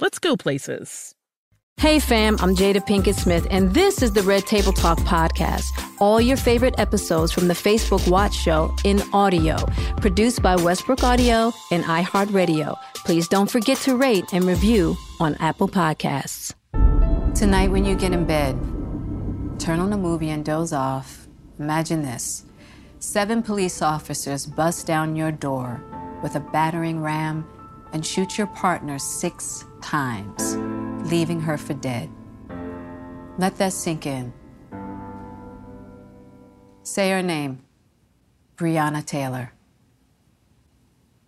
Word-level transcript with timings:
let's 0.00 0.18
go 0.18 0.36
places. 0.36 1.14
Hey 1.78 1.98
fam, 1.98 2.38
I'm 2.40 2.54
Jada 2.54 2.76
Pinkett 2.76 3.16
Smith, 3.16 3.46
and 3.50 3.74
this 3.74 4.02
is 4.02 4.12
the 4.12 4.22
Red 4.22 4.46
Table 4.46 4.72
Talk 4.72 4.98
podcast. 5.00 5.66
All 6.00 6.20
your 6.20 6.38
favorite 6.38 6.74
episodes 6.78 7.32
from 7.32 7.48
the 7.48 7.54
Facebook 7.54 8.08
Watch 8.08 8.34
Show 8.34 8.74
in 8.84 9.02
audio, 9.12 9.56
produced 9.98 10.42
by 10.42 10.56
Westbrook 10.56 11.04
Audio 11.04 11.52
and 11.70 11.84
iHeartRadio. 11.84 12.78
Please 12.94 13.28
don't 13.28 13.50
forget 13.50 13.76
to 13.78 13.94
rate 13.94 14.24
and 14.32 14.44
review 14.44 14.96
on 15.20 15.34
Apple 15.34 15.68
Podcasts. 15.68 16.54
Tonight, 17.34 17.70
when 17.70 17.84
you 17.84 17.94
get 17.94 18.12
in 18.12 18.24
bed, 18.24 18.56
turn 19.58 19.78
on 19.78 19.92
a 19.92 19.98
movie 19.98 20.30
and 20.30 20.46
doze 20.46 20.72
off. 20.72 21.28
Imagine 21.58 22.00
this 22.00 22.46
seven 23.00 23.42
police 23.42 23.82
officers 23.82 24.46
bust 24.46 24.86
down 24.86 25.14
your 25.14 25.30
door 25.30 25.84
with 26.22 26.36
a 26.36 26.40
battering 26.40 27.02
ram 27.02 27.46
and 27.96 28.04
shoot 28.04 28.36
your 28.36 28.46
partner 28.48 28.98
six 28.98 29.64
times, 29.80 30.58
leaving 31.10 31.40
her 31.40 31.56
for 31.56 31.72
dead. 31.72 32.10
Let 33.38 33.56
that 33.56 33.72
sink 33.72 34.04
in. 34.04 34.34
Say 36.82 37.08
her 37.08 37.22
name 37.22 37.60
Breonna 38.58 39.02
Taylor. 39.02 39.54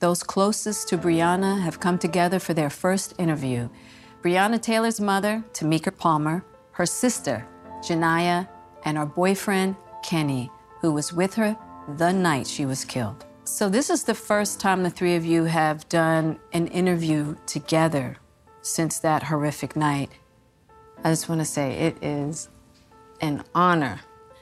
Those 0.01 0.23
closest 0.23 0.89
to 0.89 0.99
Breonna 0.99 1.59
have 1.59 1.81
come 1.81 1.99
together 1.99 2.39
for 2.39 2.53
their 2.53 2.69
first 2.69 3.15
interview. 3.19 3.71
Breonna 4.21 4.61
Taylor's 4.61 5.01
mother, 5.01 5.43
Tamika 5.55 5.97
Palmer, 5.97 6.45
her 6.73 6.85
sister, 6.85 7.47
Ju'Niyah, 7.81 8.47
and 8.85 8.99
her 8.99 9.07
boyfriend, 9.07 9.75
Kenny, 10.05 10.51
who 10.83 10.93
was 10.93 11.15
with 11.15 11.33
her 11.33 11.57
the 11.97 12.13
night 12.13 12.47
she 12.47 12.67
was 12.67 12.85
killed. 12.85 13.25
So, 13.51 13.69
this 13.69 13.89
is 13.91 14.05
the 14.05 14.15
first 14.15 14.61
time 14.61 14.83
the 14.83 14.91
three 14.91 15.17
of 15.17 15.25
you 15.25 15.45
have 15.45 15.89
done 15.89 16.39
an 16.53 16.69
interview 16.69 17.35
together 17.47 18.19
since 18.61 19.01
that 19.01 19.23
horrific 19.25 19.75
night. 19.75 20.11
I 21.03 21.11
just 21.11 21.29
want 21.29 21.41
to 21.41 21.47
say 21.47 21.73
it 21.73 21.97
is 22.05 22.51
an 23.21 23.43
honor 23.55 24.01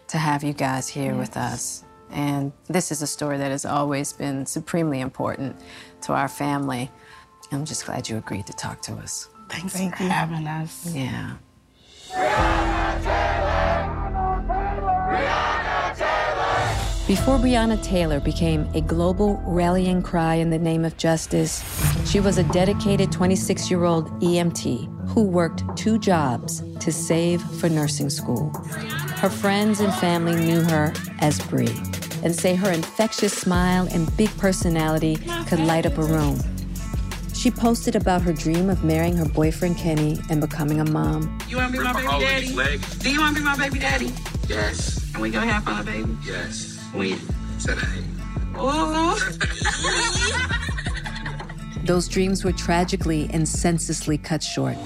to 0.09 0.19
have 0.19 0.43
you 0.43 0.53
guys 0.53 0.89
here 0.89 1.13
yes. 1.13 1.19
with 1.19 1.37
us. 1.37 1.85
And 2.11 2.53
this 2.67 2.91
is 2.91 3.01
a 3.01 3.07
story 3.07 3.39
that 3.39 3.53
has 3.53 3.65
always 3.65 4.13
been 4.13 4.45
supremely 4.45 5.01
important 5.01 5.57
to 6.03 6.13
our 6.13 6.29
family. 6.29 6.91
I'm 7.53 7.65
just 7.65 7.87
glad 7.87 8.09
you 8.09 8.19
agreed 8.19 8.47
to 8.49 8.53
talk 8.55 8.83
to 8.83 8.95
us. 8.95 9.29
Thanks 9.49 9.73
Thank 9.73 9.97
for 9.97 10.03
you. 10.03 10.09
having 10.11 10.47
us. 10.47 10.93
Yeah. 10.95 11.37
Before 17.07 17.39
Breonna 17.39 17.81
Taylor 17.85 18.19
became 18.19 18.69
a 18.75 18.81
global 18.81 19.41
rallying 19.47 20.03
cry 20.03 20.35
in 20.35 20.51
the 20.51 20.59
name 20.59 20.85
of 20.85 20.97
justice, 20.97 21.63
she 22.05 22.19
was 22.19 22.37
a 22.37 22.43
dedicated 22.53 23.13
26 23.13 23.71
year 23.71 23.85
old 23.85 24.11
EMT 24.21 25.11
who 25.11 25.23
worked 25.23 25.63
two 25.77 26.01
jobs 26.01 26.65
to 26.81 26.91
save 26.91 27.41
for 27.61 27.69
nursing 27.69 28.11
school. 28.11 28.51
Her 29.19 29.31
friends 29.31 29.79
and 29.79 29.95
family 29.95 30.35
knew 30.35 30.63
her 30.63 30.93
as 31.21 31.41
Bree 31.47 31.77
and 32.25 32.35
say 32.35 32.57
her 32.57 32.73
infectious 32.73 33.33
smile 33.33 33.87
and 33.93 34.15
big 34.17 34.37
personality 34.37 35.17
could 35.47 35.61
light 35.61 35.87
up 35.87 35.99
a 35.99 36.03
room. 36.03 36.41
She 37.35 37.53
posted 37.53 37.95
about 37.95 38.23
her 38.23 38.33
dream 38.33 38.69
of 38.69 38.83
marrying 38.83 39.17
her 39.17 39.29
boyfriend 39.29 39.79
Kenny 39.79 40.19
and 40.29 40.41
becoming 40.41 40.81
a 40.81 40.91
mom. 40.91 41.39
You 41.49 41.59
want 41.59 41.73
to 41.73 41.79
be 41.79 41.85
my 41.85 41.93
baby 41.93 42.53
daddy? 42.53 42.81
Do 42.99 43.13
you 43.13 43.21
want 43.21 43.37
to 43.37 43.43
be 43.43 43.45
my 43.45 43.57
baby 43.57 43.79
daddy? 43.79 44.13
Yes. 44.49 45.09
And 45.13 45.23
we 45.23 45.31
gonna 45.31 45.47
have 45.47 45.63
fun, 45.63 45.85
baby? 45.85 46.17
Yes. 46.27 46.76
When? 46.93 47.19
Today. 47.61 48.07
Those 51.85 52.09
dreams 52.09 52.45
were 52.45 52.53
tragically 52.53 53.29
and 53.33 53.49
senselessly 53.49 54.19
cut 54.19 54.43
short. 54.43 54.77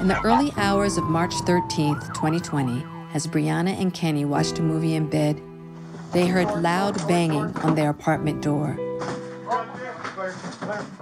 In 0.00 0.08
the 0.08 0.20
early 0.22 0.52
hours 0.56 0.96
of 0.96 1.04
March 1.04 1.32
13th, 1.34 2.14
2020, 2.14 2.84
as 3.12 3.26
Breonna 3.26 3.78
and 3.80 3.92
Kenny 3.92 4.24
watched 4.24 4.58
a 4.58 4.62
movie 4.62 4.94
in 4.94 5.08
bed, 5.10 5.40
they 6.12 6.26
heard 6.26 6.62
loud 6.62 6.96
banging 7.08 7.56
on 7.58 7.74
their 7.74 7.90
apartment 7.90 8.42
door. 8.42 8.78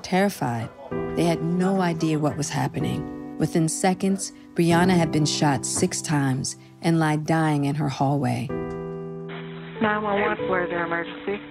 Terrified, 0.02 0.68
they 1.16 1.24
had 1.24 1.42
no 1.42 1.80
idea 1.80 2.18
what 2.18 2.36
was 2.36 2.48
happening. 2.48 3.36
Within 3.38 3.68
seconds, 3.68 4.32
Breonna 4.54 4.96
had 4.96 5.12
been 5.12 5.26
shot 5.26 5.66
six 5.66 6.00
times 6.00 6.56
and 6.80 6.98
lied 6.98 7.26
dying 7.26 7.66
in 7.66 7.74
her 7.74 7.88
hallway. 7.90 8.48
911, 9.80 10.48
where's 10.48 10.70
your 10.70 10.84
emergency? 10.86 11.42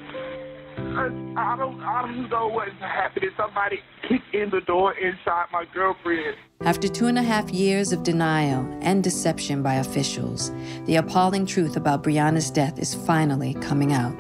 I, 0.78 1.06
I 1.38 1.56
don't, 1.58 1.80
I 1.82 2.02
don't 2.02 2.30
know 2.30 2.48
what's 2.48 2.72
happening. 2.80 3.30
Somebody 3.38 3.80
kicked 4.08 4.34
in 4.34 4.50
the 4.50 4.62
door 4.62 4.94
inside 4.94 5.46
my 5.52 5.66
girlfriend. 5.74 6.36
After 6.62 6.88
two 6.88 7.08
and 7.08 7.18
a 7.18 7.24
half 7.24 7.50
years 7.52 7.92
of 7.92 8.04
denial 8.04 8.68
and 8.82 9.04
deception 9.04 9.62
by 9.62 9.76
officials, 9.76 10.52
the 10.86 10.96
appalling 10.96 11.46
truth 11.46 11.78
about 11.78 12.04
Breonna's 12.04 12.50
death 12.50 12.80
is 12.80 12.96
finally 12.96 13.54
coming 13.56 13.94
out. 13.94 14.18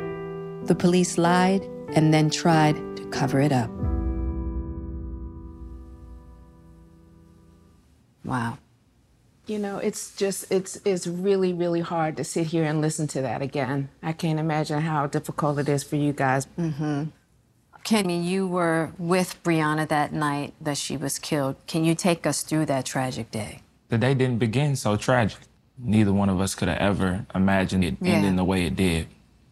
The 0.67 0.75
police 0.75 1.17
lied 1.17 1.63
and 1.95 2.13
then 2.13 2.29
tried 2.29 2.75
to 2.97 3.05
cover 3.07 3.39
it 3.39 3.51
up. 3.51 3.69
Wow. 8.23 8.57
You 9.47 9.59
know, 9.59 9.77
it's 9.77 10.15
just 10.15 10.51
it's 10.51 10.80
it's 10.86 11.06
really 11.06 11.53
really 11.53 11.81
hard 11.81 12.18
to 12.18 12.24
sit 12.24 12.47
here 12.47 12.63
and 12.63 12.81
listen 12.81 13.06
to 13.07 13.21
that 13.21 13.42
again. 13.42 13.89
I 14.01 14.12
can't 14.13 14.39
imagine 14.39 14.81
how 14.81 15.06
difficult 15.07 15.59
it 15.59 15.69
is 15.69 15.83
for 15.83 15.97
you 15.97 16.13
guys. 16.13 16.47
Mm-hmm. 16.57 17.03
Kenny, 17.83 18.19
you 18.19 18.47
were 18.47 18.92
with 18.97 19.42
Breonna 19.44 19.88
that 19.88 20.12
night 20.12 20.56
that 20.59 20.77
she 20.77 20.97
was 20.97 21.19
killed. 21.19 21.56
Can 21.68 21.86
you 21.86 21.94
take 21.94 22.25
us 22.25 22.42
through 22.42 22.65
that 22.65 22.86
tragic 22.86 23.30
day? 23.30 23.62
The 23.89 24.00
day 24.00 24.15
didn't 24.15 24.39
begin 24.39 24.75
so 24.75 24.95
tragic. 24.97 25.38
Neither 25.77 26.12
one 26.12 26.30
of 26.30 26.39
us 26.41 26.56
could 26.56 26.68
have 26.68 26.80
ever 26.80 27.27
imagined 27.36 27.83
it 27.83 27.98
Yeah. 28.01 28.13
ending 28.13 28.38
the 28.38 28.44
way 28.44 28.65
it 28.65 28.75
did. 28.75 29.07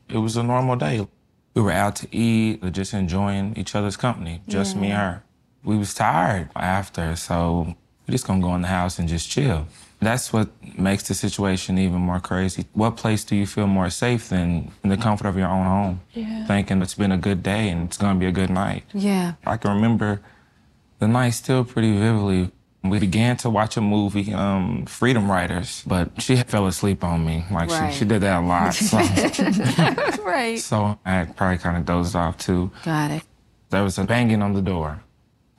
It 0.10 0.18
was 0.18 0.36
a 0.36 0.42
normal 0.42 0.76
day. 0.76 1.08
We 1.54 1.62
were 1.62 1.72
out 1.72 1.96
to 1.98 2.08
eat, 2.16 2.64
just 2.72 2.96
enjoying 2.96 3.54
each 3.56 3.76
other's 3.76 3.98
company, 3.98 4.42
just 4.48 4.76
me 4.76 4.88
and 4.88 4.98
her. 4.98 5.24
We 5.64 5.78
was 5.78 5.94
tired 5.94 6.50
after, 6.56 7.16
so 7.16 7.76
we 8.08 8.12
just 8.14 8.26
gonna 8.26 8.42
go 8.42 8.56
in 8.56 8.64
the 8.64 8.68
house 8.70 8.98
and 8.98 9.08
just 9.08 9.30
chill. 9.30 9.68
That's 10.04 10.32
what 10.34 10.50
makes 10.78 11.08
the 11.08 11.14
situation 11.14 11.78
even 11.78 12.00
more 12.00 12.20
crazy. 12.20 12.66
What 12.74 12.98
place 12.98 13.24
do 13.24 13.36
you 13.36 13.46
feel 13.48 13.68
more 13.68 13.90
safe 13.90 14.30
than 14.30 14.72
in 14.84 14.90
the 14.90 14.98
comfort 14.98 15.28
of 15.28 15.38
your 15.38 15.48
own 15.48 15.66
home? 15.66 16.02
Yeah. 16.14 16.46
Thinking 16.46 16.82
it's 16.82 16.94
been 16.96 17.12
a 17.12 17.18
good 17.18 17.42
day 17.44 17.70
and 17.70 17.88
it's 17.88 17.98
gonna 17.98 18.20
be 18.20 18.26
a 18.26 18.32
good 18.32 18.50
night. 18.50 18.84
Yeah. 18.94 19.34
I 19.46 19.58
can 19.58 19.72
remember 19.76 20.22
the 21.00 21.08
night 21.08 21.32
still 21.32 21.64
pretty 21.64 21.92
vividly. 21.98 22.52
We 22.84 23.00
began 23.00 23.38
to 23.38 23.50
watch 23.50 23.78
a 23.78 23.82
movie, 23.82 24.34
um, 24.34 24.86
Freedom 24.88 25.32
Riders, 25.32 25.84
but 25.88 26.22
she 26.22 26.36
fell 26.36 26.68
asleep 26.68 27.02
on 27.04 27.26
me. 27.26 27.46
Like 27.50 27.70
Right. 27.70 27.94
she, 27.94 28.00
she 28.00 28.06
did 28.06 28.22
that 28.22 28.40
a 28.40 28.46
lot. 28.46 28.74
So, 28.84 28.98
right. 30.24 30.60
so 30.60 31.00
I 31.06 31.26
probably 31.26 31.60
kind 31.60 31.78
of 31.78 31.86
dozed 31.86 32.16
off 32.16 32.38
too. 32.38 32.72
Got 32.84 33.12
it. 33.12 33.24
There 33.70 33.84
was 33.84 33.98
a 33.98 34.04
banging 34.04 34.42
on 34.42 34.54
the 34.54 34.62
door. 34.62 35.02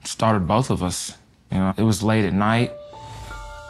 Started 0.05 0.47
both 0.47 0.71
of 0.71 0.83
us. 0.83 1.17
You 1.51 1.59
know, 1.59 1.75
it 1.77 1.83
was 1.83 2.03
late 2.03 2.25
at 2.25 2.33
night. 2.35 2.73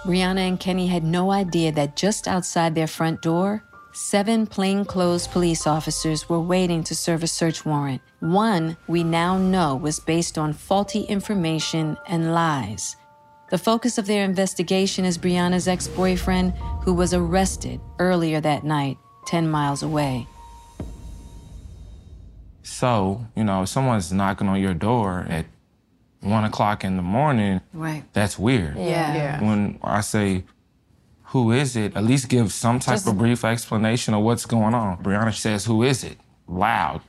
Breonna 0.05 0.47
and 0.47 0.61
Kenny 0.61 0.87
had 0.87 1.03
no 1.03 1.31
idea 1.31 1.73
that 1.73 1.97
just 1.97 2.29
outside 2.29 2.75
their 2.75 2.87
front 2.87 3.23
door, 3.23 3.65
seven 3.93 4.47
plainclothes 4.47 5.27
police 5.27 5.67
officers 5.67 6.29
were 6.29 6.41
waiting 6.41 6.85
to 6.85 6.95
serve 6.95 7.23
a 7.23 7.27
search 7.27 7.65
warrant. 7.65 8.03
One 8.21 8.77
we 8.87 9.03
now 9.03 9.39
know 9.39 9.77
was 9.77 9.99
based 9.99 10.37
on 10.37 10.53
faulty 10.53 11.05
information 11.05 11.97
and 12.07 12.35
lies. 12.35 12.97
The 13.49 13.57
focus 13.57 13.97
of 13.97 14.05
their 14.05 14.25
investigation 14.25 15.07
is 15.07 15.17
Breonna's 15.17 15.69
ex 15.69 15.89
boyfriend, 15.89 16.53
who 16.83 16.93
was 16.93 17.15
arrested 17.15 17.81
earlier 17.99 18.43
that 18.43 18.63
night, 18.63 18.99
10 19.27 19.49
miles 19.49 19.83
away. 19.83 20.27
So, 22.63 23.27
you 23.35 23.45
know, 23.45 23.63
if 23.63 23.71
someone's 23.71 24.13
knocking 24.13 24.49
on 24.49 24.61
your 24.61 24.75
door 24.75 25.25
at 25.31 25.47
one 26.25 26.45
o'clock 26.45 26.85
in 26.85 26.97
the 26.97 27.03
morning, 27.03 27.61
Right. 27.73 28.03
that's 28.13 28.39
weird. 28.39 28.77
Yeah. 28.77 29.15
Yeah. 29.15 29.41
When 29.43 29.79
I 29.83 30.01
say, 30.01 30.45
who 31.29 31.53
is 31.53 31.77
it? 31.77 31.97
At 31.97 32.05
least 32.05 32.29
give 32.29 32.53
some 32.53 32.79
type 32.79 32.95
Just- 32.95 33.09
of 33.09 33.19
brief 33.19 33.45
explanation 33.45 34.15
of 34.15 34.23
what's 34.23 34.47
going 34.47 34.75
on. 34.75 34.99
Breonna 35.03 35.35
says, 35.35 35.65
who 35.67 35.83
is 35.83 36.03
it? 36.05 36.19
Loud. 36.49 37.01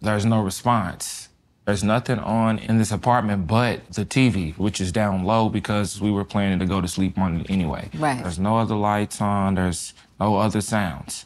There's 0.00 0.24
no 0.24 0.40
response. 0.42 1.28
There's 1.64 1.84
nothing 1.84 2.18
on 2.18 2.58
in 2.58 2.78
this 2.78 2.90
apartment 2.90 3.46
but 3.46 3.88
the 3.92 4.04
TV, 4.04 4.52
which 4.58 4.80
is 4.80 4.90
down 4.90 5.22
low 5.24 5.48
because 5.48 6.00
we 6.00 6.10
were 6.10 6.24
planning 6.24 6.58
to 6.58 6.66
go 6.66 6.80
to 6.80 6.88
sleep 6.88 7.16
on 7.18 7.40
it 7.40 7.50
anyway. 7.50 7.88
Right. 7.94 8.20
There's 8.20 8.38
no 8.38 8.58
other 8.58 8.74
lights 8.74 9.20
on. 9.20 9.54
There's 9.54 9.94
no 10.18 10.36
other 10.36 10.60
sounds. 10.60 11.24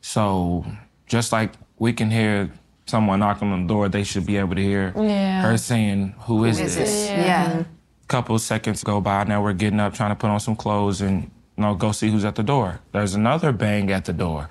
So 0.00 0.64
just 1.06 1.30
like 1.32 1.52
we 1.78 1.92
can 1.92 2.10
hear 2.10 2.50
someone 2.88 3.20
knocking 3.20 3.52
on 3.52 3.62
the 3.66 3.68
door, 3.68 3.88
they 3.88 4.02
should 4.04 4.26
be 4.26 4.36
able 4.36 4.54
to 4.54 4.62
hear 4.62 4.92
Yeah. 4.96 5.42
her 5.42 5.56
saying, 5.58 6.14
"Who 6.20 6.44
is 6.44 6.58
Is 6.58 6.76
this?" 6.76 7.08
it? 7.10 7.18
Yeah. 7.18 7.62
couple 8.08 8.34
of 8.34 8.40
seconds 8.40 8.82
go 8.82 9.00
by. 9.02 9.24
Now 9.24 9.42
we're 9.42 9.52
getting 9.52 9.78
up, 9.80 9.92
trying 9.94 10.10
to 10.10 10.16
put 10.16 10.30
on 10.30 10.40
some 10.40 10.56
clothes, 10.56 11.00
and 11.02 11.30
you 11.56 11.62
know, 11.62 11.74
go 11.74 11.92
see 11.92 12.10
who's 12.10 12.24
at 12.24 12.36
the 12.36 12.42
door. 12.42 12.80
There's 12.92 13.14
another 13.14 13.52
bang 13.52 13.90
at 13.92 14.06
the 14.06 14.12
door. 14.14 14.48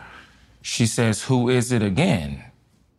She 0.62 0.86
says, 0.86 1.24
"Who 1.24 1.50
is 1.50 1.72
it 1.72 1.82
again?" 1.82 2.44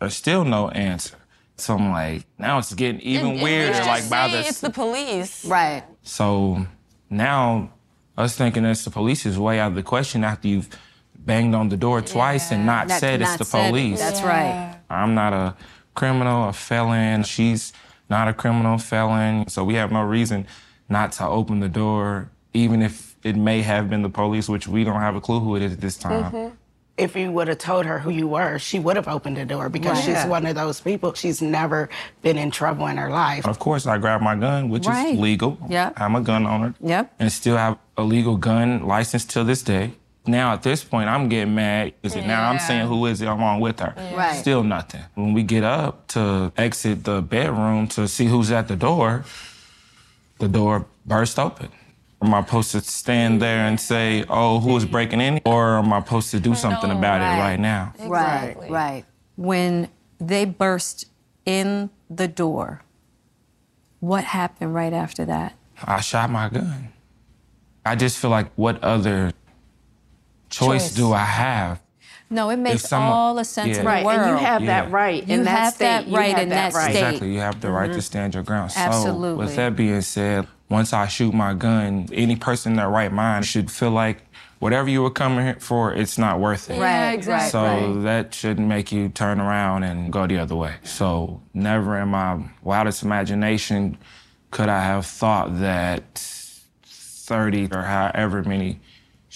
There's 0.01 0.17
still 0.17 0.45
no 0.45 0.69
answer. 0.71 1.15
So 1.57 1.75
I'm 1.75 1.91
like, 1.91 2.25
now 2.39 2.59
it's 2.59 2.73
getting 2.75 3.01
even 3.01 3.41
weirder. 3.41 3.85
Like 3.85 4.09
by 4.09 4.29
the 4.29 4.41
it's 4.47 4.61
the 4.61 4.71
police. 4.71 5.45
Right. 5.45 5.83
so 6.03 6.67
now 7.11 7.71
us 8.17 8.35
thinking 8.37 8.65
it's 8.65 8.85
the 8.85 8.91
police 8.91 9.27
is 9.27 9.39
way 9.39 9.59
out 9.61 9.69
of 9.69 9.75
the 9.75 9.83
question 9.83 10.25
after 10.25 10.49
you've 10.49 10.69
banged 11.17 11.55
on 11.55 11.69
the 11.69 11.77
door 11.77 12.01
twice 12.01 12.51
and 12.53 12.65
not 12.67 12.89
Not- 12.89 13.01
said 13.01 13.21
it's 13.23 13.37
the 13.37 13.45
said 13.45 13.67
it. 13.67 13.69
police. 13.71 13.99
That's 14.01 14.23
right. 14.23 14.78
I'm 14.91 15.15
not 15.15 15.33
a 15.33 15.55
criminal, 15.95 16.49
a 16.49 16.53
felon. 16.53 17.23
She's 17.25 17.73
not 18.09 18.29
a 18.29 18.33
criminal, 18.33 18.79
felon. 18.79 19.49
So 19.49 19.65
we 19.65 19.75
have 19.75 19.93
no 19.93 20.03
reason 20.03 20.47
not 20.89 21.13
to 21.13 21.27
open 21.27 21.61
the 21.61 21.69
door, 21.69 22.31
even 22.55 22.83
if 22.83 23.17
it 23.25 23.37
may 23.37 23.63
have 23.63 23.91
been 23.91 24.03
the 24.03 24.09
police, 24.09 24.49
which 24.49 24.67
we 24.69 24.85
don't 24.85 25.01
have 25.01 25.15
a 25.17 25.21
clue 25.21 25.41
who 25.41 25.57
it 25.57 25.63
is 25.63 25.73
at 25.75 25.81
this 25.81 25.97
time. 25.97 26.25
Mm-hmm. 26.33 26.55
If 26.97 27.15
you 27.15 27.31
would 27.31 27.47
have 27.47 27.59
told 27.59 27.87
her 27.87 28.01
who 28.01 28.11
you 28.11 28.27
were, 28.27 28.59
she 28.59 28.81
would 28.81 28.97
have 28.97 29.07
opened 29.07 29.37
the 29.37 29.45
door 29.45 29.69
because 29.69 29.99
Right. 30.05 30.17
she's 30.19 30.25
one 30.29 30.45
of 30.47 30.57
those 30.57 30.81
people. 30.81 31.15
She's 31.15 31.41
never 31.41 31.89
been 32.23 32.37
in 32.37 32.51
trouble 32.51 32.89
in 32.89 32.97
her 32.97 33.09
life. 33.09 33.47
Of 33.47 33.61
course, 33.61 33.87
I 33.87 33.99
grabbed 33.99 34.25
my 34.25 34.35
gun, 34.35 34.69
which 34.69 34.87
Right. 34.87 35.15
is 35.15 35.21
legal. 35.21 35.59
Yeah. 35.69 35.91
I'm 35.97 36.17
a 36.17 36.21
gun 36.21 36.45
owner. 36.45 36.75
Yep. 36.81 37.13
And 37.21 37.31
still 37.31 37.57
have 37.57 37.79
a 37.97 38.03
legal 38.03 38.37
gun 38.37 38.85
license 38.85 39.25
till 39.25 39.45
this 39.45 39.63
day. 39.63 39.93
Now, 40.29 40.53
at 40.53 40.63
this 40.63 40.85
point, 40.85 41.09
I'm 41.09 41.29
getting 41.29 41.55
mad. 41.55 41.95
Is 42.03 42.15
it 42.15 42.27
now 42.27 42.51
I'm 42.51 42.59
saying 42.59 42.87
who 42.87 43.07
is 43.07 43.23
it 43.23 43.27
along 43.27 43.61
with 43.61 43.81
her? 43.81 43.95
Right. 44.15 44.35
Still 44.35 44.63
nothing. 44.63 45.01
When 45.15 45.33
we 45.33 45.43
get 45.43 45.65
up 45.65 46.07
to 46.09 46.53
exit 46.57 47.05
the 47.05 47.23
bedroom 47.23 47.89
to 47.89 48.07
see 48.07 48.27
who's 48.27 48.51
at 48.53 48.69
the 48.69 48.77
door, 48.77 49.25
the 50.39 50.49
door 50.49 50.87
burst 51.07 51.39
open. 51.39 51.71
Am 52.21 52.35
I 52.35 52.45
supposed 52.45 52.73
to 52.73 52.81
stand 52.83 53.41
there 53.41 53.67
and 53.67 53.81
say, 53.81 54.25
oh, 54.29 54.61
who 54.61 54.77
is 54.77 54.85
breaking 54.85 55.21
in? 55.21 55.41
Or 55.47 55.79
am 55.79 55.93
I 55.93 56.01
supposed 56.01 56.31
to 56.33 56.41
do 56.41 56.55
something 56.55 56.91
about 56.91 57.21
it 57.21 57.41
right 57.41 57.59
now? 57.59 57.95
Right, 58.01 58.57
right. 58.69 59.05
When 59.37 59.89
they 60.19 60.45
burst 60.45 61.07
in 61.47 61.91
the 62.11 62.29
door, 62.29 62.83
what 64.01 64.25
happened 64.25 64.75
right 64.75 64.93
after 64.93 65.25
that? 65.25 65.55
I 65.83 66.01
shot 66.01 66.29
my 66.31 66.49
gun. 66.49 66.93
I 67.87 67.95
just 67.95 68.19
feel 68.19 68.31
like 68.31 68.53
what 68.57 68.83
other 68.83 69.33
choice, 70.59 70.89
Choice. 70.89 70.95
do 70.95 71.13
I 71.13 71.25
have? 71.25 71.81
No, 72.31 72.51
it 72.51 72.59
makes 72.59 72.83
someone- 72.83 73.11
all 73.13 73.35
the 73.35 73.45
sense 73.45 73.69
Yeah. 73.69 73.75
in 73.79 73.81
the 73.85 73.87
Right, 73.91 74.05
world. 74.05 74.21
and 74.21 74.31
you 74.31 74.37
have 74.47 74.67
that 74.67 74.89
Yeah. 74.89 74.95
right 74.95 75.27
You 75.27 75.35
in 75.35 75.45
that 75.45 75.59
have 75.59 75.75
state. 75.75 75.85
that 75.87 76.07
You 76.09 76.17
right 76.17 76.31
have 76.35 76.43
in 76.43 76.49
that 76.51 76.73
that 76.73 76.79
right. 76.79 76.91
state. 76.91 77.05
Exactly. 77.07 77.33
You 77.35 77.41
have 77.41 77.61
the 77.61 77.71
right 77.71 77.91
to 77.91 77.99
Mhm. 77.99 78.03
stand 78.03 78.35
your 78.35 78.43
ground. 78.43 78.73
So, 78.73 78.81
Absolutely. 78.81 79.45
with 79.47 79.57
that 79.57 79.77
being 79.77 80.03
said, 80.03 80.47
once 80.69 80.93
I 80.93 81.07
shoot 81.07 81.33
my 81.33 81.55
gun, 81.55 82.09
any 82.13 82.37
person 82.37 82.73
in 82.73 82.77
their 82.77 82.91
right 82.91 83.11
mind 83.13 83.47
should 83.47 83.71
feel 83.71 83.91
like 83.93 84.19
whatever 84.59 84.91
you 84.91 85.03
were 85.03 85.11
coming 85.11 85.47
here 85.47 85.57
for, 85.59 85.95
it's 85.95 86.19
not 86.19 86.39
worth 86.39 86.69
it. 86.69 86.79
Right, 86.79 87.13
exactly. 87.13 87.49
So 87.51 87.63
right. 87.63 88.03
that 88.03 88.35
shouldn't 88.35 88.69
make 88.69 88.93
you 88.93 89.09
turn 89.09 89.41
around 89.41 89.85
and 89.85 90.13
go 90.13 90.27
the 90.27 90.39
other 90.39 90.57
way. 90.57 90.75
So 90.83 91.41
never 91.55 91.97
in 91.99 92.09
my 92.09 92.37
wildest 92.63 93.03
imagination 93.03 93.97
could 94.51 94.69
I 94.69 94.83
have 94.83 95.07
thought 95.07 95.61
that 95.61 96.03
30 96.85 97.69
or 97.73 97.83
however 97.83 98.43
many 98.43 98.81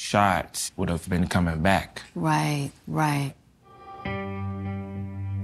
shots 0.03 0.73
would 0.77 0.91
have 0.91 1.09
been 1.09 1.27
coming 1.29 1.61
back. 1.63 2.03
Right, 2.15 2.71
right. 2.89 3.35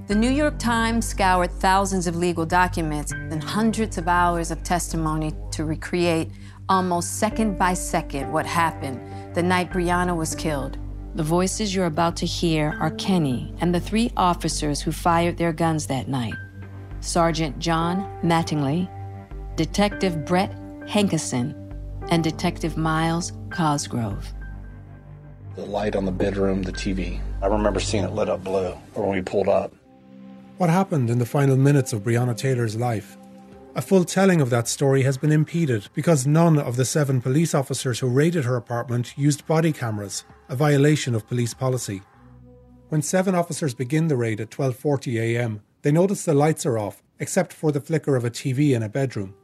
The 0.09 0.15
New 0.15 0.31
York 0.31 0.59
Times 0.59 1.07
scoured 1.07 1.53
thousands 1.53 2.07
of 2.07 2.17
legal 2.17 2.45
documents 2.45 3.13
and 3.13 3.43
hundreds 3.43 3.99
of 3.99 4.09
hours 4.09 4.51
of 4.51 4.63
testimony 4.65 5.33
to 5.53 5.65
recreate 5.65 6.31
almost 6.69 7.19
second 7.19 7.59
by 7.59 7.75
second 7.75 8.33
what 8.33 8.47
happened 8.47 9.01
the 9.35 9.43
night 9.43 9.71
Breonna 9.71 10.17
was 10.17 10.35
killed. 10.35 10.79
The 11.15 11.23
voices 11.23 11.75
you're 11.75 11.87
about 11.87 12.17
to 12.17 12.27
hear 12.27 12.77
are 12.81 12.91
Kenny 12.91 13.55
and 13.61 13.75
the 13.75 13.81
three 13.81 14.11
officers 14.17 14.81
who 14.81 14.91
fired 14.93 15.37
their 15.37 15.53
guns 15.53 15.87
that 15.87 16.09
night 16.09 16.35
Sergeant 17.01 17.59
John 17.61 17.97
Mattingly, 18.25 18.89
Detective 19.57 20.25
Brett 20.25 20.51
Hankison, 20.87 21.55
and 22.11 22.25
Detective 22.25 22.77
Myles 22.77 23.33
Cosgrove. 23.51 24.33
The 25.59 25.67
light 25.67 25.97
on 25.97 26.05
the 26.05 26.13
bedroom, 26.13 26.63
the 26.63 26.71
TV. 26.71 27.21
I 27.43 27.49
remember 27.49 27.81
seeing 27.81 28.05
it 28.05 28.13
lit 28.13 28.29
up 28.29 28.45
blue 28.45 28.71
when 28.95 29.09
we 29.09 29.21
pulled 29.21 29.49
up. 29.49 29.73
What 30.57 30.71
happened 30.71 31.11
in 31.11 31.19
the 31.19 31.27
final 31.27 31.57
minutes 31.57 31.93
of 31.93 32.05
Breonna 32.05 32.37
Taylor's 32.37 32.77
life? 32.77 33.17
A 33.75 33.83
full 33.83 34.05
telling 34.05 34.41
of 34.41 34.51
that 34.51 34.69
story 34.69 35.03
has 35.03 35.19
been 35.19 35.33
impeded 35.33 35.89
because 35.95 36.29
none 36.29 36.61
of 36.61 36.77
the 36.77 36.85
seven 36.85 37.21
police 37.21 37.57
officers 37.57 37.99
who 37.99 38.07
raided 38.07 38.45
her 38.45 38.55
apartment 38.55 39.19
used 39.19 39.49
body 39.49 39.73
cameras, 39.73 40.23
a 40.49 40.55
violation 40.55 41.13
of 41.13 41.27
police 41.27 41.55
policy. 41.55 42.03
When 42.89 43.03
seven 43.03 43.35
officers 43.35 43.75
begin 43.75 44.07
the 44.07 44.17
raid 44.17 44.41
at 44.41 44.51
12:40 44.51 45.21
a.m., 45.21 45.63
they 45.83 45.91
notice 45.91 46.25
the 46.25 46.35
lights 46.35 46.67
are 46.67 46.79
off 46.79 47.03
except 47.19 47.53
for 47.53 47.73
the 47.73 47.81
flicker 47.81 48.15
of 48.15 48.25
a 48.25 48.31
TV 48.31 48.77
in 48.77 48.85
a 48.85 48.89
bedroom. 48.89 49.35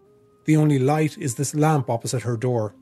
The 0.45 0.59
only 0.59 0.79
light 0.79 1.19
is 1.19 1.35
this 1.35 1.57
lamp 1.57 1.91
opposite 1.91 2.23
her 2.23 2.37
door. 2.37 2.73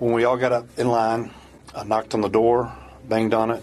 When 0.00 0.12
we 0.12 0.24
all 0.24 0.36
got 0.36 0.50
up 0.50 0.66
in 0.76 0.88
line, 0.88 1.30
I 1.74 1.84
knocked 1.84 2.14
on 2.14 2.20
the 2.20 2.28
door, 2.28 2.72
banged 3.08 3.34
on 3.34 3.50
it. 3.50 3.62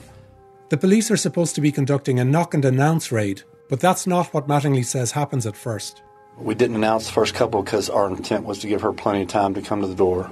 The 0.69 0.77
police 0.77 1.09
are 1.11 1.17
supposed 1.17 1.55
to 1.55 1.61
be 1.61 1.71
conducting 1.71 2.19
a 2.19 2.25
knock 2.25 2.53
and 2.53 2.63
announce 2.65 3.11
raid, 3.11 3.43
but 3.69 3.79
that's 3.79 4.07
not 4.07 4.33
what 4.33 4.47
Mattingly 4.47 4.85
says 4.85 5.11
happens 5.11 5.45
at 5.45 5.55
first. 5.57 6.01
We 6.37 6.55
didn't 6.55 6.75
announce 6.75 7.07
the 7.07 7.13
first 7.13 7.33
couple 7.33 7.63
because 7.63 7.89
our 7.89 8.07
intent 8.09 8.45
was 8.45 8.59
to 8.59 8.67
give 8.67 8.81
her 8.81 8.93
plenty 8.93 9.23
of 9.23 9.27
time 9.27 9.53
to 9.55 9.61
come 9.61 9.81
to 9.81 9.87
the 9.87 9.95
door. 9.95 10.29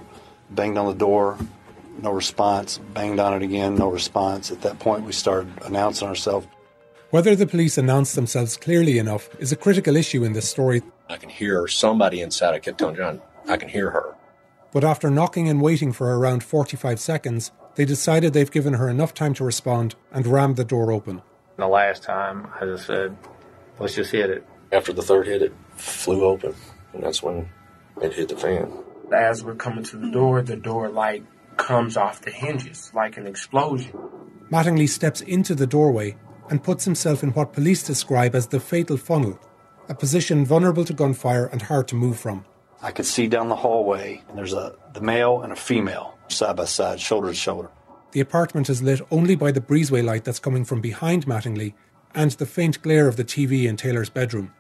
Banged 0.52 0.78
on 0.78 0.86
the 0.88 0.94
door, 0.94 1.38
no 2.02 2.12
response. 2.12 2.78
Banged 2.94 3.20
on 3.20 3.34
it 3.34 3.42
again, 3.42 3.76
no 3.76 3.90
response. 3.90 4.52
At 4.52 4.62
that 4.62 4.80
point, 4.80 5.04
we 5.04 5.12
started 5.14 5.52
announcing 5.64 6.08
ourselves. 6.08 6.48
Whether 7.10 7.36
the 7.36 7.48
police 7.48 7.78
announce 7.78 8.14
themselves 8.14 8.58
clearly 8.58 9.00
enough 9.00 9.30
is 9.40 9.52
a 9.52 9.56
critical 9.56 9.96
issue 9.96 10.24
in 10.24 10.34
this 10.34 10.50
story, 10.50 10.82
I 11.10 11.18
can 11.18 11.30
hear 11.30 11.68
somebody 11.68 12.22
inside. 12.22 12.54
I 12.56 12.60
kept 12.60 12.80
telling 12.80 12.96
John, 12.96 13.22
I 13.48 13.58
can 13.58 13.70
hear 13.70 13.90
her. 13.92 14.16
but 14.74 14.84
after 14.84 15.10
knocking 15.10 15.48
and 15.48 15.62
waiting 15.62 15.94
for 15.94 16.18
around 16.18 16.44
45 16.44 17.00
seconds, 17.00 17.52
they 17.76 17.86
decided 17.86 18.34
they've 18.34 18.52
given 18.52 18.74
her 18.74 18.90
enough 18.90 19.14
time 19.14 19.34
to 19.36 19.44
respond 19.44 19.96
and 20.12 20.26
rammed 20.26 20.56
the 20.56 20.66
door 20.66 20.92
open. 20.92 21.22
The 21.58 21.68
last 21.68 22.04
time, 22.04 22.48
I 22.60 22.66
just 22.66 22.88
said, 22.88 23.16
let's 23.80 23.96
just 23.96 24.12
hit 24.12 24.30
it. 24.30 24.46
After 24.72 24.92
the 24.92 25.02
third 25.02 25.28
hit, 25.28 25.42
it 25.42 25.54
flew 25.76 26.26
open, 26.26 26.54
and 26.94 27.04
that's 27.04 27.22
when 27.22 27.50
it 28.02 28.14
hit 28.14 28.30
the 28.30 28.38
fan. 28.38 28.72
As 29.14 29.44
we're 29.44 29.56
coming 29.56 29.84
to 29.86 29.98
the 29.98 30.12
door, 30.12 30.42
the 30.42 30.56
door 30.56 30.90
like 30.90 31.24
comes 31.58 31.96
off 31.96 32.22
the 32.22 32.32
hinges 32.32 32.92
like 32.94 33.18
an 33.18 33.28
explosion. 33.28 33.94
Mattingly 34.52 34.90
steps 34.90 35.22
into 35.22 35.56
the 35.56 35.68
doorway 35.68 36.18
and 36.50 36.64
puts 36.64 36.86
himself 36.86 37.24
in 37.24 37.30
what 37.32 37.54
police 37.54 37.84
describe 37.84 38.36
as 38.36 38.48
the 38.48 38.60
fatal 38.60 38.98
funnel, 38.98 39.40
a 39.88 39.96
position 39.96 40.46
vulnerable 40.46 40.86
to 40.86 40.94
gunfire 40.94 41.46
and 41.46 41.62
hard 41.62 41.88
to 41.88 41.96
move 41.96 42.20
from. 42.20 42.46
I 42.82 42.92
could 42.92 43.06
see 43.06 43.28
down 43.28 43.48
the 43.48 43.56
hallway, 43.56 44.22
and 44.28 44.38
there's 44.38 44.54
a 44.54 44.76
the 44.94 45.02
male 45.02 45.42
and 45.42 45.54
a 45.54 45.56
female 45.56 46.15
side 46.32 46.56
by 46.56 46.66
side, 46.66 47.00
shoulder 47.00 47.30
to 47.30 47.34
shoulder. 47.34 47.70
The 48.12 48.22
apartment 48.22 48.70
is 48.70 48.82
lit 48.82 49.02
only 49.12 49.36
by 49.36 49.52
the 49.52 49.62
breezeway 49.62 50.04
light 50.04 50.24
that's 50.24 50.40
coming 50.40 50.64
from 50.64 50.82
behind 50.82 51.26
Mattingly 51.26 51.74
and 52.14 52.32
the 52.32 52.46
faint 52.46 52.82
glare 52.82 53.08
of 53.08 53.18
the 53.18 53.26
TV 53.26 53.66
in 53.66 53.76
Taylor's 53.76 54.10
bedroom. 54.10 54.54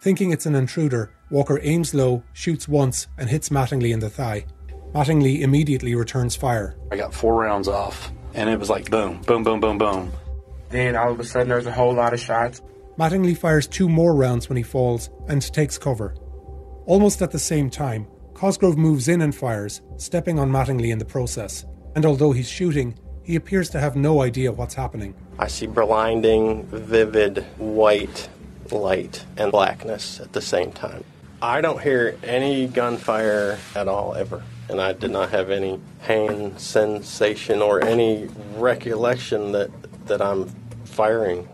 Thinking 0.00 0.32
it's 0.32 0.46
an 0.46 0.54
intruder, 0.54 1.12
Walker 1.30 1.58
aims 1.62 1.94
low, 1.94 2.22
shoots 2.32 2.66
once, 2.66 3.06
and 3.18 3.28
hits 3.28 3.50
Mattingly 3.50 3.92
in 3.92 4.00
the 4.00 4.10
thigh. 4.10 4.46
Mattingly 4.94 5.40
immediately 5.40 5.94
returns 5.94 6.36
fire. 6.36 6.76
I 6.92 6.96
got 6.96 7.12
four 7.12 7.34
rounds 7.34 7.68
off, 7.68 8.12
and 8.34 8.48
it 8.48 8.58
was 8.58 8.70
like 8.70 8.90
boom, 8.90 9.20
boom, 9.22 9.42
boom, 9.42 9.60
boom, 9.60 9.78
boom. 9.78 10.12
Then 10.70 10.96
all 10.96 11.12
of 11.12 11.20
a 11.20 11.24
sudden, 11.24 11.48
there's 11.48 11.66
a 11.66 11.72
whole 11.72 11.94
lot 11.94 12.12
of 12.12 12.20
shots. 12.20 12.62
Mattingly 12.98 13.36
fires 13.36 13.66
two 13.66 13.88
more 13.88 14.14
rounds 14.14 14.48
when 14.48 14.56
he 14.56 14.62
falls 14.62 15.10
and 15.28 15.42
takes 15.42 15.78
cover. 15.78 16.14
Almost 16.86 17.22
at 17.22 17.32
the 17.32 17.38
same 17.38 17.70
time, 17.70 18.06
Cosgrove 18.44 18.76
moves 18.76 19.08
in 19.08 19.22
and 19.22 19.34
fires, 19.34 19.80
stepping 19.96 20.38
on 20.38 20.50
Mattingly 20.50 20.92
in 20.92 20.98
the 20.98 21.04
process. 21.06 21.64
And 21.94 22.04
although 22.04 22.32
he's 22.32 22.46
shooting, 22.46 22.94
he 23.22 23.36
appears 23.36 23.70
to 23.70 23.80
have 23.80 23.96
no 23.96 24.20
idea 24.20 24.52
what's 24.52 24.74
happening. 24.74 25.14
I 25.38 25.46
see 25.46 25.66
blinding, 25.66 26.64
vivid 26.66 27.38
white 27.56 28.28
light 28.70 29.24
and 29.38 29.50
blackness 29.50 30.20
at 30.20 30.34
the 30.34 30.42
same 30.42 30.72
time. 30.72 31.04
I 31.40 31.62
don't 31.62 31.80
hear 31.80 32.18
any 32.22 32.66
gunfire 32.66 33.58
at 33.74 33.88
all 33.88 34.14
ever, 34.14 34.42
and 34.68 34.78
I 34.78 34.92
did 34.92 35.10
not 35.10 35.30
have 35.30 35.48
any 35.48 35.80
pain 36.02 36.58
sensation 36.58 37.62
or 37.62 37.82
any 37.82 38.28
recollection 38.56 39.52
that 39.52 39.70
that 40.04 40.20
I'm 40.20 40.50
firing. 40.84 41.48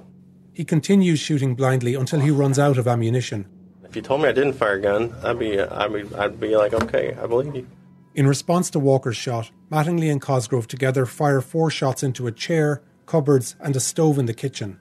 He 0.53 0.65
continues 0.65 1.21
shooting 1.21 1.55
blindly 1.55 1.95
until 1.95 2.19
he 2.19 2.33
runs 2.33 2.59
out 2.59 2.79
of 2.79 2.89
ammunition. 2.89 3.47
If 3.91 3.97
you 3.97 4.03
told 4.03 4.23
me 4.23 4.29
I 4.29 4.33
didn't 4.33 4.53
fire 4.53 4.75
a 4.75 4.81
gun, 4.81 5.13
I'd 5.25 5.37
be 5.37 5.59
I'd 5.61 5.93
be 5.93 6.15
I'd 6.15 6.39
be 6.39 6.57
like, 6.57 6.73
okay, 6.75 7.13
I 7.21 7.27
believe 7.27 7.57
you. 7.57 7.67
In 8.15 8.29
response 8.29 8.71
to 8.71 8.79
Walker's 8.79 9.17
shot, 9.17 9.51
Mattingly 9.69 10.13
and 10.13 10.21
Cosgrove 10.21 10.69
together 10.69 11.07
fire 11.07 11.41
four 11.41 11.73
shots 11.73 12.05
into 12.05 12.29
a 12.29 12.33
chair, 12.33 12.83
cupboards, 13.07 13.57
and 13.59 13.75
a 13.75 13.81
stove 13.81 14.17
in 14.17 14.27
the 14.27 14.33
kitchen. 14.33 14.79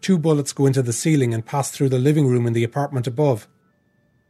Two 0.00 0.18
bullets 0.18 0.52
go 0.52 0.66
into 0.66 0.82
the 0.82 0.92
ceiling 0.92 1.32
and 1.32 1.46
pass 1.46 1.70
through 1.70 1.90
the 1.90 2.00
living 2.00 2.26
room 2.26 2.44
in 2.48 2.52
the 2.52 2.64
apartment 2.64 3.06
above. 3.06 3.46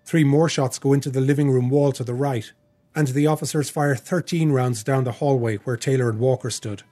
Three 0.04 0.24
more 0.24 0.50
shots 0.50 0.78
go 0.78 0.92
into 0.92 1.08
the 1.08 1.22
living 1.22 1.50
room 1.50 1.70
wall 1.70 1.90
to 1.92 2.04
the 2.04 2.12
right, 2.12 2.52
and 2.94 3.08
the 3.08 3.26
officers 3.26 3.70
fire 3.70 3.96
13 3.96 4.52
rounds 4.52 4.84
down 4.84 5.04
the 5.04 5.12
hallway 5.12 5.56
where 5.56 5.78
Taylor 5.78 6.10
and 6.10 6.18
Walker 6.18 6.50
stood. 6.50 6.82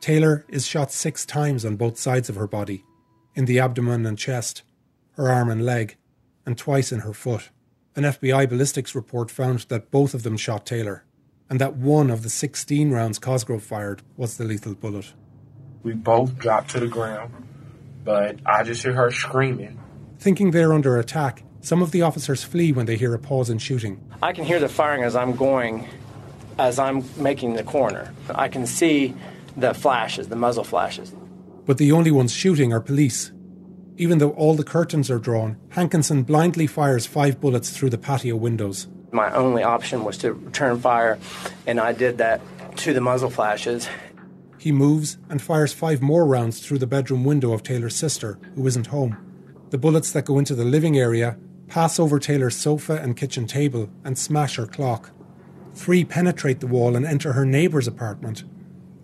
Taylor 0.00 0.44
is 0.48 0.66
shot 0.66 0.90
six 0.90 1.24
times 1.24 1.64
on 1.64 1.76
both 1.76 1.96
sides 1.96 2.28
of 2.28 2.34
her 2.34 2.48
body 2.48 2.84
in 3.36 3.44
the 3.44 3.60
abdomen 3.60 4.04
and 4.04 4.18
chest, 4.18 4.62
her 5.16 5.30
arm 5.30 5.50
and 5.50 5.64
leg, 5.64 5.96
and 6.44 6.56
twice 6.56 6.92
in 6.92 7.00
her 7.00 7.12
foot. 7.12 7.50
An 7.94 8.04
FBI 8.04 8.48
ballistics 8.48 8.94
report 8.94 9.30
found 9.30 9.60
that 9.68 9.90
both 9.90 10.12
of 10.12 10.22
them 10.22 10.36
shot 10.36 10.66
Taylor, 10.66 11.04
and 11.48 11.60
that 11.60 11.76
one 11.76 12.10
of 12.10 12.22
the 12.22 12.28
16 12.28 12.90
rounds 12.90 13.18
Cosgrove 13.18 13.62
fired 13.62 14.02
was 14.16 14.36
the 14.36 14.44
lethal 14.44 14.74
bullet. 14.74 15.14
We 15.82 15.94
both 15.94 16.38
dropped 16.38 16.70
to 16.70 16.80
the 16.80 16.88
ground, 16.88 17.32
but 18.04 18.38
I 18.44 18.62
just 18.62 18.82
hear 18.82 18.92
her 18.92 19.10
screaming. 19.10 19.80
Thinking 20.18 20.50
they're 20.50 20.72
under 20.72 20.98
attack, 20.98 21.42
some 21.60 21.82
of 21.82 21.90
the 21.90 22.02
officers 22.02 22.44
flee 22.44 22.72
when 22.72 22.86
they 22.86 22.96
hear 22.96 23.14
a 23.14 23.18
pause 23.18 23.50
in 23.50 23.58
shooting. 23.58 24.00
I 24.22 24.32
can 24.32 24.44
hear 24.44 24.60
the 24.60 24.68
firing 24.68 25.02
as 25.02 25.16
I'm 25.16 25.34
going, 25.34 25.88
as 26.58 26.78
I'm 26.78 27.04
making 27.16 27.54
the 27.54 27.62
corner. 27.62 28.12
I 28.34 28.48
can 28.48 28.66
see 28.66 29.14
the 29.56 29.72
flashes, 29.74 30.28
the 30.28 30.36
muzzle 30.36 30.64
flashes. 30.64 31.12
But 31.64 31.78
the 31.78 31.92
only 31.92 32.10
ones 32.10 32.32
shooting 32.32 32.72
are 32.72 32.80
police. 32.80 33.32
Even 33.98 34.18
though 34.18 34.32
all 34.32 34.54
the 34.54 34.64
curtains 34.64 35.10
are 35.10 35.18
drawn, 35.18 35.56
Hankison 35.70 36.26
blindly 36.26 36.66
fires 36.66 37.06
five 37.06 37.40
bullets 37.40 37.70
through 37.70 37.90
the 37.90 37.98
patio 37.98 38.36
windows. 38.36 38.88
My 39.10 39.32
only 39.32 39.62
option 39.62 40.04
was 40.04 40.18
to 40.18 40.34
return 40.34 40.78
fire, 40.78 41.18
and 41.66 41.80
I 41.80 41.92
did 41.92 42.18
that 42.18 42.40
to 42.78 42.92
the 42.92 43.00
muzzle 43.00 43.30
flashes. 43.30 43.88
He 44.58 44.72
moves 44.72 45.16
and 45.30 45.40
fires 45.40 45.72
five 45.72 46.02
more 46.02 46.26
rounds 46.26 46.60
through 46.60 46.78
the 46.78 46.86
bedroom 46.86 47.24
window 47.24 47.52
of 47.52 47.62
Taylor's 47.62 47.96
sister, 47.96 48.38
who 48.54 48.66
isn't 48.66 48.88
home. 48.88 49.16
The 49.70 49.78
bullets 49.78 50.12
that 50.12 50.26
go 50.26 50.38
into 50.38 50.54
the 50.54 50.64
living 50.64 50.98
area 50.98 51.38
pass 51.68 51.98
over 51.98 52.18
Taylor's 52.18 52.56
sofa 52.56 53.00
and 53.02 53.16
kitchen 53.16 53.46
table 53.46 53.88
and 54.04 54.18
smash 54.18 54.56
her 54.56 54.66
clock. 54.66 55.10
Three 55.74 56.04
penetrate 56.04 56.60
the 56.60 56.66
wall 56.66 56.96
and 56.96 57.06
enter 57.06 57.32
her 57.32 57.46
neighbour's 57.46 57.88
apartment. 57.88 58.44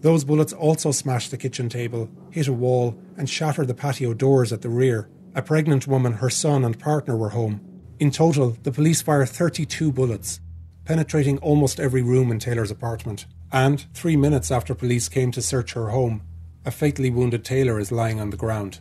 Those 0.01 0.25
bullets 0.25 0.53
also 0.53 0.91
smash 0.91 1.29
the 1.29 1.37
kitchen 1.37 1.69
table, 1.69 2.11
hit 2.33 2.49
a 2.49 2.53
wall, 2.53 2.99
and 3.17 3.29
shatter 3.29 3.65
the 3.65 3.75
patio 3.75 4.15
doors 4.15 4.53
at 4.53 4.63
the 4.63 4.69
rear. 4.69 5.09
A 5.35 5.43
pregnant 5.43 5.87
woman, 5.87 6.15
her 6.15 6.31
son, 6.31 6.65
and 6.65 6.79
partner 6.79 7.17
were 7.17 7.29
home. 7.31 7.61
In 8.01 8.11
total, 8.11 8.57
the 8.63 8.73
police 8.73 9.01
fired 9.03 9.29
32 9.29 9.93
bullets, 9.93 10.41
penetrating 10.85 11.39
almost 11.39 11.79
every 11.79 12.03
room 12.03 12.31
in 12.33 12.39
Taylor's 12.39 12.71
apartment. 12.71 13.27
And, 13.53 13.85
three 13.95 14.17
minutes 14.17 14.51
after 14.51 14.75
police 14.75 15.09
came 15.09 15.31
to 15.33 15.43
search 15.43 15.75
her 15.75 15.91
home, 15.91 16.23
a 16.65 16.71
fatally 16.71 17.11
wounded 17.11 17.45
Taylor 17.45 17.79
is 17.79 17.93
lying 17.93 18.19
on 18.21 18.31
the 18.31 18.37
ground. 18.37 18.81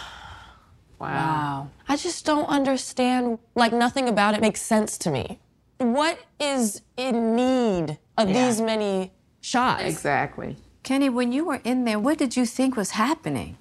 Wow. 1.00 1.70
I 1.88 1.96
just 1.96 2.26
don't 2.26 2.46
understand. 2.48 3.40
Like, 3.56 3.72
nothing 3.72 4.10
about 4.10 4.36
it 4.36 4.42
makes 4.42 4.62
sense 4.62 4.98
to 5.00 5.10
me. 5.12 5.40
What 5.78 6.20
is 6.42 6.82
in 6.98 7.36
need 7.38 7.98
of 8.18 8.30
Yeah. 8.30 8.46
these 8.48 8.60
many 8.60 9.14
shots? 9.40 9.84
Exactly. 9.84 10.58
Kenny, 10.84 11.10
when 11.10 11.32
you 11.32 11.46
were 11.46 11.62
in 11.64 11.86
there, 11.86 12.00
what 12.00 12.18
did 12.18 12.36
you 12.36 12.46
think 12.46 12.76
was 12.76 12.92
happening? 12.92 13.58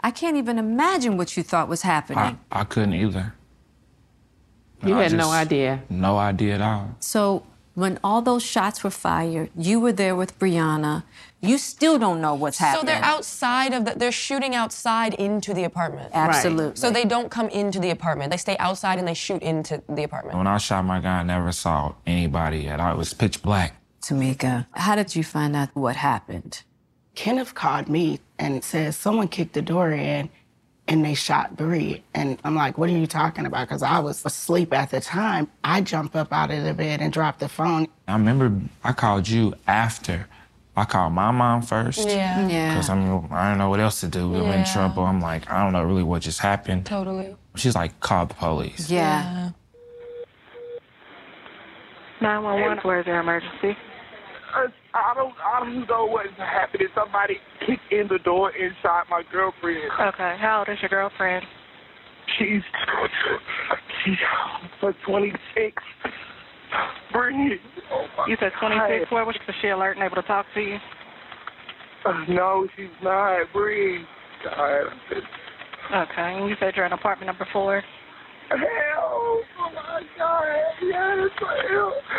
I 0.00 0.10
can't 0.10 0.36
even 0.36 0.58
imagine 0.58 1.16
what 1.16 1.36
you 1.36 1.42
thought 1.42 1.68
was 1.68 1.82
happening. 1.82 2.38
I, 2.50 2.60
I 2.60 2.64
couldn't 2.64 2.94
either. 2.94 3.34
You 4.84 4.96
I 4.98 5.04
had 5.04 5.12
no 5.12 5.30
idea. 5.30 5.82
No 5.88 6.18
idea 6.18 6.54
at 6.56 6.60
all. 6.60 6.96
So, 7.00 7.44
when 7.74 7.98
all 8.02 8.22
those 8.22 8.42
shots 8.42 8.82
were 8.82 8.90
fired, 8.90 9.50
you 9.54 9.78
were 9.80 9.92
there 9.92 10.16
with 10.16 10.38
Breonna. 10.38 11.04
You 11.42 11.58
still 11.58 11.98
don't 11.98 12.22
know 12.22 12.34
what's 12.34 12.56
happening. 12.56 12.80
So 12.80 12.86
they're 12.86 13.04
outside 13.04 13.74
of 13.74 13.84
the, 13.84 13.92
they're 13.94 14.10
shooting 14.10 14.54
outside 14.54 15.12
into 15.14 15.52
the 15.52 15.64
apartment. 15.64 16.10
Absolutely. 16.14 16.76
So 16.76 16.90
they 16.90 17.04
don't 17.04 17.30
come 17.30 17.48
into 17.50 17.78
the 17.78 17.90
apartment. 17.90 18.30
They 18.30 18.38
stay 18.38 18.56
outside 18.56 18.98
and 18.98 19.06
they 19.06 19.12
shoot 19.12 19.42
into 19.42 19.82
the 19.90 20.04
apartment. 20.04 20.38
When 20.38 20.46
I 20.46 20.56
shot 20.56 20.86
my 20.86 21.00
guy, 21.00 21.18
I 21.18 21.22
never 21.22 21.52
saw 21.52 21.94
anybody 22.06 22.66
at 22.66 22.80
all. 22.80 22.94
It 22.94 22.96
was 22.96 23.12
pitch 23.12 23.42
black. 23.42 23.74
Tamika, 24.06 24.66
how 24.72 24.94
did 24.94 25.16
you 25.16 25.24
find 25.24 25.56
out 25.56 25.70
what 25.74 25.96
happened? 25.96 26.62
Kenneth 27.16 27.54
called 27.56 27.88
me 27.88 28.20
and 28.38 28.62
said 28.62 28.94
someone 28.94 29.26
kicked 29.26 29.54
the 29.54 29.62
door 29.62 29.90
in 29.90 30.28
and 30.86 31.04
they 31.04 31.14
shot 31.14 31.56
Bree. 31.56 32.04
And 32.14 32.38
I'm 32.44 32.54
like, 32.54 32.78
what 32.78 32.88
are 32.88 32.92
you 32.92 33.08
talking 33.08 33.46
about? 33.46 33.66
Because 33.66 33.82
I 33.82 33.98
was 33.98 34.24
asleep 34.24 34.72
at 34.72 34.90
the 34.92 35.00
time. 35.00 35.48
I 35.64 35.80
jump 35.80 36.14
up 36.14 36.32
out 36.32 36.52
of 36.52 36.62
the 36.62 36.72
bed 36.72 37.00
and 37.00 37.12
drop 37.12 37.40
the 37.40 37.48
phone. 37.48 37.88
I 38.06 38.12
remember 38.12 38.52
I 38.84 38.92
called 38.92 39.26
you 39.28 39.54
after. 39.66 40.28
I 40.76 40.84
called 40.84 41.12
my 41.12 41.32
mom 41.32 41.62
first. 41.62 42.06
Yeah. 42.06 42.46
Yeah. 42.46 42.74
Because 42.74 42.88
I 42.88 42.94
mean, 42.94 43.26
I 43.32 43.48
don't 43.48 43.58
know 43.58 43.70
what 43.70 43.80
else 43.80 43.98
to 44.02 44.08
do. 44.08 44.36
I'm 44.36 44.42
Yeah. 44.44 44.58
in 44.60 44.64
trouble. 44.66 45.02
I'm 45.02 45.20
like, 45.20 45.50
I 45.50 45.64
don't 45.64 45.72
know 45.72 45.82
really 45.82 46.04
what 46.04 46.22
just 46.22 46.38
happened. 46.38 46.86
Totally. 46.86 47.34
She's 47.56 47.74
like, 47.74 47.98
call 47.98 48.26
the 48.26 48.34
police. 48.34 48.88
Yeah. 48.88 49.50
911, 52.20 52.78
where's 52.84 53.04
your 53.06 53.18
emergency? 53.18 53.76
I 54.54 55.14
don't, 55.14 55.34
I 55.38 55.60
don't 55.60 55.88
know 55.88 56.06
what's 56.06 56.28
happening. 56.36 56.88
Somebody 56.94 57.34
kicked 57.66 57.92
in 57.92 58.08
the 58.08 58.18
door 58.24 58.52
inside 58.52 59.04
my 59.10 59.22
girlfriend. 59.30 59.90
Okay, 60.00 60.36
how 60.40 60.60
old 60.60 60.68
is 60.68 60.80
your 60.80 60.88
girlfriend? 60.88 61.44
She's, 62.38 62.62
she's 64.04 64.16
for 64.80 64.94
26. 65.06 65.82
Bring 67.12 67.52
it. 67.52 67.60
Oh 67.90 68.06
You 68.26 68.36
said 68.40 68.52
26. 68.60 69.10
God. 69.10 69.14
Where 69.14 69.24
was 69.24 69.36
she 69.62 69.68
alert 69.68 69.96
and 69.96 70.04
able 70.04 70.16
to 70.16 70.26
talk 70.26 70.46
to 70.54 70.60
you? 70.60 70.76
Uh, 72.04 72.24
no, 72.28 72.66
she's 72.76 72.86
not. 73.02 73.46
Bring. 73.52 74.04
God. 74.44 74.86
Okay, 75.94 76.34
and 76.38 76.48
you 76.48 76.56
said 76.58 76.74
you're 76.76 76.86
in 76.86 76.92
apartment 76.92 77.26
number 77.26 77.46
four. 77.52 77.82
Help! 78.48 78.60
Oh 78.62 79.42
my 79.74 80.02
God! 80.18 80.44
Yes! 80.82 81.30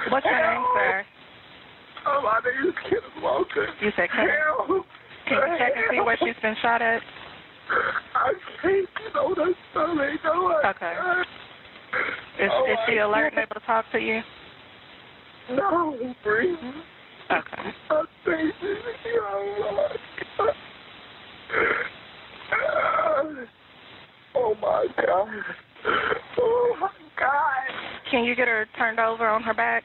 What's 0.10 0.26
your 0.26 0.36
name, 0.36 0.66
sir? 0.76 1.06
Oh, 2.10 2.22
my 2.24 2.40
name 2.50 2.70
is 2.70 2.76
Kenneth 2.84 3.04
Walker. 3.22 3.68
You 3.82 3.92
said 3.96 4.08
Kenneth? 4.16 4.86
Can 5.28 5.38
you 5.38 5.58
check 5.60 5.74
and 5.76 5.86
see 5.92 6.00
where 6.00 6.18
she's 6.18 6.42
been 6.42 6.56
shot 6.62 6.82
at? 6.82 7.02
I 8.16 8.34
can't 8.62 8.88
get 8.96 9.16
on 9.20 9.36
her 9.36 9.54
stomach. 9.72 10.20
No, 10.24 10.48
I 10.64 10.70
Okay. 10.70 10.94
can't. 10.96 11.28
Is, 12.40 12.50
Oh, 12.54 12.72
is 12.72 12.78
she 12.88 13.00
I 13.00 13.04
alert 13.04 13.34
can't. 13.34 13.50
able 13.50 13.60
to 13.60 13.66
talk 13.68 13.86
to 13.92 14.00
you? 14.00 14.22
No, 15.50 15.98
Bree. 16.24 16.56
Okay. 17.30 17.74
I 17.90 18.04
think 18.26 18.54
your 19.06 19.24
Lord. 19.60 20.00
Oh 24.36 24.56
my 24.62 24.86
God. 25.06 25.28
Oh 26.38 26.78
my 26.80 26.90
God. 27.20 28.02
Can 28.12 28.24
you 28.24 28.36
get 28.36 28.48
her 28.48 28.66
turned 28.78 29.00
over 29.00 29.28
on 29.28 29.44
her 29.44 29.54
back? 29.54 29.84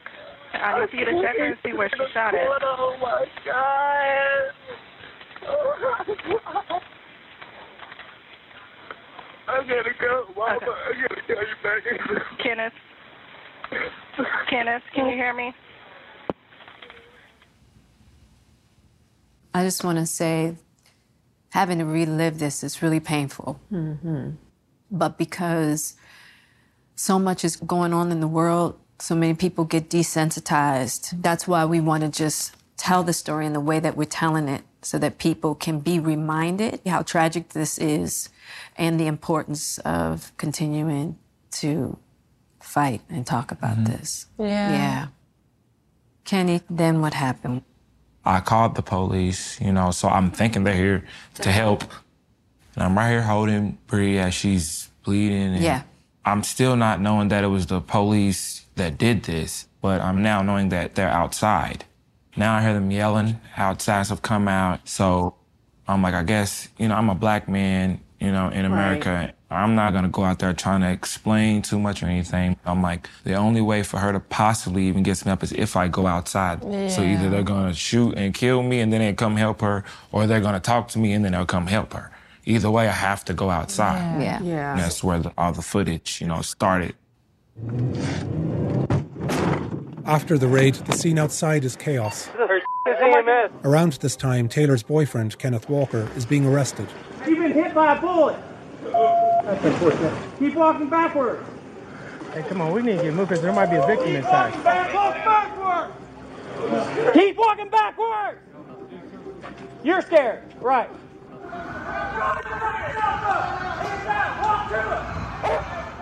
I 0.53 0.79
need 0.79 0.93
you 0.93 1.05
to 1.05 1.21
check 1.21 1.37
her 1.37 1.45
and 1.45 1.57
see 1.63 1.73
where 1.73 1.89
she 1.89 2.03
shot 2.13 2.35
at. 2.35 2.47
Oh 2.61 2.95
my 3.01 3.25
God. 3.45 4.51
Oh 5.47 5.75
my 5.81 6.15
God. 6.29 6.81
I 9.45 9.61
gotta 9.67 9.93
go, 9.99 10.25
Mama. 10.35 10.57
I 10.57 10.57
gotta 11.01 11.21
go 11.27 11.33
you 11.41 11.55
back. 11.63 11.83
Kenneth? 12.41 12.73
Kenneth, 14.49 14.83
can 14.93 15.07
you 15.07 15.15
hear 15.15 15.33
me? 15.33 15.53
I 19.53 19.63
just 19.63 19.83
want 19.83 19.99
to 19.99 20.05
say, 20.05 20.55
having 21.49 21.79
to 21.79 21.85
relive 21.85 22.39
this 22.39 22.63
is 22.63 22.81
really 22.81 22.99
painful. 22.99 23.59
Mm-hmm. 23.71 24.31
But 24.89 25.17
because 25.17 25.95
so 26.95 27.19
much 27.19 27.43
is 27.43 27.55
going 27.55 27.93
on 27.93 28.11
in 28.11 28.19
the 28.19 28.27
world, 28.27 28.79
so 28.99 29.15
many 29.15 29.33
people 29.33 29.65
get 29.65 29.89
desensitized. 29.89 31.21
That's 31.21 31.47
why 31.47 31.65
we 31.65 31.79
want 31.79 32.03
to 32.03 32.09
just 32.09 32.55
tell 32.77 33.03
the 33.03 33.13
story 33.13 33.45
in 33.45 33.53
the 33.53 33.59
way 33.59 33.79
that 33.79 33.95
we're 33.95 34.05
telling 34.05 34.47
it 34.47 34.63
so 34.81 34.97
that 34.99 35.17
people 35.17 35.55
can 35.55 35.79
be 35.79 35.99
reminded 35.99 36.81
how 36.85 37.01
tragic 37.01 37.49
this 37.49 37.77
is 37.77 38.29
and 38.77 38.99
the 38.99 39.07
importance 39.07 39.77
of 39.79 40.35
continuing 40.37 41.17
to 41.51 41.97
fight 42.59 43.01
and 43.09 43.25
talk 43.25 43.51
about 43.51 43.75
mm-hmm. 43.75 43.93
this. 43.93 44.25
Yeah. 44.37 44.71
Yeah. 44.71 45.07
Kenny, 46.25 46.61
then 46.69 47.01
what 47.01 47.13
happened? 47.13 47.63
I 48.25 48.39
called 48.39 48.75
the 48.75 48.81
police, 48.81 49.59
you 49.59 49.73
know, 49.73 49.91
so 49.91 50.07
I'm 50.07 50.31
thinking 50.31 50.63
they're 50.63 50.73
here 50.73 51.03
to 51.35 51.51
help. 51.51 51.83
And 52.75 52.83
I'm 52.83 52.97
right 52.97 53.09
here 53.09 53.21
holding 53.21 53.77
Bree 53.87 54.17
as 54.17 54.33
she's 54.33 54.89
bleeding. 55.03 55.55
And 55.55 55.63
Yeah. 55.63 55.83
I'm 56.25 56.43
still 56.43 56.77
not 56.77 57.01
knowing 57.01 57.27
that 57.27 57.43
it 57.43 57.47
was 57.47 57.67
the 57.67 57.81
police 57.81 58.62
that 58.75 58.97
did 58.97 59.23
this, 59.23 59.67
but 59.81 60.01
I'm 60.01 60.21
now 60.21 60.41
knowing 60.41 60.69
that 60.69 60.95
they're 60.95 61.09
outside. 61.09 61.85
Now 62.35 62.55
I 62.55 62.61
hear 62.61 62.73
them 62.73 62.89
yelling 62.91 63.39
outside, 63.57 64.03
so 64.07 64.15
I've 64.15 64.21
come 64.21 64.47
out. 64.47 64.87
So 64.87 65.35
I'm 65.87 66.01
like, 66.01 66.13
I 66.13 66.23
guess, 66.23 66.69
you 66.77 66.87
know, 66.87 66.95
I'm 66.95 67.09
a 67.09 67.15
black 67.15 67.47
man, 67.47 67.99
you 68.19 68.31
know, 68.31 68.49
in 68.49 68.65
America. 68.65 69.33
I'm 69.51 69.75
not 69.75 69.93
gonna 69.93 70.09
go 70.09 70.23
out 70.23 70.39
there 70.39 70.51
trying 70.53 70.81
to 70.81 70.89
explain 70.89 71.61
too 71.61 71.77
much 71.77 72.01
or 72.01 72.07
anything. 72.07 72.57
I'm 72.65 72.81
like, 72.81 73.07
the 73.23 73.35
only 73.35 73.61
way 73.61 73.83
for 73.83 73.99
her 73.99 74.11
to 74.11 74.19
possibly 74.19 74.87
even 74.87 75.03
get 75.03 75.23
me 75.25 75.31
up 75.31 75.43
is 75.43 75.51
if 75.51 75.75
I 75.75 75.87
go 75.87 76.07
outside. 76.07 76.63
So 76.89 77.03
either 77.03 77.29
they're 77.29 77.43
gonna 77.43 77.73
shoot 77.73 78.17
and 78.17 78.33
kill 78.33 78.63
me 78.63 78.79
and 78.79 78.91
then 78.91 79.01
they 79.01 79.13
come 79.13 79.35
help 79.35 79.61
her, 79.61 79.83
or 80.11 80.25
they're 80.25 80.41
gonna 80.41 80.59
talk 80.59 80.87
to 80.89 80.99
me 80.99 81.13
and 81.13 81.23
then 81.23 81.33
they'll 81.33 81.45
come 81.45 81.67
help 81.67 81.93
her. 81.93 82.09
Either 82.45 82.71
way, 82.71 82.87
I 82.87 82.91
have 82.91 83.23
to 83.25 83.33
go 83.33 83.51
outside. 83.51 84.21
Yeah. 84.21 84.41
Yeah. 84.41 84.71
And 84.71 84.81
that's 84.81 85.03
where 85.03 85.19
the, 85.19 85.31
all 85.37 85.53
the 85.53 85.61
footage, 85.61 86.19
you 86.19 86.27
know, 86.27 86.41
started. 86.41 86.95
After 90.05 90.37
the 90.37 90.47
raid, 90.47 90.75
the 90.75 90.91
scene 90.93 91.17
outside 91.17 91.63
is 91.63 91.75
chaos. 91.75 92.29
EMS. 92.85 93.51
Around 93.63 93.93
this 93.93 94.15
time, 94.15 94.49
Taylor's 94.49 94.83
boyfriend, 94.83 95.37
Kenneth 95.37 95.69
Walker, 95.69 96.09
is 96.15 96.25
being 96.25 96.45
arrested. 96.45 96.87
You've 97.27 97.39
been 97.39 97.53
hit 97.53 97.73
by 97.73 97.95
a 97.95 98.01
bullet. 98.01 98.39
That's 98.83 99.63
unfortunate. 99.63 100.13
Keep 100.39 100.55
walking 100.55 100.89
backwards. 100.89 101.47
Hey, 102.33 102.43
come 102.43 102.61
on, 102.61 102.73
we 102.73 102.81
need 102.81 102.97
to 102.97 103.03
get 103.03 103.13
moving 103.13 103.25
because 103.25 103.41
there 103.41 103.53
might 103.53 103.69
be 103.69 103.77
a 103.77 103.85
victim 103.85 104.15
inside. 104.15 104.51
Back, 104.63 104.93
walk 104.93 105.15
backwards. 105.23 107.13
Keep 107.13 107.37
walking 107.37 107.69
backwards. 107.69 108.39
You're 109.83 110.01
scared, 110.01 110.43
right? 110.61 110.89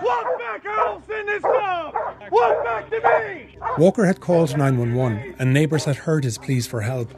Walk 0.02 0.38
back, 0.38 0.66
I 0.66 0.76
don't 0.76 1.06
send 1.06 1.28
this 1.28 1.40
stuff. 1.40 1.94
Walk 2.30 2.64
back 2.64 2.90
to 2.90 3.00
me. 3.00 3.58
Walker 3.78 4.04
had 4.04 4.20
called 4.20 4.56
911, 4.56 5.36
and 5.38 5.52
neighbours 5.52 5.84
had 5.84 5.96
heard 5.96 6.24
his 6.24 6.38
pleas 6.38 6.66
for 6.66 6.80
help. 6.80 7.12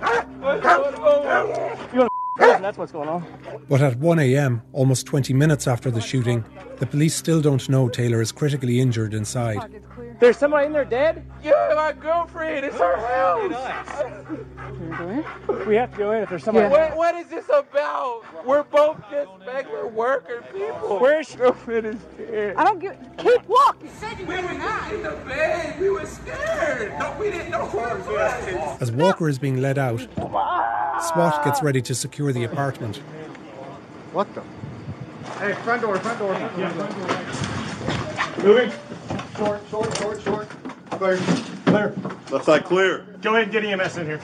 You 1.93 2.03
in 2.03 2.09
prison, 2.37 2.63
that's 2.63 2.77
what's 2.77 2.93
going 2.93 3.09
on. 3.09 3.25
But 3.69 3.81
at 3.81 3.99
1 3.99 4.19
a.m., 4.19 4.63
almost 4.73 5.07
20 5.07 5.33
minutes 5.33 5.67
after 5.67 5.91
the 5.91 6.01
shooting, 6.01 6.45
the 6.79 6.87
police 6.87 7.15
still 7.15 7.41
don't 7.41 7.67
know 7.69 7.89
Taylor 7.89 8.21
is 8.21 8.33
critically 8.33 8.81
injured 8.81 9.15
inside. 9.15 9.83
There's 10.21 10.37
somebody 10.39 10.67
in 10.67 10.73
there 10.73 10.85
dead? 10.85 11.25
Yeah, 11.43 11.73
my 11.75 11.93
girlfriend. 11.93 12.65
It's 12.67 12.79
her 12.79 12.97
house. 12.97 13.51
We 15.67 15.75
have 15.77 15.91
to 15.93 15.99
go 15.99 16.13
in 16.13 16.23
if 16.23 16.29
there's 16.29 16.45
somebody. 16.45 16.69
What, 16.69 16.97
what 16.97 17.15
is 17.15 17.27
this 17.27 17.47
about? 17.47 18.23
We're 18.47 18.63
both 18.63 18.99
just 19.11 19.31
regular 19.47 19.89
worker 19.89 20.45
people. 20.53 20.99
Where's 20.99 21.35
your 21.35 21.51
girlfriend 21.51 21.87
is 21.87 21.97
dead? 22.17 22.57
I 22.57 22.65
don't 22.65 22.79
give. 22.79 22.97
Keep 23.19 23.49
walking. 23.49 23.91
We 24.19 24.25
were 24.25 24.43
just 24.43 24.93
in 24.93 25.03
the 25.03 25.11
bed. 25.27 25.81
We 25.81 25.91
were 25.91 26.07
scared. 26.07 26.99
No, 26.99 27.17
we 27.19 27.31
didn't 27.31 27.51
know 27.51 27.67
who 27.67 27.79
it 27.79 28.07
was. 28.07 28.81
As 28.81 28.93
Walker 28.93 29.29
is 29.29 29.39
being 29.39 29.61
led 29.61 29.79
out, 29.79 30.01
SWAT 30.13 31.45
gets 31.45 31.63
ready 31.63 31.83
to 31.83 31.95
secure 31.95 32.33
the 32.33 32.45
apartment. 32.45 32.97
What 34.13 34.33
the? 34.35 34.43
Hey, 35.39 35.55
front 35.63 35.83
door, 35.83 35.99
front 35.99 36.19
door. 36.19 36.33
Yeah, 36.33 36.69
front 36.71 36.97
door. 38.37 38.45
Moving. 38.45 38.73
Short, 39.37 39.61
short, 39.69 39.97
short, 39.97 40.23
short. 40.23 40.49
Clear. 40.91 41.17
Clear. 41.67 41.95
Left 42.31 42.45
side 42.45 42.65
clear. 42.65 43.05
Go 43.21 43.35
ahead 43.35 43.45
and 43.45 43.53
get 43.53 43.65
EMS 43.65 43.97
in 43.99 44.07
here. 44.07 44.21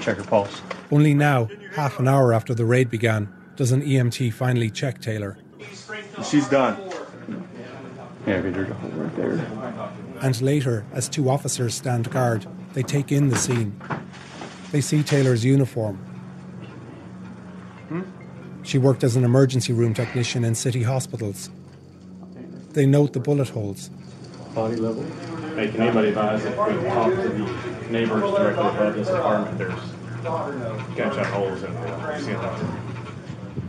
check 0.00 0.16
her 0.16 0.24
pulse. 0.24 0.62
Only 0.90 1.12
now, 1.12 1.48
half 1.74 1.98
an 1.98 2.08
hour 2.08 2.32
after 2.32 2.54
the 2.54 2.64
raid 2.64 2.88
began, 2.88 3.28
does 3.56 3.70
an 3.70 3.82
EMT 3.82 4.32
finally 4.32 4.70
check 4.70 5.00
Taylor. 5.00 5.36
She's 6.24 6.48
done. 6.48 6.78
Yeah, 8.26 8.40
get 8.40 8.54
her 8.54 8.64
to 8.64 8.74
hold 8.74 8.94
right 8.94 9.16
there. 9.16 9.46
And 10.22 10.40
later, 10.40 10.86
as 10.92 11.08
two 11.08 11.28
officers 11.28 11.74
stand 11.74 12.10
guard, 12.10 12.46
they 12.72 12.82
take 12.82 13.12
in 13.12 13.28
the 13.28 13.36
scene. 13.36 13.78
They 14.72 14.80
see 14.80 15.02
Taylor's 15.02 15.44
uniform. 15.44 15.96
Hmm? 17.88 18.02
She 18.62 18.78
worked 18.78 19.04
as 19.04 19.16
an 19.16 19.24
emergency 19.24 19.72
room 19.72 19.94
technician 19.94 20.44
in 20.44 20.54
city 20.54 20.82
hospitals. 20.82 21.50
They 22.72 22.86
note 22.86 23.12
the 23.12 23.20
bullet 23.20 23.48
holes. 23.48 23.90
Body 24.54 24.76
level. 24.76 25.04
Hey, 25.54 25.70
can 25.70 25.82
anybody 25.82 26.08
advise 26.08 26.44
if 26.44 26.52
we 26.52 26.88
talk 26.88 27.10
to 27.10 27.28
the 27.28 27.90
neighbors 27.90 28.22
directly 28.22 28.66
above 28.66 28.94
this 28.94 29.08
apartment? 29.08 29.58
There's 29.58 29.80
gunshot 30.96 31.26
holes 31.26 31.62
in 31.62 31.72
the 31.72 32.18
ceiling. 32.18 32.82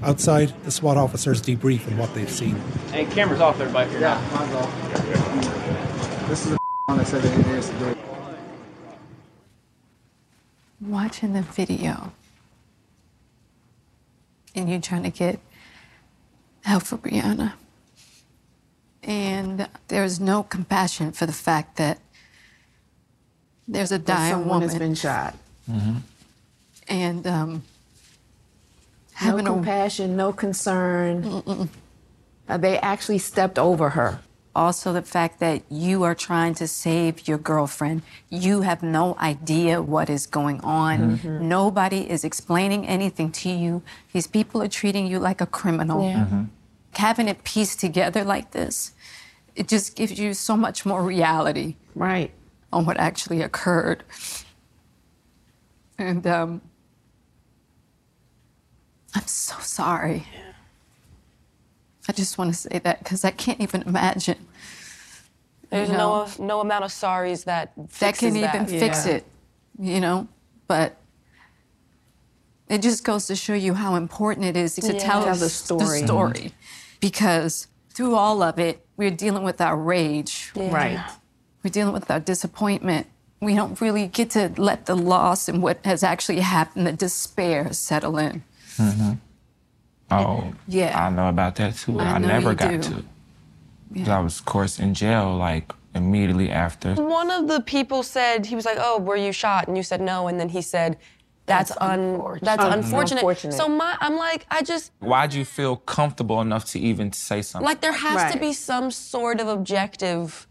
Outside, 0.04 0.54
the 0.64 0.72
SWAT 0.72 0.98
officers 0.98 1.42
debrief 1.42 1.88
on 1.88 1.98
what 1.98 2.14
they've 2.14 2.30
seen. 2.30 2.56
Hey, 2.92 3.06
camera's 3.06 3.42
off 3.42 3.58
there, 3.58 3.70
back 3.70 3.90
here. 3.90 4.00
Yeah, 4.00 4.20
mine's 4.34 4.54
off. 4.56 6.28
This 6.28 6.46
is 6.46 6.52
the 6.54 6.58
one 6.86 6.98
that 6.98 7.08
said 7.08 7.22
that 7.22 7.40
it 7.40 7.48
is 7.48 7.70
today. 7.70 7.96
watching 10.82 11.34
the 11.34 11.42
video 11.42 12.12
and 14.56 14.70
you 14.70 14.80
trying 14.80 15.04
to 15.04 15.10
get 15.10 15.40
help 16.64 16.84
for 16.84 16.98
Breonna. 16.98 17.54
And 19.04 19.68
there's 19.88 20.20
no 20.20 20.44
compassion 20.44 21.12
for 21.12 21.26
the 21.26 21.34
fact 21.34 21.78
that 21.78 22.00
there's 23.68 23.92
a 23.92 23.98
That 23.98 24.06
dying 24.06 24.32
someone 24.34 24.48
woman. 24.62 24.70
has 24.70 24.78
been 24.78 24.96
shot. 24.96 25.36
and 26.88 27.26
um, 27.28 27.52
No 27.54 27.62
having 29.14 29.48
a 29.48 29.50
compassion, 29.52 30.16
no 30.16 30.34
concern. 30.34 31.70
Uh, 32.50 32.58
they 32.58 32.78
actually 32.80 33.18
stepped 33.20 33.58
over 33.58 33.90
her. 33.92 34.20
Also, 34.54 34.92
the 34.92 35.02
fact 35.02 35.40
that 35.40 35.62
you 35.70 36.04
are 36.04 36.14
trying 36.14 36.54
to 36.56 36.68
save 36.68 37.26
your 37.28 37.38
girlfriend. 37.38 38.02
You 38.30 38.62
have 38.62 38.84
no 38.84 39.16
idea 39.18 39.82
what 39.82 40.10
is 40.10 40.28
going 40.28 40.60
on. 40.62 41.18
Mhm. 41.20 41.40
Nobody 41.42 42.10
is 42.10 42.26
explaining 42.26 42.86
anything 42.86 43.32
to 43.44 43.50
you. 43.50 43.82
These 44.12 44.28
people 44.28 44.62
are 44.62 44.68
treating 44.68 45.08
you 45.08 45.20
like 45.20 45.40
a 45.40 45.46
criminal. 45.46 46.04
Yeah. 46.04 46.26
Mhm. 46.26 46.48
Having 46.94 47.28
it 47.30 47.44
pieced 47.44 47.80
together 47.80 48.24
like 48.24 48.52
this, 48.52 48.94
it 49.56 49.68
just 49.68 49.96
gives 49.96 50.20
you 50.20 50.34
so 50.34 50.56
much 50.58 50.86
more 50.86 51.04
reality. 51.04 51.76
Right. 51.96 52.32
On 52.74 52.86
what 52.86 52.98
actually 53.00 53.42
occurred. 53.42 54.04
And 55.98 56.26
um, 56.28 56.62
I'm 59.16 59.28
so 59.28 59.56
sorry. 59.60 60.26
I 62.08 62.14
just 62.14 62.38
want 62.38 62.54
to 62.54 62.58
say 62.60 62.80
that 62.80 63.00
because 63.00 63.24
I 63.24 63.32
can't 63.32 63.60
even 63.62 63.84
imagine. 63.84 64.48
There's 65.70 65.90
you 65.90 65.96
know, 65.96 66.28
no 66.38 66.46
no 66.46 66.60
amount 66.60 66.84
of 66.84 66.92
sorries 66.92 67.46
that 67.46 67.72
that 67.76 67.90
fixes 67.92 68.20
can 68.34 68.38
even 68.38 68.66
that. 68.66 68.70
fix 68.70 69.06
it, 69.06 69.26
you 69.80 70.02
know. 70.02 70.28
But 70.68 70.98
It 72.70 72.82
just 72.82 73.04
goes 73.04 73.28
to 73.28 73.36
show 73.36 73.54
you 73.54 73.74
how 73.74 73.96
important 73.96 74.46
it 74.46 74.56
is 74.58 74.76
to 74.76 74.94
Yeah. 74.94 75.00
tell, 75.00 75.24
Tell 75.26 75.36
the 75.36 75.50
story. 75.50 76.00
The 76.02 76.08
story. 76.08 76.54
Because 77.02 77.68
through 77.90 78.16
all 78.16 78.42
of 78.42 78.58
it, 78.60 78.86
we're 78.96 79.12
dealing 79.12 79.44
with 79.44 79.60
our 79.60 79.76
rage. 79.76 80.52
Yeah. 80.56 80.74
Right. 80.74 81.04
We're 81.64 81.72
dealing 81.72 81.94
with 81.94 82.10
our 82.10 82.20
disappointment. 82.22 83.08
We 83.42 83.56
don't 83.56 83.80
really 83.82 84.08
get 84.08 84.30
to 84.32 84.52
let 84.58 84.86
the 84.86 84.96
loss 84.96 85.50
and 85.50 85.62
what 85.62 85.84
has 85.86 86.04
actually 86.04 86.40
happened, 86.40 86.88
the 86.88 86.94
despair 86.94 87.74
settle 87.74 88.18
in. 88.18 88.44
hmm 88.78 89.14
Oh, 90.12 90.54
Yeah. 90.68 91.06
I 91.06 91.10
know 91.10 91.30
about 91.30 91.56
that 91.56 91.76
too. 91.76 92.00
I 92.00 92.14
I, 92.16 92.18
never 92.20 92.54
got 92.54 92.70
do. 92.72 92.82
to. 92.82 93.04
'Cause 93.96 94.10
I 94.10 94.20
was, 94.20 94.40
of 94.40 94.46
course, 94.46 94.78
in 94.80 94.94
jail 94.94 95.36
like 95.36 95.74
immediately 95.96 96.50
after. 96.52 96.94
One 96.96 97.32
of 97.32 97.48
the 97.48 97.62
people 97.62 98.04
said 98.04 98.46
he 98.46 98.56
was 98.56 98.66
like, 98.66 98.78
"Oh, 98.80 99.00
were 99.00 99.16
you 99.18 99.32
shot?" 99.34 99.68
And 99.68 99.76
you 99.76 99.84
said 99.84 100.02
no, 100.02 100.28
and 100.28 100.40
then 100.40 100.50
he 100.50 100.62
said, 100.62 100.98
"That's, 101.46 101.72
un 101.82 102.38
that's 102.42 102.64
Mhm. 102.64 102.74
unfortunate." 102.74 103.20
Unfortunate. 103.22 103.54
So 103.54 103.68
my, 103.68 103.98
I'm 104.00 104.16
like, 104.18 104.46
I 104.50 104.62
just 104.62 104.92
Why'd 105.00 105.34
you 105.34 105.44
feel 105.46 105.76
comfortable 105.76 106.40
enough 106.42 106.66
to 106.72 106.80
even 106.80 107.12
say 107.14 107.42
something? 107.42 107.66
like 107.66 107.82
there 107.82 107.92
has 107.94 108.32
to 108.34 108.40
be 108.40 108.54
some 108.54 108.92
sort 108.92 109.40
of 109.40 109.48
objective 109.48 110.48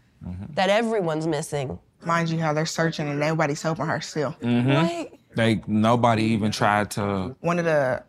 that 0.55 0.69
everyone's 0.69 1.25
missing. 1.27 1.79
Mind 2.05 2.29
you, 2.29 2.39
how 2.39 2.51
they're 2.53 2.65
searching 2.65 3.07
and 3.07 3.19
nobody's 3.19 3.61
helping 3.61 3.85
her 3.85 4.01
still. 4.01 4.31
hmm 4.41 4.69
Right. 4.71 5.09
They 5.35 5.61
nobody 5.67 6.23
even 6.23 6.51
tried 6.51 6.91
to. 6.91 7.35
One 7.39 7.57
of 7.59 7.65
the 7.65 8.03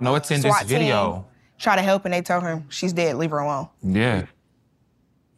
No, 0.00 0.14
it's 0.14 0.30
in 0.30 0.40
this 0.40 0.52
SWAT 0.52 0.60
team 0.68 0.78
video. 0.78 1.26
Try 1.58 1.74
to 1.76 1.82
help 1.82 2.04
and 2.04 2.14
they 2.14 2.22
told 2.22 2.44
her 2.44 2.62
she's 2.68 2.92
dead, 2.92 3.16
leave 3.16 3.30
her 3.32 3.38
alone. 3.40 3.68
Yeah. 3.82 4.26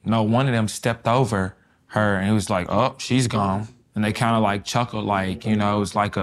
No, 0.05 0.23
one 0.23 0.46
of 0.46 0.53
them 0.53 0.68
stepped 0.68 1.07
over 1.09 1.55
her 1.88 2.16
and 2.16 2.29
it 2.29 2.33
was 2.33 2.51
like, 2.51 2.66
"Oh, 2.70 2.94
she's 2.99 3.27
gone." 3.29 3.68
And 3.94 4.05
they 4.05 4.12
kind 4.12 4.37
of 4.37 4.42
like 4.42 4.64
chuckled, 4.64 5.05
like 5.05 5.44
you 5.46 5.57
know, 5.57 5.77
it 5.77 5.81
was 5.81 5.94
like 5.94 6.16
a. 6.16 6.23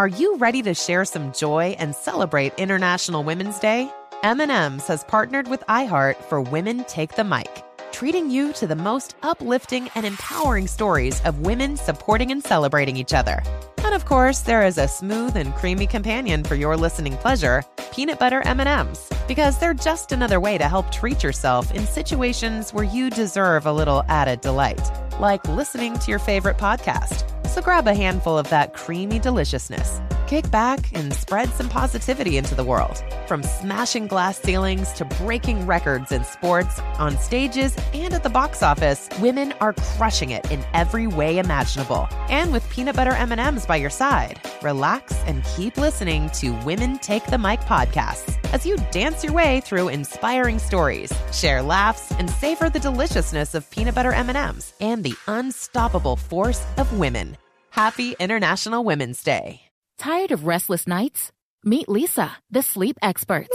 Are 0.00 0.08
you 0.08 0.38
ready 0.38 0.62
to 0.62 0.72
share 0.72 1.04
some 1.04 1.30
joy 1.30 1.76
and 1.78 1.94
celebrate 1.94 2.54
International 2.56 3.22
Women's 3.22 3.58
Day? 3.58 3.92
M&M's 4.22 4.86
has 4.86 5.04
partnered 5.04 5.46
with 5.46 5.62
iHeart 5.68 6.16
for 6.24 6.40
Women 6.40 6.84
Take 6.84 7.16
the 7.16 7.22
Mic, 7.22 7.62
treating 7.92 8.30
you 8.30 8.54
to 8.54 8.66
the 8.66 8.74
most 8.74 9.14
uplifting 9.22 9.90
and 9.94 10.06
empowering 10.06 10.68
stories 10.68 11.20
of 11.26 11.40
women 11.40 11.76
supporting 11.76 12.32
and 12.32 12.42
celebrating 12.42 12.96
each 12.96 13.12
other. 13.12 13.42
And 13.90 13.96
of 13.96 14.06
course, 14.06 14.42
there 14.42 14.64
is 14.64 14.78
a 14.78 14.86
smooth 14.86 15.34
and 15.34 15.52
creamy 15.52 15.88
companion 15.88 16.44
for 16.44 16.54
your 16.54 16.76
listening 16.76 17.16
pleasure, 17.16 17.64
peanut 17.90 18.20
butter 18.20 18.40
M&Ms, 18.42 19.10
because 19.26 19.58
they're 19.58 19.74
just 19.74 20.12
another 20.12 20.38
way 20.38 20.56
to 20.58 20.68
help 20.68 20.92
treat 20.92 21.24
yourself 21.24 21.74
in 21.74 21.84
situations 21.88 22.72
where 22.72 22.84
you 22.84 23.10
deserve 23.10 23.66
a 23.66 23.72
little 23.72 24.04
added 24.06 24.42
delight, 24.42 24.80
like 25.18 25.44
listening 25.48 25.98
to 25.98 26.08
your 26.08 26.20
favorite 26.20 26.56
podcast. 26.56 27.26
So 27.48 27.60
grab 27.60 27.88
a 27.88 27.94
handful 27.94 28.38
of 28.38 28.48
that 28.50 28.74
creamy 28.74 29.18
deliciousness. 29.18 30.00
Kick 30.28 30.48
back 30.52 30.96
and 30.96 31.12
spread 31.12 31.48
some 31.48 31.68
positivity 31.68 32.36
into 32.36 32.54
the 32.54 32.62
world. 32.62 33.02
From 33.26 33.42
smashing 33.42 34.06
glass 34.06 34.38
ceilings 34.38 34.92
to 34.92 35.04
breaking 35.04 35.66
records 35.66 36.12
in 36.12 36.22
sports, 36.22 36.78
on 37.00 37.18
stages, 37.18 37.76
and 37.92 38.14
at 38.14 38.22
the 38.22 38.30
box 38.30 38.62
office, 38.62 39.08
women 39.20 39.52
are 39.60 39.72
crushing 39.72 40.30
it 40.30 40.48
in 40.52 40.64
every 40.72 41.08
way 41.08 41.38
imaginable. 41.38 42.06
And 42.28 42.52
with 42.52 42.70
peanut 42.70 42.94
butter 42.94 43.10
M&Ms 43.10 43.66
by 43.66 43.79
your 43.80 43.90
side, 43.90 44.40
relax 44.62 45.12
and 45.26 45.44
keep 45.56 45.76
listening 45.76 46.30
to 46.30 46.50
Women 46.64 46.98
Take 46.98 47.24
the 47.26 47.38
Mic 47.38 47.60
podcasts 47.60 48.38
as 48.52 48.66
you 48.66 48.76
dance 48.90 49.24
your 49.24 49.32
way 49.32 49.60
through 49.60 49.88
inspiring 49.88 50.58
stories, 50.58 51.12
share 51.32 51.62
laughs, 51.62 52.12
and 52.12 52.28
savor 52.28 52.70
the 52.70 52.78
deliciousness 52.78 53.54
of 53.54 53.70
peanut 53.70 53.94
butter 53.94 54.12
M&Ms 54.12 54.74
and 54.80 55.02
the 55.02 55.14
unstoppable 55.26 56.16
force 56.16 56.64
of 56.76 56.98
women. 56.98 57.36
Happy 57.70 58.14
International 58.18 58.84
Women's 58.84 59.22
Day. 59.22 59.60
Tired 59.98 60.32
of 60.32 60.46
restless 60.46 60.86
nights? 60.86 61.30
Meet 61.64 61.88
Leesa, 61.88 62.30
the 62.50 62.62
sleep 62.62 62.96
experts. 63.02 63.54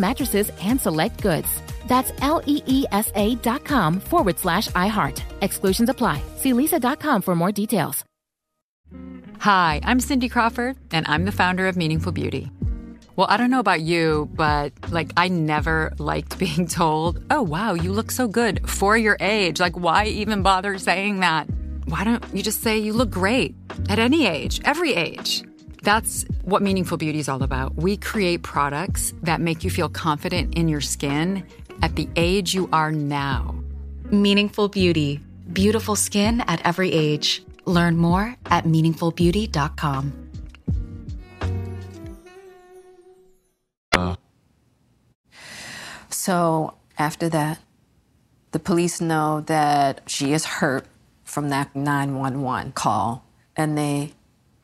mattresses 0.00 0.50
and 0.62 0.80
select 0.80 1.22
goods. 1.22 1.48
That's 1.86 2.12
L 2.22 2.42
E 2.46 2.62
E 2.66 2.86
S 2.90 3.12
A 3.14 3.34
dot 3.36 3.64
com 3.64 4.00
forward 4.00 4.38
slash 4.38 4.68
iHeart. 4.68 5.22
Exclusions 5.42 5.88
apply. 5.88 6.22
See 6.36 6.52
leesa.com 6.52 7.22
for 7.22 7.36
more 7.36 7.52
details. 7.52 8.04
Hi, 9.40 9.80
I'm 9.84 10.00
Cindy 10.00 10.28
Crawford, 10.28 10.76
and 10.90 11.06
I'm 11.08 11.24
the 11.24 11.32
founder 11.32 11.66
of 11.66 11.74
Meaningful 11.74 12.12
Beauty. 12.12 12.50
Well, 13.16 13.26
I 13.30 13.38
don't 13.38 13.50
know 13.50 13.60
about 13.60 13.80
you, 13.80 14.28
but 14.34 14.72
like, 14.90 15.12
I 15.16 15.28
never 15.28 15.94
liked 15.98 16.38
being 16.44 16.66
told, 16.66 17.24
oh, 17.30 17.42
wow, 17.42 17.72
you 17.72 17.92
look 17.92 18.10
so 18.10 18.28
good 18.28 18.68
for 18.68 18.98
your 18.98 19.16
age. 19.18 19.58
Like, 19.58 19.78
why 19.78 20.04
even 20.06 20.42
bother 20.42 20.78
saying 20.78 21.20
that? 21.20 21.48
Why 21.86 22.04
don't 22.04 22.22
you 22.34 22.42
just 22.42 22.62
say 22.62 22.78
you 22.78 22.92
look 22.92 23.10
great 23.10 23.54
at 23.88 23.98
any 23.98 24.26
age, 24.26 24.60
every 24.64 24.92
age? 24.94 25.42
That's 25.82 26.24
what 26.44 26.62
Meaningful 26.62 26.98
Beauty 26.98 27.18
is 27.18 27.28
all 27.28 27.42
about. 27.42 27.76
We 27.76 27.96
create 27.96 28.42
products 28.42 29.14
that 29.22 29.40
make 29.40 29.64
you 29.64 29.70
feel 29.70 29.88
confident 29.88 30.54
in 30.54 30.68
your 30.68 30.80
skin 30.80 31.44
at 31.82 31.96
the 31.96 32.08
age 32.16 32.54
you 32.54 32.68
are 32.72 32.92
now. 32.92 33.54
Meaningful 34.10 34.68
Beauty. 34.68 35.20
Beautiful 35.52 35.96
skin 35.96 36.42
at 36.42 36.64
every 36.66 36.92
age. 36.92 37.42
Learn 37.64 37.96
more 37.96 38.36
at 38.46 38.64
meaningfulbeauty.com. 38.64 40.12
So 46.10 46.74
after 46.98 47.28
that, 47.30 47.60
the 48.52 48.58
police 48.58 49.00
know 49.00 49.40
that 49.42 50.02
she 50.06 50.32
is 50.32 50.44
hurt 50.44 50.86
from 51.24 51.48
that 51.48 51.74
911 51.74 52.72
call, 52.72 53.24
and 53.56 53.78
they 53.78 54.12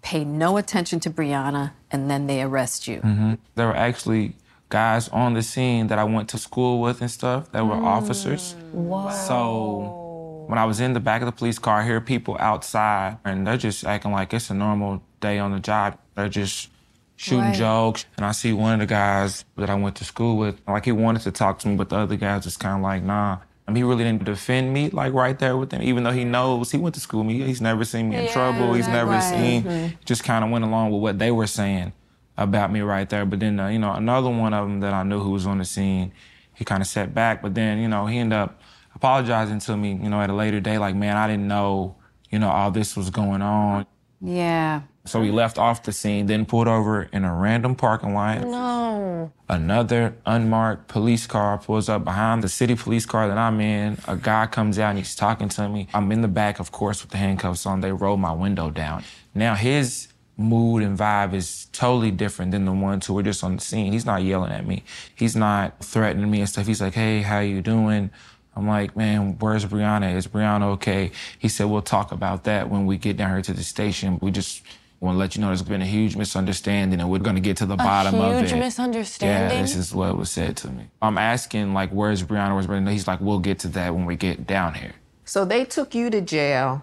pay 0.06 0.24
no 0.24 0.56
attention 0.56 1.00
to 1.00 1.10
Breonna, 1.10 1.72
and 1.90 2.08
then 2.10 2.28
they 2.28 2.40
arrest 2.40 2.86
you. 2.86 2.98
hmm 3.00 3.34
There 3.56 3.66
were 3.66 3.76
actually 3.88 4.36
guys 4.68 5.08
on 5.08 5.34
the 5.34 5.42
scene 5.42 5.88
that 5.88 5.98
I 5.98 6.04
went 6.04 6.28
to 6.28 6.38
school 6.38 6.80
with 6.80 7.00
and 7.00 7.10
stuff 7.10 7.50
that 7.52 7.66
were 7.66 7.74
officers. 7.96 8.54
Wow. 8.72 9.08
So 9.08 10.46
when 10.46 10.58
I 10.58 10.64
was 10.64 10.78
in 10.78 10.92
the 10.92 11.00
back 11.00 11.22
of 11.22 11.26
the 11.26 11.32
police 11.32 11.58
car, 11.58 11.80
I 11.80 11.84
hear 11.84 12.00
people 12.00 12.36
outside 12.38 13.18
and 13.24 13.44
they're 13.44 13.56
just 13.68 13.84
acting 13.84 14.12
like 14.12 14.32
it's 14.32 14.48
a 14.48 14.54
normal 14.54 15.02
day 15.20 15.40
on 15.40 15.50
the 15.50 15.58
job. 15.60 15.98
They're 16.14 16.28
just 16.28 16.70
shooting 17.16 17.46
Right. 17.46 17.54
jokes. 17.54 18.06
And 18.16 18.24
I 18.24 18.32
see 18.32 18.52
one 18.52 18.74
of 18.74 18.78
the 18.78 18.86
guys 18.86 19.44
that 19.56 19.70
I 19.70 19.74
went 19.74 19.96
to 19.96 20.04
school 20.04 20.36
with, 20.36 20.60
like 20.68 20.84
he 20.84 20.92
wanted 20.92 21.22
to 21.22 21.32
talk 21.32 21.58
to 21.60 21.68
me, 21.68 21.74
but 21.74 21.88
the 21.88 21.96
other 21.96 22.16
guys 22.16 22.44
was 22.44 22.56
kind 22.56 22.76
of 22.76 22.82
like, 22.82 23.02
nah. 23.02 23.38
I 23.68 23.72
mean, 23.72 23.76
he 23.76 23.82
really 23.82 24.04
didn't 24.04 24.24
defend 24.24 24.72
me 24.72 24.90
like 24.90 25.12
right 25.12 25.36
there 25.38 25.56
with 25.56 25.72
him, 25.72 25.82
even 25.82 26.04
though 26.04 26.12
he 26.12 26.24
knows 26.24 26.70
he 26.70 26.78
went 26.78 26.94
to 26.94 27.00
school 27.00 27.24
with 27.24 27.28
me. 27.28 27.42
He's 27.42 27.60
never 27.60 27.84
seen 27.84 28.10
me 28.10 28.16
in 28.16 28.24
Yeah, 28.24 28.32
trouble. 28.32 28.74
He's 28.74 28.86
never 28.86 29.10
right. 29.10 29.20
seen. 29.22 29.64
Mhm. 29.64 29.92
Just 30.04 30.22
kind 30.22 30.44
of 30.44 30.50
went 30.50 30.64
along 30.64 30.92
with 30.92 31.00
what 31.02 31.18
they 31.18 31.32
were 31.32 31.48
saying 31.48 31.92
about 32.36 32.70
me 32.70 32.80
right 32.80 33.08
there. 33.08 33.26
But 33.26 33.40
then, 33.40 33.58
uh, 33.58 33.68
you 33.68 33.78
know, 33.80 33.92
another 33.92 34.30
one 34.30 34.54
of 34.54 34.68
them 34.68 34.80
that 34.80 34.94
I 34.94 35.02
knew 35.02 35.18
who 35.18 35.30
was 35.30 35.46
on 35.46 35.58
the 35.58 35.64
scene, 35.64 36.12
he 36.54 36.64
kind 36.64 36.80
of 36.80 36.86
sat 36.86 37.12
back. 37.12 37.42
But 37.42 37.54
then, 37.54 37.78
you 37.78 37.88
know, 37.88 38.06
he 38.06 38.18
ended 38.18 38.38
up 38.38 38.60
apologizing 38.94 39.58
to 39.60 39.76
me, 39.76 39.98
you 40.00 40.10
know, 40.10 40.20
at 40.20 40.30
a 40.30 40.34
later 40.34 40.60
day, 40.60 40.78
like, 40.78 40.94
man, 40.94 41.16
I 41.16 41.26
didn't 41.26 41.48
know, 41.48 41.96
you 42.30 42.38
know, 42.38 42.48
all 42.50 42.70
this 42.70 42.96
was 42.96 43.10
going 43.10 43.42
on. 43.42 43.84
Yeah. 44.20 44.82
So 45.04 45.20
we 45.20 45.30
left 45.30 45.58
off 45.58 45.84
the 45.84 45.92
scene, 45.92 46.26
then 46.26 46.46
pulled 46.46 46.66
over 46.66 47.04
in 47.12 47.24
a 47.24 47.32
random 47.34 47.76
parking 47.76 48.14
lot. 48.14 48.40
No. 48.40 49.30
Another 49.48 50.16
unmarked 50.26 50.88
police 50.88 51.26
car 51.26 51.58
pulls 51.58 51.88
up 51.88 52.04
behind 52.04 52.42
the 52.42 52.48
city 52.48 52.74
police 52.74 53.06
car 53.06 53.28
that 53.28 53.38
I'm 53.38 53.60
in. 53.60 53.98
A 54.08 54.16
guy 54.16 54.46
comes 54.46 54.78
out 54.78 54.90
and 54.90 54.98
he's 54.98 55.14
talking 55.14 55.48
to 55.50 55.68
me. 55.68 55.86
I'm 55.94 56.10
in 56.10 56.22
the 56.22 56.28
back, 56.28 56.58
of 56.58 56.72
course, 56.72 57.02
with 57.02 57.12
the 57.12 57.18
handcuffs 57.18 57.66
on. 57.66 57.80
They 57.80 57.92
roll 57.92 58.16
my 58.16 58.32
window 58.32 58.70
down. 58.70 59.04
Now 59.34 59.54
his 59.54 60.08
mood 60.36 60.82
and 60.82 60.98
vibe 60.98 61.32
is 61.32 61.66
totally 61.72 62.10
different 62.10 62.50
than 62.50 62.64
the 62.64 62.72
ones 62.72 63.06
who 63.06 63.14
were 63.14 63.22
just 63.22 63.42
on 63.44 63.56
the 63.56 63.62
scene. 63.62 63.92
He's 63.92 64.04
not 64.04 64.22
yelling 64.22 64.52
at 64.52 64.66
me. 64.66 64.82
He's 65.14 65.36
not 65.36 65.82
threatening 65.82 66.30
me 66.30 66.40
and 66.40 66.48
stuff. 66.48 66.66
He's 66.66 66.80
like, 66.80 66.94
hey, 66.94 67.22
how 67.22 67.38
you 67.40 67.62
doing? 67.62 68.10
I'm 68.56 68.66
like, 68.66 68.96
man, 68.96 69.36
where's 69.38 69.66
Breonna? 69.66 70.14
Is 70.16 70.26
Breonna 70.26 70.72
okay? 70.74 71.10
He 71.38 71.48
said, 71.48 71.64
we'll 71.66 71.82
talk 71.82 72.10
about 72.10 72.44
that 72.44 72.70
when 72.70 72.86
we 72.86 72.96
get 72.96 73.16
down 73.18 73.30
here 73.30 73.42
to 73.42 73.52
the 73.52 73.62
station. 73.62 74.18
We 74.22 74.30
just 74.30 74.62
want 74.98 75.14
to 75.16 75.18
let 75.18 75.36
you 75.36 75.42
know 75.42 75.48
there's 75.48 75.60
been 75.60 75.82
a 75.82 75.86
huge 75.86 76.16
misunderstanding 76.16 76.98
and 77.00 77.10
we're 77.10 77.18
going 77.18 77.36
to 77.36 77.42
get 77.42 77.58
to 77.58 77.66
the 77.66 77.76
bottom 77.76 78.14
of 78.14 78.32
it. 78.42 78.48
huge 78.48 78.58
misunderstanding? 78.58 79.58
Yeah, 79.58 79.62
this 79.62 79.76
is 79.76 79.94
what 79.94 80.16
was 80.16 80.30
said 80.30 80.56
to 80.58 80.68
me. 80.70 80.84
I'm 81.02 81.18
asking, 81.18 81.74
like, 81.74 81.90
where's 81.90 82.22
Breonna? 82.22 82.54
Where's 82.54 82.66
Breonna? 82.66 82.90
He's 82.92 83.06
like, 83.06 83.20
we'll 83.20 83.40
get 83.40 83.58
to 83.60 83.68
that 83.68 83.94
when 83.94 84.06
we 84.06 84.16
get 84.16 84.46
down 84.46 84.72
here. 84.72 84.94
So 85.26 85.44
they 85.44 85.64
took 85.66 85.94
you 85.94 86.08
to 86.08 86.20
jail, 86.22 86.82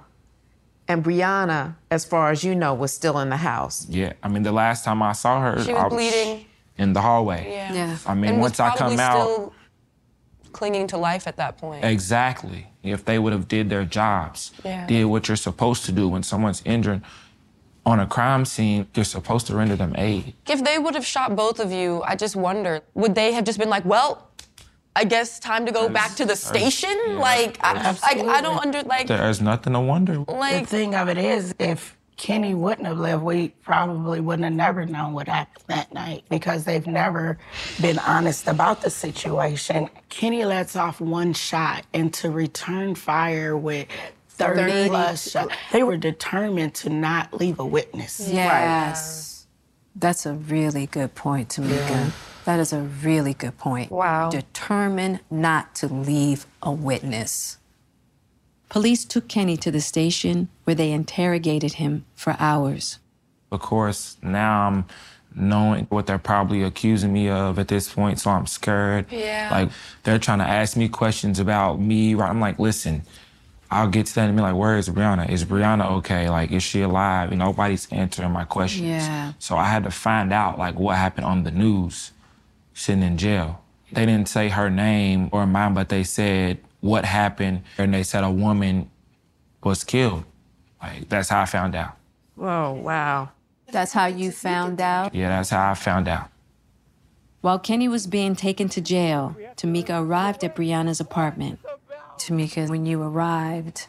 and 0.87 1.03
Breonna, 1.03 1.75
as 1.89 2.05
far 2.05 2.29
as 2.29 2.43
you 2.43 2.53
know, 2.53 2.73
was 2.75 2.93
still 2.93 3.17
in 3.19 3.29
the 3.29 3.37
house. 3.37 3.87
Yeah, 3.89 4.13
I 4.21 4.27
mean, 4.27 4.43
the 4.43 4.51
last 4.51 4.83
time 4.85 5.01
I 5.01 5.13
saw 5.13 5.41
her, 5.41 5.63
She 5.63 5.71
I 5.71 5.85
was 5.85 5.93
bleeding. 5.93 6.45
in 6.77 6.93
the 6.93 7.01
hallway. 7.01 7.49
Yeah. 7.51 7.73
Yeah. 7.73 7.97
I 8.05 8.13
mean, 8.13 8.33
and 8.33 8.41
was 8.41 8.49
once 8.51 8.59
I 8.59 8.75
come 8.75 8.99
out, 8.99 9.23
still 9.23 9.53
clinging 10.53 10.87
to 10.87 10.97
life 10.97 11.27
at 11.27 11.35
that 11.37 11.57
point. 11.57 11.83
exactly. 11.83 12.67
If 12.83 13.05
they 13.05 13.17
would 13.19 13.33
have 13.33 13.47
did 13.47 13.69
their 13.69 13.85
jobs, 13.85 14.51
Yeah. 14.63 14.85
did 14.87 15.05
what 15.05 15.27
you're 15.27 15.37
supposed 15.37 15.85
to 15.85 15.91
do 15.91 16.07
when 16.07 16.23
someone's 16.23 16.61
injured 16.65 17.01
on 17.85 17.99
a 17.99 18.07
crime 18.07 18.45
scene, 18.45 18.87
you're 18.95 19.03
supposed 19.05 19.47
to 19.47 19.55
render 19.55 19.75
them 19.75 19.93
aid. 19.97 20.33
If 20.47 20.63
they 20.63 20.77
would 20.79 20.95
have 20.95 21.05
shot 21.05 21.35
both 21.35 21.59
of 21.59 21.71
you, 21.71 22.01
I 22.05 22.15
just 22.15 22.35
wonder, 22.35 22.81
would 22.93 23.13
they 23.15 23.33
have 23.33 23.43
just 23.43 23.59
been 23.59 23.69
like, 23.69 23.83
well, 23.85 24.29
I 24.95 25.03
guess 25.05 25.39
time 25.39 25.65
to 25.65 25.71
go 25.71 25.89
back 25.89 26.15
to 26.15 26.25
the 26.25 26.35
station? 26.35 26.95
like, 27.17 27.57
I, 27.61 27.97
I, 28.03 28.21
I 28.37 28.41
don't 28.41 28.59
under, 28.59 28.83
like, 28.83 29.07
There's 29.07 29.41
nothing 29.41 29.73
to 29.73 29.79
wonder. 29.81 30.19
like, 30.19 30.61
the 30.61 30.67
thing 30.77 30.95
of 30.95 31.09
it 31.09 31.17
is, 31.17 31.53
if 31.59 31.97
Kenny 32.23 32.53
wouldn't 32.53 32.87
have 32.87 32.99
lived, 32.99 33.21
we 33.21 33.49
probably 33.49 34.21
wouldn't 34.21 34.45
have 34.45 34.53
never 34.53 34.85
known 34.85 35.11
what 35.11 35.27
happened 35.27 35.65
that 35.67 35.93
night 35.93 36.23
because 36.29 36.63
they've 36.63 36.87
never 36.87 37.37
been 37.81 37.99
honest 37.99 38.47
about 38.47 38.81
the 38.81 38.89
situation. 38.89 39.89
Kenny 40.07 40.45
lets 40.45 40.77
off 40.77 41.01
one 41.01 41.33
shot, 41.33 41.85
and 41.93 42.13
to 42.13 42.31
return 42.31 42.95
fire 42.95 43.57
with 43.57 43.89
30, 44.29 44.71
30. 44.71 44.87
plus 44.87 45.31
shots, 45.31 45.53
they 45.73 45.83
were 45.83 45.97
determined 45.97 46.73
to 46.75 46.89
not 46.89 47.33
leave 47.33 47.59
a 47.59 47.65
witness. 47.65 48.29
Yes. 48.31 49.45
That's 49.93 50.25
a 50.25 50.31
really 50.33 50.85
good 50.85 51.15
point, 51.15 51.49
Tamika. 51.49 52.13
That 52.45 52.61
is 52.61 52.71
a 52.71 52.79
really 52.79 53.33
good 53.33 53.57
point. 53.57 53.91
Wow. 53.91 54.29
Determined 54.29 55.19
not 55.29 55.75
to 55.75 55.87
leave 55.87 56.45
a 56.61 56.71
witness. 56.71 57.57
Police 58.73 59.05
took 59.05 59.27
Kenny 59.27 59.55
to 59.57 59.69
the 59.69 59.79
station 59.79 60.49
where 60.63 60.73
they 60.73 60.91
interrogated 60.91 61.73
him 61.73 62.05
for 62.15 62.35
hours. 62.39 62.97
Of 63.51 63.59
course, 63.61 64.17
now 64.23 64.65
I'm 64.67 64.85
knowing 65.35 65.85
what 65.91 66.07
they're 66.07 66.17
probably 66.17 66.63
accusing 66.63 67.13
me 67.13 67.29
of 67.29 67.59
at 67.59 67.67
this 67.67 67.93
point, 67.93 68.19
so 68.19 68.31
I'm 68.31 68.47
scared. 68.47 69.05
Yeah. 69.11 69.49
Like 69.51 69.69
they're 70.01 70.17
trying 70.17 70.39
to 70.39 70.47
ask 70.47 70.75
me 70.75 70.89
questions 70.89 71.37
about 71.37 71.79
me. 71.79 72.15
right? 72.15 72.27
I'm 72.27 72.39
like, 72.39 72.57
listen, 72.57 73.03
I'll 73.69 73.89
get 73.89 74.07
to 74.07 74.15
that 74.15 74.27
and 74.27 74.35
be. 74.35 74.41
Like, 74.41 74.55
where 74.55 74.75
is 74.75 74.89
Breonna? 74.89 75.29
Is 75.29 75.45
Breonna 75.45 75.91
okay? 75.97 76.27
Like, 76.27 76.51
is 76.51 76.63
she 76.63 76.81
alive? 76.81 77.29
And 77.29 77.37
nobody's 77.37 77.87
answering 77.91 78.31
my 78.31 78.43
questions. 78.43 78.87
Yeah. 78.87 79.33
So 79.37 79.55
I 79.55 79.65
had 79.65 79.83
to 79.83 79.91
find 79.91 80.33
out 80.33 80.57
like 80.57 80.79
what 80.79 80.97
happened 80.97 81.27
on 81.27 81.43
the 81.43 81.51
news, 81.51 82.09
sitting 82.73 83.03
in 83.03 83.19
jail. 83.19 83.61
They 83.91 84.07
didn't 84.07 84.29
say 84.29 84.49
her 84.49 84.71
name 84.71 85.29
or 85.31 85.45
mine, 85.45 85.75
but 85.75 85.89
they 85.89 86.03
said 86.03 86.57
what 86.83 87.05
happened, 87.05 87.63
and 87.77 87.93
they 87.93 88.03
said 88.03 88.25
a 88.25 88.29
woman 88.29 88.91
was 89.63 89.85
killed. 89.85 90.25
Like 90.81 91.07
that's 91.07 91.29
how 91.29 91.41
I 91.41 91.45
found 91.45 91.75
out. 91.75 91.95
Oh, 92.37 92.73
wow. 92.73 93.29
That's 93.71 93.93
how 93.93 94.07
you 94.07 94.31
found 94.31 94.81
out? 94.81 95.15
Yeah, 95.15 95.29
that's 95.29 95.49
how 95.49 95.71
I 95.71 95.75
found 95.75 96.09
out. 96.09 96.29
While 97.39 97.57
Kenny 97.57 97.87
was 97.87 98.05
being 98.05 98.35
taken 98.35 98.67
to 98.69 98.81
jail, 98.81 99.35
Tamika 99.55 100.01
arrived 100.01 100.43
at 100.43 100.55
Breonna's 100.55 100.99
apartment. 100.99 101.59
Tamika, 102.17 102.69
when 102.69 102.85
you 102.85 103.01
arrived, 103.01 103.87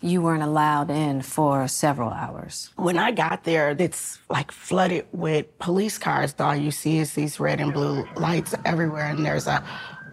you 0.00 0.22
weren't 0.22 0.42
allowed 0.42 0.90
in 0.90 1.22
for 1.22 1.66
several 1.66 2.10
hours. 2.10 2.70
When 2.76 2.96
I 2.96 3.10
got 3.10 3.42
there, 3.42 3.74
it's 3.76 4.18
like 4.28 4.52
flooded 4.52 5.06
with 5.12 5.58
police 5.58 5.98
cars. 5.98 6.34
All 6.38 6.54
you 6.54 6.70
see 6.70 6.98
is 6.98 7.14
these 7.14 7.40
red 7.40 7.60
and 7.60 7.72
blue 7.72 8.06
lights 8.16 8.54
everywhere, 8.64 9.06
and 9.06 9.24
there's 9.24 9.48
a 9.48 9.64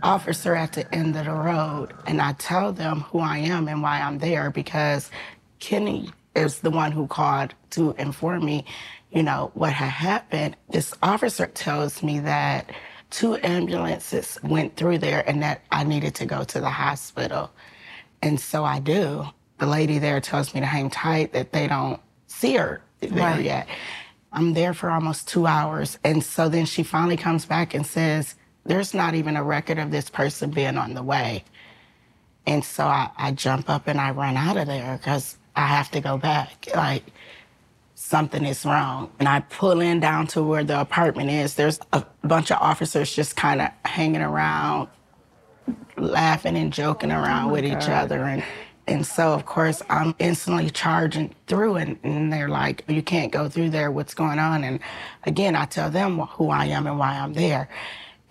officer 0.03 0.55
at 0.55 0.73
the 0.73 0.93
end 0.95 1.15
of 1.17 1.25
the 1.25 1.31
road. 1.33 1.93
And 2.07 2.21
I 2.21 2.33
tell 2.33 2.73
them 2.73 3.01
who 3.01 3.19
I 3.19 3.39
am 3.39 3.67
and 3.67 3.83
why 3.83 4.01
I'm 4.01 4.19
there 4.19 4.51
because 4.51 5.11
Kenny 5.59 6.11
is 6.35 6.59
the 6.59 6.71
one 6.71 6.91
who 6.93 7.07
called 7.07 7.53
to 7.71 7.93
inform 7.97 8.45
me, 8.45 8.65
you 9.11 9.23
know, 9.23 9.51
what 9.55 9.73
had 9.73 9.89
happened. 9.91 10.57
This 10.69 10.93
officer 11.03 11.47
tells 11.47 12.03
me 12.03 12.19
that 12.21 12.71
two 13.11 13.35
ambulances 13.37 14.39
went 14.43 14.77
through 14.77 14.99
there 14.99 15.27
and 15.29 15.43
that 15.43 15.61
I 15.71 15.83
needed 15.83 16.15
to 16.15 16.25
go 16.25 16.43
to 16.45 16.61
the 16.61 16.69
hospital. 16.69 17.51
And 18.21 18.39
so 18.39 18.65
I 18.65 18.79
do. 18.79 19.25
The 19.59 19.67
lady 19.67 19.99
there 19.99 20.21
tells 20.21 20.53
me 20.53 20.61
to 20.61 20.65
hang 20.67 20.89
tight, 20.89 21.33
that 21.33 21.53
they 21.53 21.67
don't 21.67 22.01
see 22.27 22.55
her 22.55 22.81
there 23.01 23.11
Right. 23.11 23.45
yet. 23.45 23.67
I'm 24.33 24.53
there 24.53 24.73
for 24.73 24.91
almost 24.91 25.27
two 25.27 25.47
hours. 25.47 25.99
And 26.03 26.23
so 26.23 26.49
then 26.49 26.65
she 26.65 26.83
finally 26.83 27.17
comes 27.17 27.45
back 27.45 27.73
and 27.73 27.85
says, 27.85 28.35
There's 28.65 28.93
not 28.93 29.15
even 29.15 29.37
a 29.37 29.43
record 29.43 29.79
of 29.79 29.91
this 29.91 30.09
person 30.09 30.51
being 30.51 30.77
on 30.77 30.93
the 30.93 31.03
way. 31.03 31.43
And 32.45 32.63
so 32.63 32.85
I, 32.85 33.09
I 33.17 33.31
jump 33.31 33.69
up 33.69 33.87
and 33.87 33.99
I 33.99 34.11
run 34.11 34.37
out 34.37 34.57
of 34.57 34.67
there 34.67 34.97
because 34.97 35.37
I 35.55 35.67
have 35.67 35.91
to 35.91 36.01
go 36.01 36.17
back. 36.17 36.67
Like, 36.75 37.03
something 37.95 38.45
is 38.45 38.65
wrong. 38.65 39.11
And 39.19 39.29
I 39.29 39.41
pull 39.41 39.79
in 39.79 39.99
down 39.99 40.27
to 40.27 40.43
where 40.43 40.63
the 40.63 40.79
apartment 40.81 41.29
is. 41.29 41.55
There's 41.55 41.79
a 41.93 42.05
bunch 42.23 42.51
of 42.51 42.57
officers 42.59 43.13
just 43.15 43.35
kind 43.35 43.61
of 43.61 43.69
hanging 43.85 44.21
around, 44.21 44.89
laughing 45.97 46.57
and 46.57 46.73
joking 46.73 47.11
oh 47.11 47.21
around 47.21 47.47
my 47.47 47.51
with 47.53 47.65
each 47.65 47.89
other. 47.89 48.23
And 48.23 48.43
and 48.87 49.05
so, 49.05 49.33
of 49.33 49.45
course, 49.45 49.81
I'm 49.89 50.15
instantly 50.19 50.69
charging 50.69 51.33
through, 51.47 51.75
and, 51.75 51.99
and 52.03 52.33
they're 52.33 52.49
like, 52.49 52.83
You 52.89 53.03
can't 53.03 53.31
go 53.31 53.47
through 53.47 53.69
there. 53.69 53.91
What's 53.91 54.13
going 54.13 54.39
on? 54.39 54.63
And 54.63 54.79
again, 55.23 55.55
I 55.55 55.65
tell 55.65 55.89
them 55.89 56.19
who 56.19 56.49
I 56.49 56.65
am 56.65 56.87
and 56.87 56.99
why 56.99 57.17
I'm 57.17 57.33
there. 57.33 57.69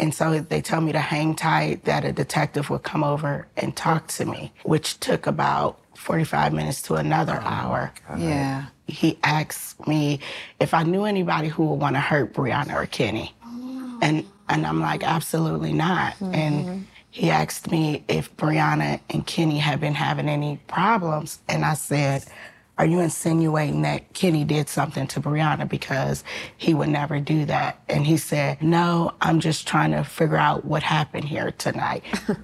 And 0.00 0.14
so 0.14 0.40
they 0.40 0.62
tell 0.62 0.80
me 0.80 0.92
to 0.92 0.98
hang 0.98 1.34
tight, 1.34 1.84
that 1.84 2.06
a 2.06 2.12
detective 2.12 2.70
would 2.70 2.82
come 2.82 3.04
over 3.04 3.46
and 3.58 3.76
talk 3.76 4.06
to 4.08 4.24
me, 4.24 4.50
which 4.62 4.98
took 4.98 5.26
about 5.26 5.78
45 5.94 6.54
minutes 6.54 6.80
to 6.82 6.94
another 6.94 7.38
oh 7.42 7.46
hour. 7.46 7.92
Yeah. 8.16 8.66
He 8.86 9.18
asked 9.22 9.86
me 9.86 10.20
if 10.58 10.72
I 10.72 10.84
knew 10.84 11.04
anybody 11.04 11.48
who 11.48 11.66
would 11.66 11.80
want 11.80 11.96
to 11.96 12.00
hurt 12.00 12.32
Breonna 12.32 12.74
or 12.74 12.86
Kenny. 12.86 13.34
Oh. 13.44 13.98
And 14.00 14.26
and 14.48 14.66
I'm 14.66 14.80
like, 14.80 15.04
absolutely 15.04 15.74
not. 15.74 16.18
And 16.20 16.66
mm-hmm. 16.66 16.78
he 17.10 17.30
asked 17.30 17.70
me 17.70 18.02
if 18.08 18.34
Breonna 18.36 19.00
and 19.10 19.24
Kenny 19.26 19.58
had 19.58 19.80
been 19.80 19.94
having 19.94 20.28
any 20.28 20.58
problems. 20.66 21.38
And 21.46 21.64
I 21.64 21.74
said, 21.74 22.24
Are 22.80 22.86
you 22.86 23.00
insinuating 23.00 23.82
that 23.82 24.14
Kenny 24.14 24.42
did 24.42 24.70
something 24.70 25.06
to 25.08 25.20
Breonna? 25.20 25.68
Because 25.68 26.24
he 26.56 26.72
would 26.72 26.88
never 26.88 27.20
do 27.20 27.44
that. 27.44 27.78
And 27.90 28.06
he 28.06 28.16
said, 28.16 28.62
No, 28.62 29.12
I'm 29.20 29.38
just 29.38 29.68
trying 29.68 29.90
to 29.90 30.02
figure 30.02 30.38
out 30.38 30.64
what 30.64 30.82
happened 30.82 31.26
here 31.26 31.52
tonight. 31.52 32.02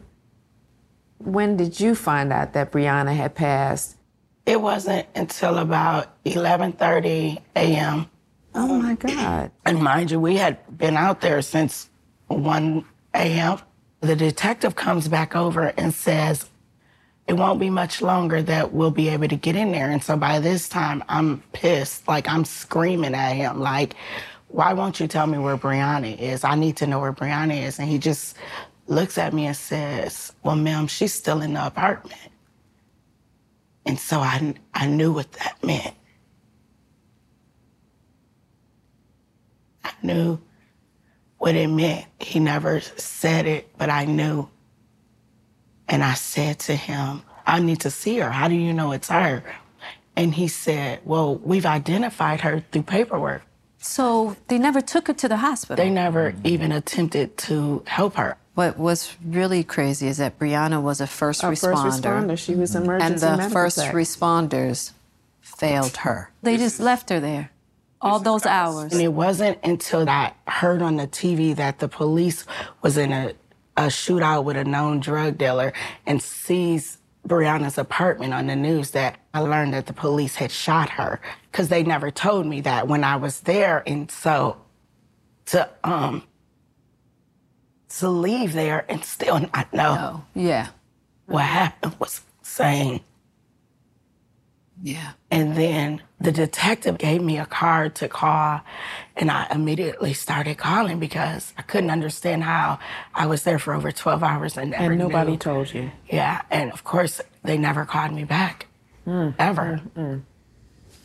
When 1.18 1.56
did 1.56 1.80
you 1.80 1.94
find 1.94 2.30
out 2.30 2.52
that 2.52 2.70
Breonna 2.70 3.16
had 3.16 3.34
passed? 3.34 3.96
It 4.44 4.60
wasn't 4.60 5.08
until 5.14 5.56
about 5.56 6.22
11:30 6.26 7.40
a.m. 7.56 8.10
Oh 8.54 8.80
my 8.80 8.94
God. 8.94 9.50
And 9.64 9.82
mind 9.82 10.10
you, 10.10 10.20
we 10.20 10.36
had 10.36 10.58
been 10.76 10.98
out 10.98 11.22
there 11.22 11.40
since 11.40 11.88
1 12.28 12.84
a.m. 13.14 13.58
The 14.00 14.14
detective 14.14 14.76
comes 14.76 15.08
back 15.08 15.34
over 15.34 15.72
and 15.78 15.94
says, 15.94 16.50
it 17.28 17.34
won't 17.34 17.58
be 17.58 17.70
much 17.70 18.02
longer 18.02 18.40
that 18.42 18.72
we'll 18.72 18.90
be 18.92 19.08
able 19.08 19.28
to 19.28 19.36
get 19.36 19.56
in 19.56 19.72
there. 19.72 19.90
And 19.90 20.02
so 20.02 20.16
by 20.16 20.38
this 20.38 20.68
time, 20.68 21.02
I'm 21.08 21.42
pissed. 21.52 22.06
Like 22.06 22.28
I'm 22.28 22.44
screaming 22.44 23.14
at 23.14 23.32
him, 23.32 23.60
like, 23.60 23.94
why 24.48 24.72
won't 24.72 25.00
you 25.00 25.08
tell 25.08 25.26
me 25.26 25.38
where 25.38 25.56
Breonna 25.56 26.16
is? 26.18 26.44
I 26.44 26.54
need 26.54 26.76
to 26.78 26.86
know 26.86 27.00
where 27.00 27.12
Breonna 27.12 27.64
is. 27.66 27.78
And 27.80 27.88
he 27.88 27.98
just 27.98 28.36
looks 28.86 29.18
at 29.18 29.34
me 29.34 29.46
and 29.46 29.56
says, 29.56 30.32
Well, 30.44 30.56
ma'am, 30.56 30.86
she's 30.86 31.12
still 31.12 31.42
in 31.42 31.54
the 31.54 31.66
apartment. 31.66 32.20
And 33.86 33.98
so 33.98 34.20
I, 34.20 34.54
I 34.74 34.86
knew 34.86 35.12
what 35.12 35.30
that 35.32 35.62
meant. 35.64 35.94
I 39.84 39.92
knew 40.02 40.38
what 41.38 41.54
it 41.56 41.68
meant. 41.68 42.06
He 42.20 42.40
never 42.40 42.80
said 42.80 43.46
it, 43.46 43.68
but 43.78 43.90
I 43.90 44.04
knew. 44.04 44.48
And 45.88 46.02
I 46.02 46.14
said 46.14 46.58
to 46.60 46.74
him, 46.74 47.22
I 47.46 47.60
need 47.60 47.80
to 47.80 47.90
see 47.90 48.18
her. 48.18 48.30
How 48.30 48.48
do 48.48 48.54
you 48.54 48.72
know 48.72 48.92
it's 48.92 49.08
her? 49.08 49.42
And 50.16 50.34
he 50.34 50.48
said, 50.48 51.00
Well, 51.04 51.36
we've 51.36 51.66
identified 51.66 52.40
her 52.40 52.64
through 52.72 52.82
paperwork. 52.82 53.42
So 53.78 54.36
they 54.48 54.58
never 54.58 54.80
took 54.80 55.06
her 55.06 55.14
to 55.14 55.28
the 55.28 55.36
hospital? 55.36 55.76
They 55.76 55.90
never 55.90 56.34
even 56.42 56.72
attempted 56.72 57.36
to 57.38 57.84
help 57.86 58.14
her. 58.16 58.36
What 58.54 58.78
was 58.78 59.14
really 59.24 59.62
crazy 59.62 60.08
is 60.08 60.16
that 60.16 60.38
Breonna 60.38 60.82
was 60.82 61.00
a 61.00 61.06
first 61.06 61.44
A 61.44 61.46
responder. 61.46 61.60
first 61.84 62.02
responder. 62.02 62.38
She 62.38 62.54
was 62.54 62.74
emergency. 62.74 63.12
and 63.12 63.20
the 63.20 63.36
medical 63.36 63.50
first 63.50 63.78
tech. 63.78 63.94
responders 63.94 64.92
failed 65.40 65.98
her. 65.98 66.32
They 66.42 66.56
just 66.56 66.80
left 66.80 67.10
her 67.10 67.20
there 67.20 67.50
all 68.00 68.18
those 68.18 68.46
hours. 68.46 68.92
And 68.92 69.02
it 69.02 69.12
wasn't 69.12 69.58
until 69.64 70.08
I 70.08 70.32
heard 70.46 70.82
on 70.82 70.96
the 70.96 71.06
TV 71.06 71.54
that 71.56 71.78
the 71.78 71.88
police 71.88 72.44
was 72.82 72.96
in 72.96 73.12
a, 73.12 73.34
a 73.76 73.84
shootout 73.86 74.44
with 74.44 74.56
a 74.56 74.64
known 74.64 75.00
drug 75.00 75.38
dealer 75.38 75.72
and 76.06 76.22
sees 76.22 76.98
Breonna's 77.26 77.78
apartment 77.78 78.32
on 78.34 78.46
the 78.46 78.56
news 78.56 78.92
that 78.92 79.18
I 79.34 79.40
learned 79.40 79.74
that 79.74 79.86
the 79.86 79.92
police 79.92 80.36
had 80.36 80.50
shot 80.52 80.90
her 80.90 81.20
because 81.50 81.68
they 81.68 81.82
never 81.82 82.10
told 82.10 82.46
me 82.46 82.60
that 82.62 82.88
when 82.88 83.04
I 83.04 83.16
was 83.16 83.40
there. 83.40 83.82
And 83.86 84.10
so 84.10 84.56
to 85.46 85.68
um 85.84 86.22
to 87.98 88.08
leave 88.08 88.52
there 88.52 88.84
and 88.90 89.04
still 89.04 89.40
not 89.40 89.72
know 89.72 89.94
No. 89.94 90.24
yeah 90.34 90.68
what 91.26 91.44
happened 91.44 91.96
was 91.98 92.20
insane. 92.40 93.00
Yeah. 94.82 95.12
And 95.30 95.56
then 95.56 96.02
the 96.20 96.32
detective 96.32 96.98
gave 96.98 97.22
me 97.22 97.38
a 97.38 97.46
card 97.46 97.94
to 97.96 98.08
call, 98.08 98.60
and 99.16 99.30
I 99.30 99.46
immediately 99.50 100.12
started 100.12 100.58
calling 100.58 100.98
because 101.00 101.54
I 101.58 101.62
couldn't 101.62 101.90
understand 101.90 102.44
how 102.44 102.78
I 103.14 103.26
was 103.26 103.42
there 103.44 103.58
for 103.58 103.74
over 103.74 103.90
12 103.90 104.22
hours 104.22 104.56
and 104.56 104.70
never 104.72 104.84
And 104.92 104.98
nobody 104.98 105.32
knew. 105.32 105.36
told 105.38 105.72
you. 105.72 105.90
Yeah, 106.10 106.42
and 106.50 106.70
of 106.72 106.84
course, 106.84 107.20
they 107.42 107.56
never 107.58 107.84
called 107.84 108.12
me 108.12 108.24
back. 108.24 108.66
Mm, 109.06 109.34
Ever. 109.38 109.80
Mm, 109.96 110.02
mm. 110.02 110.22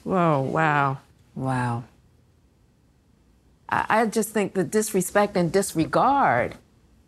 Whoa, 0.04 0.42
wow. 0.42 0.98
Wow. 1.36 1.84
I, 3.70 3.86
I 4.02 4.06
just 4.08 4.30
think 4.30 4.54
the 4.54 4.64
disrespect 4.64 5.38
and 5.38 5.52
disregard 5.52 6.56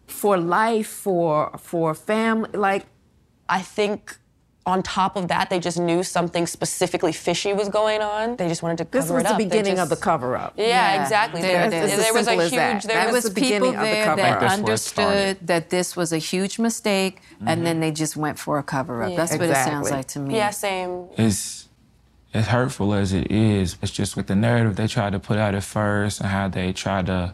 for 0.08 0.38
life, 0.38 0.88
for 0.88 1.52
for 1.58 1.94
family, 1.94 2.50
like 2.54 2.86
I 3.50 3.62
think 3.62 4.18
on 4.66 4.82
top 4.82 5.16
of 5.18 5.28
that, 5.28 5.50
they 5.50 5.60
just 5.60 5.78
knew 5.78 6.04
something 6.04 6.48
specifically 6.48 7.12
fishy 7.12 7.52
was 7.52 7.68
going 7.68 8.02
on. 8.02 8.38
They 8.38 8.48
just 8.48 8.64
wanted 8.64 8.78
to 8.78 8.86
cover 8.86 9.02
this 9.02 9.12
was 9.12 9.22
it 9.22 9.28
the 9.28 9.34
up. 9.34 9.38
They 9.38 9.44
beginning 9.46 9.80
of 9.80 9.90
the 9.90 9.98
cover 9.98 10.38
up. 10.38 10.54
Yeah, 10.56 11.02
exactly. 11.04 11.42
There, 11.42 11.70
There, 11.70 11.88
there- 11.88 11.98
there 11.98 12.14
was 12.14 12.28
a 12.28 12.36
huge. 12.36 12.52
that. 12.52 12.84
There 12.84 12.96
That 12.96 13.06
was, 13.08 13.26
was 13.26 13.34
the 13.34 13.42
beginning 13.42 13.54
people 13.54 13.70
of 13.70 13.76
the 13.76 13.82
there 13.82 14.06
cover-up. 14.06 14.40
that 14.40 14.40
That's 14.40 14.54
understood 14.54 15.38
that 15.48 15.70
this 15.70 15.96
was 15.98 16.14
a 16.14 16.18
huge 16.18 16.60
mistake, 16.60 17.22
and 17.42 17.48
mm-hmm. 17.50 17.64
then 17.64 17.80
they 17.82 17.92
just 17.92 18.16
went 18.16 18.40
for 18.40 18.58
a 18.58 18.64
cover 18.64 19.04
up. 19.04 19.12
Yeah. 19.12 19.18
That's 19.18 19.34
what 19.34 19.50
it 19.50 19.56
sounds 19.56 19.92
like 19.92 20.08
to 20.10 20.20
me. 20.20 20.36
Yeah, 20.36 20.52
same. 20.52 21.08
It's 21.18 21.68
as 22.34 22.48
hurtful 22.48 22.94
as 22.94 23.12
it 23.12 23.32
is. 23.32 23.78
It's 23.82 23.92
just 23.92 24.16
with 24.16 24.28
the 24.28 24.36
narrative 24.36 24.76
they 24.78 24.88
tried 24.88 25.12
to 25.12 25.20
put 25.20 25.38
out 25.38 25.56
at 25.56 25.64
first 25.64 26.22
and 26.22 26.30
how 26.30 26.48
they 26.48 26.72
tried 26.72 27.08
to 27.08 27.34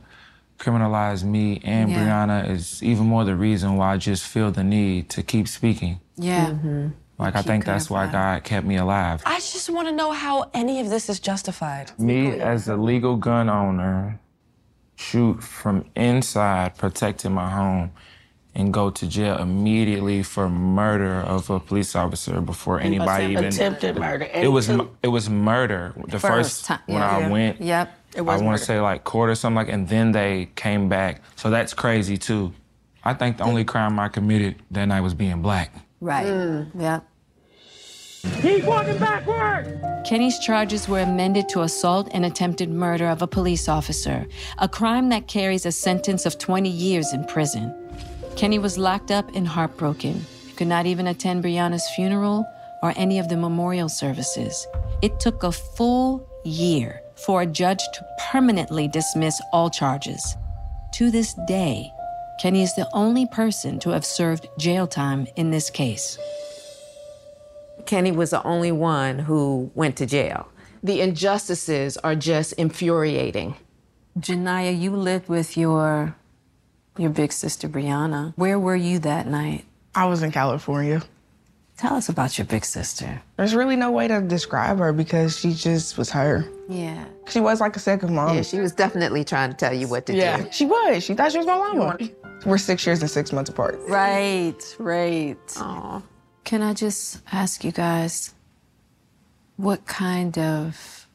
criminalize 0.58 1.24
me 1.24 1.62
and 1.64 1.90
Yeah. 1.90 2.06
Breonna 2.06 2.50
is 2.50 2.84
even 2.84 3.06
more 3.06 3.24
the 3.24 3.36
reason 3.36 3.78
why 3.78 3.94
I 3.94 3.98
just 3.98 4.24
feel 4.26 4.52
the 4.52 4.64
need 4.64 5.10
to 5.12 5.24
keep 5.24 5.48
speaking. 5.48 6.02
Yeah. 6.18 6.48
Mm-hmm. 6.48 6.88
Like 7.20 7.36
I 7.36 7.42
think 7.42 7.66
that's 7.66 7.90
why 7.90 8.08
God 8.08 8.46
kept 8.46 8.66
me 8.66 8.78
alive. 8.78 9.22
I 9.26 9.36
just 9.36 9.70
want 9.70 9.90
to 9.90 9.92
know 9.92 10.12
how 10.12 10.50
any 10.54 10.80
of 10.80 10.90
this 10.90 11.10
is 11.10 11.20
justified. 11.20 11.92
Me 12.00 12.40
as 12.40 12.70
a 12.70 12.78
legal 12.78 13.18
gun 13.18 13.50
owner, 13.50 14.18
shoot 14.96 15.44
from 15.44 15.84
inside, 15.98 16.78
protecting 16.78 17.34
my 17.34 17.50
home, 17.50 17.92
and 18.56 18.74
go 18.74 18.90
to 18.90 19.06
jail 19.06 19.38
immediately 19.38 20.24
for 20.24 20.50
murder 20.50 21.16
of 21.20 21.50
a 21.50 21.60
police 21.60 21.94
officer 21.94 22.40
before 22.40 22.80
anybody 22.80 23.34
even 23.34 23.46
attempted 23.46 23.98
murder. 23.98 24.30
It 24.34 24.48
was 24.48 24.70
it 24.70 25.10
was 25.10 25.30
murder. 25.30 25.94
The 26.08 26.20
First 26.20 26.22
first, 26.22 26.66
time, 26.66 26.80
when 26.86 27.00
yeah. 27.00 27.18
I 27.18 27.30
went, 27.30 27.62
Yep. 27.62 27.96
It 28.16 28.22
I 28.22 28.38
want 28.38 28.58
to 28.58 28.64
say 28.64 28.80
like 28.80 29.04
court 29.04 29.30
or 29.30 29.36
something 29.36 29.56
like, 29.58 29.70
and 29.70 29.88
then 29.90 30.14
they 30.14 30.50
came 30.56 30.88
back. 30.88 31.22
So 31.36 31.50
that's 31.50 31.74
crazy 31.74 32.18
too. 32.18 32.54
I 33.04 33.14
think 33.14 33.38
the 33.38 33.44
only 33.44 33.66
crime 33.66 34.00
I 34.00 34.08
committed 34.08 34.56
that 34.72 34.86
night 34.86 35.02
was 35.02 35.14
being 35.14 35.42
black. 35.42 35.74
Right. 36.02 36.28
Mm. 36.28 36.72
Yeah. 36.78 37.00
Keep 38.42 38.66
walking 38.66 38.98
backward! 38.98 39.82
Kenny's 40.06 40.40
charges 40.40 40.90
were 40.90 41.00
amended 41.00 41.48
to 41.50 41.62
assault 41.62 42.10
and 42.14 42.26
attempted 42.26 42.70
murder 42.70 43.08
of 43.08 43.22
a 43.22 43.28
police 43.28 43.70
officer, 43.70 44.28
a 44.58 44.68
crime 44.68 45.10
that 45.10 45.28
carries 45.28 45.66
a 45.66 45.72
sentence 45.72 46.26
of 46.26 46.38
20 46.38 46.70
years 46.70 47.14
in 47.14 47.24
prison. 47.26 47.74
Kenny 48.36 48.60
was 48.60 48.78
locked 48.78 49.12
up 49.12 49.34
and 49.36 49.48
heartbroken, 49.48 50.26
could 50.58 50.68
not 50.68 50.86
even 50.86 51.08
attend 51.08 51.44
Breonna's 51.44 51.88
funeral 51.96 52.46
or 52.82 52.94
any 52.96 53.20
of 53.20 53.30
the 53.30 53.38
memorial 53.38 53.90
services. 53.90 54.68
It 55.02 55.20
took 55.20 55.44
a 55.44 55.52
full 55.52 56.28
year 56.44 57.02
for 57.26 57.42
a 57.42 57.46
judge 57.46 57.82
to 57.94 58.06
permanently 58.32 58.88
dismiss 58.88 59.42
all 59.54 59.70
charges. 59.70 60.36
To 60.94 61.12
this 61.12 61.36
day, 61.48 61.92
Kenny 62.40 62.64
is 62.64 62.74
the 62.74 62.88
only 62.94 63.26
person 63.28 63.80
to 63.80 63.90
have 63.90 64.06
served 64.06 64.48
jail 64.58 64.88
time 64.88 65.28
in 65.36 65.52
this 65.52 65.70
case. 65.70 66.18
Kenny 67.86 68.14
was 68.14 68.30
the 68.30 68.42
only 68.44 68.72
one 68.72 69.20
who 69.20 69.70
went 69.76 69.98
to 69.98 70.06
jail. 70.06 70.48
The 70.82 71.02
injustices 71.02 71.98
are 71.98 72.16
just 72.16 72.54
infuriating. 72.54 73.56
Ju'Niyah, 74.18 74.80
you 74.80 74.96
lived 74.96 75.28
with 75.28 75.58
your 75.58 76.16
your 76.98 77.10
big 77.10 77.34
sister 77.34 77.68
Breonna. 77.68 78.34
Where 78.38 78.58
were 78.58 78.76
you 78.76 79.00
that 79.00 79.28
night? 79.28 79.66
I 79.94 80.06
was 80.06 80.24
in 80.24 80.32
California. 80.32 81.02
Tell 81.80 81.96
us 81.96 82.10
about 82.10 82.38
your 82.38 82.44
big 82.46 82.66
sister. 82.66 83.22
There's 83.38 83.56
really 83.56 83.78
no 83.78 83.90
way 83.90 84.06
to 84.10 84.20
describe 84.22 84.80
her 84.80 84.92
because 84.92 85.40
she 85.40 85.54
just 85.54 85.98
was 85.98 86.10
her. 86.10 86.46
Yeah. 86.68 87.06
She 87.30 87.40
was 87.40 87.62
like 87.62 87.74
a 87.78 87.80
second 87.80 88.14
mom. 88.14 88.36
Yeah, 88.36 88.42
she 88.42 88.60
was 88.60 88.74
definitely 88.74 89.24
trying 89.24 89.52
to 89.52 89.56
tell 89.56 89.74
you 89.74 89.88
what 89.88 90.06
to 90.08 90.14
Yeah, 90.14 90.42
do. 90.42 90.50
she 90.52 90.66
was. 90.66 91.06
She 91.06 91.14
thought 91.14 91.32
she 91.32 91.38
was 91.38 91.48
my 91.48 91.56
mama. 91.58 91.98
We're 92.46 92.58
six 92.58 92.86
years 92.86 93.00
and 93.02 93.10
six 93.10 93.32
months 93.32 93.50
apart. 93.50 93.80
Right, 93.88 94.62
right. 94.78 95.38
Aw. 95.58 96.02
Can 96.44 96.62
I 96.62 96.74
just 96.74 97.22
ask 97.32 97.64
you 97.64 97.72
guys, 97.72 98.34
what 99.56 99.86
kind 99.86 100.38
of 100.38 101.08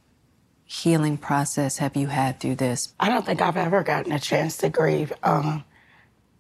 healing 0.65 1.19
process 1.19 1.77
have 1.77 1.95
you 1.95 2.07
had 2.07 2.41
through 2.41 2.55
this? 2.57 2.95
I 2.99 3.11
don't 3.11 3.27
think 3.27 3.43
I've 3.43 3.59
ever 3.59 3.83
gotten 3.83 4.13
a 4.13 4.19
chance 4.19 4.57
to 4.59 4.71
grieve. 4.71 5.13
Um, 5.23 5.65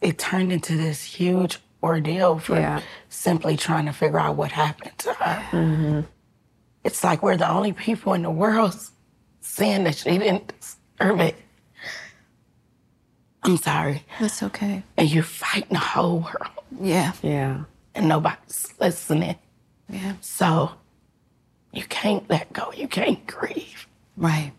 it 0.00 0.18
turned 0.18 0.50
into 0.50 0.76
this 0.76 1.02
huge 1.02 1.58
ordeal 1.84 2.38
for 2.38 2.56
Yeah. 2.56 2.80
simply 3.08 3.56
trying 3.56 3.86
to 3.86 3.92
figure 3.92 4.18
out 4.18 4.36
what 4.36 4.50
happened 4.52 4.96
to 4.98 5.12
her. 5.12 5.36
Mm-hmm. 5.52 6.00
It's 6.82 7.04
like 7.04 7.22
we're 7.22 7.36
the 7.36 7.50
only 7.50 7.72
people 7.72 8.14
in 8.14 8.22
the 8.22 8.30
world 8.30 8.74
saying 9.40 9.84
that 9.84 9.96
she 9.96 10.18
didn't 10.18 10.52
deserve 10.98 11.20
it. 11.20 11.36
I'm 13.42 13.56
sorry. 13.58 14.04
That's 14.20 14.42
okay. 14.42 14.82
And 14.96 15.10
you're 15.10 15.22
fighting 15.22 15.72
the 15.74 15.78
whole 15.78 16.20
world. 16.20 16.64
Yeah. 16.80 17.12
Yeah. 17.22 17.64
And 17.94 18.08
nobody's 18.08 18.72
listening. 18.80 19.36
Yeah. 19.88 20.14
So 20.20 20.70
you 21.72 21.84
can't 21.84 22.28
let 22.30 22.52
go. 22.52 22.72
You 22.72 22.88
can't 22.88 23.26
grieve. 23.26 23.86
Right. 24.16 24.52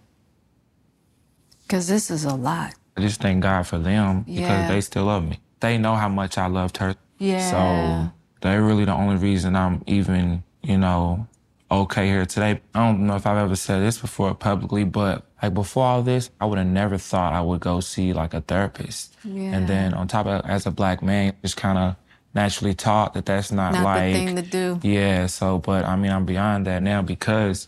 Because 1.63 1.87
this 1.87 2.11
is 2.11 2.25
a 2.25 2.35
lot. 2.35 2.75
I 2.95 3.01
just 3.01 3.21
thank 3.21 3.41
God 3.41 3.65
for 3.67 3.79
them 3.79 4.21
because 4.21 4.69
they 4.69 4.81
still 4.81 5.05
love 5.05 5.27
me. 5.27 5.39
They 5.59 5.77
know 5.77 5.95
how 5.95 6.07
much 6.09 6.37
I 6.37 6.47
loved 6.47 6.77
her. 6.77 6.95
Yeah. 7.17 8.09
So 8.09 8.13
they're 8.41 8.61
really 8.61 8.85
the 8.85 8.93
only 8.93 9.15
reason 9.15 9.55
I'm 9.55 9.83
even, 9.87 10.43
you 10.61 10.77
know, 10.77 11.27
okay 11.71 12.07
here 12.07 12.25
today. 12.25 12.61
I 12.73 12.85
don't 12.85 13.07
know 13.07 13.15
if 13.15 13.25
I've 13.25 13.37
ever 13.37 13.55
said 13.55 13.81
this 13.81 13.97
before 13.97 14.33
publicly, 14.35 14.83
but 14.83 15.25
like 15.41 15.53
before 15.53 15.85
all 15.85 16.01
this, 16.01 16.29
I 16.39 16.45
would 16.45 16.57
have 16.57 16.67
never 16.67 16.97
thought 16.97 17.33
I 17.33 17.41
would 17.41 17.59
go 17.59 17.79
see 17.79 18.13
like 18.13 18.33
a 18.33 18.41
therapist. 18.41 19.15
Yeah. 19.23 19.53
And 19.53 19.67
then 19.67 19.93
on 19.93 20.07
top 20.07 20.25
of 20.25 20.45
as 20.45 20.65
a 20.65 20.71
black 20.71 21.01
man, 21.01 21.33
just 21.41 21.57
kind 21.57 21.77
of 21.77 21.95
naturally 22.33 22.73
taught 22.73 23.13
that 23.13 23.25
that's 23.25 23.51
not, 23.51 23.73
Not 23.73 23.79
the 23.79 23.83
like 23.85 24.13
thing 24.13 24.35
to 24.35 24.41
do. 24.41 24.79
Yeah. 24.83 25.27
So, 25.27 25.59
but 25.59 25.85
I 25.85 25.95
mean, 25.95 26.11
I'm 26.11 26.25
beyond 26.25 26.67
that 26.67 26.83
now 26.83 27.01
because 27.01 27.67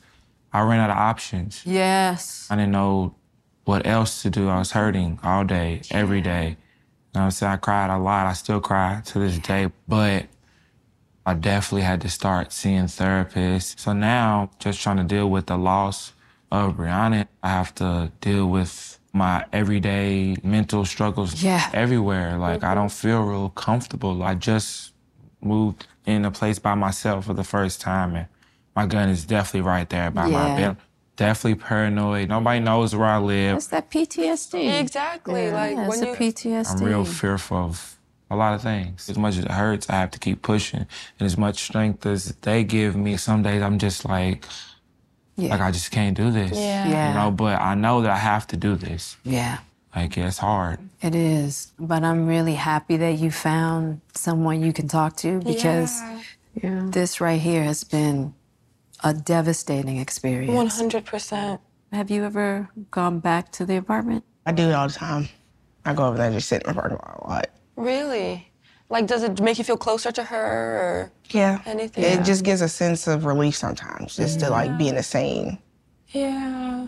I 0.53 0.61
ran 0.61 0.79
out 0.79 0.89
of 0.89 0.97
options. 0.97 1.61
Yes. 1.65 2.47
I 2.49 2.55
didn't 2.55 2.71
know 2.71 3.15
what 3.65 3.85
else 3.85 4.21
to 4.21 4.29
do. 4.29 4.49
I 4.49 4.59
was 4.59 4.71
hurting 4.71 5.19
all 5.23 5.43
day, 5.43 5.81
every 5.91 6.21
day. 6.21 6.57
You 7.13 7.19
know 7.19 7.25
I'm 7.25 7.31
saying? 7.31 7.53
I 7.53 7.57
cried 7.57 7.89
a 7.89 7.97
lot. 7.97 8.27
I 8.27 8.33
still 8.33 8.59
cry 8.59 9.01
to 9.05 9.19
this 9.19 9.37
day. 9.39 9.71
But 9.87 10.25
I 11.25 11.33
definitely 11.33 11.81
had 11.83 12.01
to 12.01 12.09
start 12.09 12.51
seeing 12.53 12.83
therapists. 12.85 13.79
So 13.79 13.93
now, 13.93 14.49
just 14.59 14.81
trying 14.81 14.97
to 14.97 15.03
deal 15.03 15.29
with 15.29 15.47
the 15.47 15.57
loss 15.57 16.13
of 16.51 16.75
Breonna, 16.77 17.27
I 17.43 17.49
have 17.49 17.73
to 17.75 18.11
deal 18.21 18.47
with 18.47 18.99
my 19.13 19.45
everyday 19.51 20.35
mental 20.43 20.85
struggles 20.85 21.41
Yeah. 21.41 21.69
everywhere. 21.73 22.37
Like, 22.37 22.63
I 22.63 22.75
don't 22.75 22.91
feel 22.91 23.23
real 23.23 23.49
comfortable. 23.49 24.21
I 24.23 24.35
just 24.35 24.93
moved 25.41 25.87
in 26.05 26.23
a 26.23 26.31
place 26.31 26.59
by 26.59 26.75
myself 26.75 27.25
for 27.25 27.33
the 27.33 27.43
first 27.43 27.81
time, 27.81 28.15
and 28.15 28.27
my 28.75 28.85
gun 28.85 29.09
is 29.09 29.25
definitely 29.25 29.61
right 29.61 29.89
there 29.89 30.11
by 30.11 30.27
my 30.27 30.55
bed. 30.55 30.77
Definitely 31.17 31.55
paranoid. 31.55 32.29
Nobody 32.29 32.59
knows 32.59 32.95
where 32.95 33.07
I 33.07 33.17
live. 33.17 33.57
It's 33.57 33.67
that 33.67 33.89
PTSD. 33.91 34.79
Exactly. 34.79 35.51
Like 35.51 35.75
yeah, 35.75 35.87
when 35.87 35.97
it's 36.03 36.07
you 36.07 36.13
a 36.13 36.15
PTSD. 36.15 36.79
I'm 36.81 36.83
real 36.85 37.05
fearful 37.05 37.57
of 37.57 37.97
a 38.29 38.35
lot 38.35 38.53
of 38.53 38.61
things. 38.61 39.09
As 39.09 39.17
much 39.17 39.37
as 39.37 39.45
it 39.45 39.51
hurts, 39.51 39.89
I 39.89 39.93
have 39.95 40.11
to 40.11 40.19
keep 40.19 40.41
pushing. 40.43 40.81
And 41.19 41.25
as 41.25 41.37
much 41.37 41.63
strength 41.63 42.05
as 42.05 42.35
they 42.41 42.63
give 42.63 42.95
me, 42.95 43.17
some 43.17 43.41
days 43.43 43.61
I'm 43.61 43.79
just 43.79 44.05
like, 44.05 44.45
Yeah. 45.35 45.49
like 45.49 45.61
I 45.61 45.71
just 45.71 45.91
can't 45.91 46.15
do 46.15 46.29
this. 46.31 46.51
Yeah. 46.51 46.87
Yeah. 46.87 47.07
You 47.09 47.13
know, 47.15 47.31
but 47.31 47.59
I 47.61 47.73
know 47.73 48.01
that 48.03 48.11
I 48.11 48.17
have 48.17 48.45
to 48.47 48.57
do 48.57 48.75
this. 48.75 49.17
Yeah. 49.23 49.57
Like 49.95 50.15
it's 50.17 50.37
hard. 50.37 50.77
It 51.01 51.15
is, 51.15 51.71
but 51.79 52.03
I'm 52.03 52.27
really 52.27 52.53
happy 52.53 52.97
that 52.97 53.17
you 53.17 53.31
found 53.31 54.01
someone 54.13 54.61
you 54.61 54.71
can 54.71 54.87
talk 54.87 55.15
to 55.17 55.39
because 55.39 55.99
this 56.61 57.19
right 57.21 57.41
here 57.41 57.63
has 57.63 57.83
been 57.83 58.35
a 59.07 59.13
devastating 59.13 59.97
experience. 59.97 60.53
One 60.53 60.67
hundred 60.67 61.05
percent. 61.05 61.61
Have 61.93 62.11
you 62.11 62.25
ever 62.25 62.69
gone 62.91 63.19
back 63.19 63.51
to 63.53 63.65
the 63.65 63.77
apartment? 63.77 64.25
I 64.45 64.51
do 64.51 64.63
it 64.63 64.73
all 64.73 64.87
the 64.87 64.93
time. 64.93 65.29
I 65.85 65.93
go 65.93 66.05
over 66.07 66.17
there 66.17 66.25
and 66.27 66.35
just 66.35 66.49
sit 66.49 66.63
in 66.63 66.67
the 66.67 66.73
parking 66.73 66.97
lot 66.97 67.21
a 67.23 67.27
lot. 67.29 67.47
Really? 67.77 68.51
Like, 68.89 69.07
does 69.07 69.23
it 69.23 69.39
make 69.41 69.57
you 69.57 69.63
feel 69.63 69.77
closer 69.77 70.11
to 70.11 70.23
her 70.23 70.37
or 70.81 71.11
Yeah. 71.29 71.61
anything? 71.65 72.03
It 72.03 72.25
just 72.25 72.43
gives 72.43 72.61
a 72.61 72.67
sense 72.67 73.07
of 73.07 73.23
relief 73.25 73.55
sometimes, 73.55 74.15
just 74.17 74.39
to 74.41 74.49
like 74.49 74.77
be 74.77 74.89
in 74.89 74.95
the 74.95 75.03
same. 75.03 75.57
Yeah. 76.09 76.87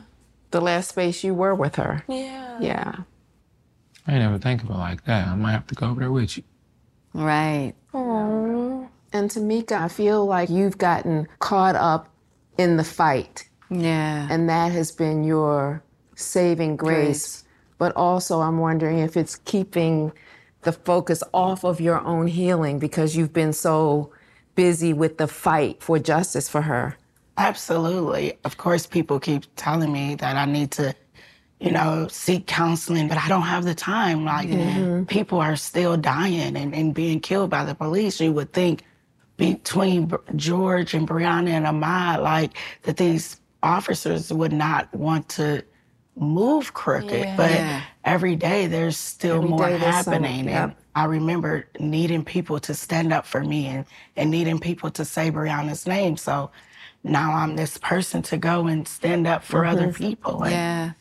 The 0.51 0.59
last 0.61 0.89
space 0.89 1.24
you 1.24 1.34
were 1.34 1.55
with 1.55 1.76
her. 1.76 2.03
Yeah. 2.09 2.57
Yeah. 2.59 2.95
I 4.07 4.13
ain't 4.13 4.22
never 4.22 4.38
think 4.38 4.63
of 4.63 4.70
it 4.70 4.74
like 4.74 5.05
that. 5.05 5.28
I 5.28 5.36
might 5.36 5.51
have 5.51 5.67
to 5.67 5.76
go 5.76 5.89
over 5.89 5.99
there 6.01 6.11
with 6.11 6.36
you. 6.38 6.43
Right. 7.13 7.74
And 9.14 9.30
Tamika, 9.30 9.74
I 9.74 9.88
feel 9.88 10.26
like 10.26 10.49
you've 10.49 10.78
gotten 10.78 11.28
caught 11.39 11.76
up 11.76 12.10
in 12.57 12.78
the 12.78 12.84
fight. 12.84 13.47
Yeah. 13.70 14.28
And 14.30 14.49
that 14.49 14.72
has 14.72 14.91
been 14.91 15.24
your 15.24 15.82
saving 16.16 16.76
grace. 16.78 17.43
But 17.78 17.95
also, 17.95 18.41
I'm 18.41 18.60
wondering 18.60 18.99
if 18.99 19.16
it's 19.16 19.38
keeping 19.38 20.12
the 20.64 20.74
focus 20.74 21.24
off 21.34 21.64
of 21.64 21.80
your 21.80 22.01
own 22.01 22.28
healing 22.28 22.78
because 22.80 23.16
you've 23.16 23.32
been 23.34 23.53
so 23.53 24.12
busy 24.55 24.91
with 24.91 25.18
the 25.18 25.28
fight 25.28 25.82
for 25.82 25.97
justice 25.97 26.49
for 26.49 26.62
her. 26.64 26.97
Absolutely. 27.38 28.38
Of 28.43 28.57
course, 28.57 28.86
people 28.86 29.20
keep 29.20 29.45
telling 29.55 29.93
me 29.93 30.16
that 30.16 30.36
I 30.36 30.43
need 30.43 30.72
to, 30.72 30.93
you 31.62 31.72
know, 31.72 32.10
seek 32.12 32.45
counseling, 32.47 33.07
but 33.07 33.18
I 33.18 33.30
don't 33.30 33.43
have 33.43 33.64
the 33.64 33.74
time. 33.74 34.26
Like, 34.26 34.49
Mhm. 34.49 35.07
people 35.07 35.39
are 35.39 35.55
still 35.55 35.95
dying 35.95 36.57
and, 36.57 36.76
and 36.76 36.93
being 36.93 37.22
killed 37.22 37.49
by 37.49 37.64
the 37.64 37.74
police. 37.74 38.20
You 38.20 38.34
would 38.34 38.51
think 38.51 38.84
between 39.40 40.12
George 40.36 40.94
and 40.94 41.08
Breonna 41.08 41.50
and 41.50 41.66
Ahmaud, 41.66 42.22
like, 42.22 42.52
that 42.84 42.98
these 42.98 43.40
officers 43.64 44.32
would 44.32 44.54
not 44.54 44.94
want 44.94 45.28
to 45.30 45.64
move 46.16 46.74
crooked. 46.74 47.12
Yeah. 47.12 47.36
But 47.38 47.52
Yeah. 47.52 47.82
every 48.04 48.36
day 48.36 48.68
there's 48.68 48.98
still 48.98 49.38
Every 49.38 49.50
more 49.50 49.68
day 49.70 49.78
there's 49.78 50.04
some- 50.06 50.14
happening. 50.14 50.48
And. 50.50 50.76
I 50.96 51.06
remember 51.06 51.66
needing 51.80 52.26
people 52.26 52.60
to 52.62 52.74
stand 52.74 53.14
up 53.14 53.26
for 53.26 53.42
me 53.42 53.68
and, 53.68 53.86
and 54.18 54.30
needing 54.30 54.60
people 54.60 54.90
to 54.92 55.06
say 55.06 55.32
Breonna's 55.32 55.88
name. 55.88 56.18
So 56.18 56.52
now 57.04 57.32
I'm 57.36 57.56
this 57.56 57.78
person 57.78 58.22
to 58.24 58.38
go 58.38 58.68
and 58.68 58.86
stand 58.86 59.26
up 59.26 59.44
for 59.44 59.66
other 59.66 59.88
Mhm. 59.90 59.96
people. 59.96 60.44
And 60.44 60.52
Yeah. 60.52 60.92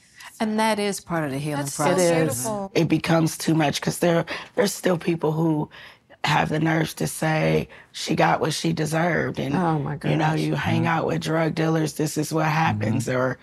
And 0.40 0.60
that 0.60 0.78
is 0.78 1.00
part 1.00 1.24
of 1.24 1.32
the 1.32 1.38
healing 1.38 1.66
It 1.66 1.74
process. 1.74 2.44
is. 2.46 2.48
It 2.74 2.86
becomes 2.88 3.36
too 3.36 3.54
much 3.54 3.80
because 3.80 3.98
there, 3.98 4.24
there's 4.54 4.72
still 4.72 4.98
people 4.98 5.32
who 5.32 5.68
have 6.24 6.48
the 6.48 6.58
nerves 6.60 6.94
to 6.94 7.06
say 7.06 7.68
she 7.92 8.14
got 8.14 8.40
what 8.40 8.52
she 8.52 8.72
deserved, 8.72 9.38
and 9.38 9.54
Oh, 9.54 9.78
my 9.78 9.98
you 10.04 10.16
know, 10.16 10.34
you 10.34 10.54
hang 10.54 10.82
mm-hmm. 10.82 10.86
out 10.88 11.06
with 11.06 11.22
drug 11.22 11.54
dealers. 11.54 11.94
This 11.94 12.18
is 12.18 12.32
what 12.32 12.46
happens, 12.46 13.06
mm-hmm. 13.06 13.16
or 13.16 13.38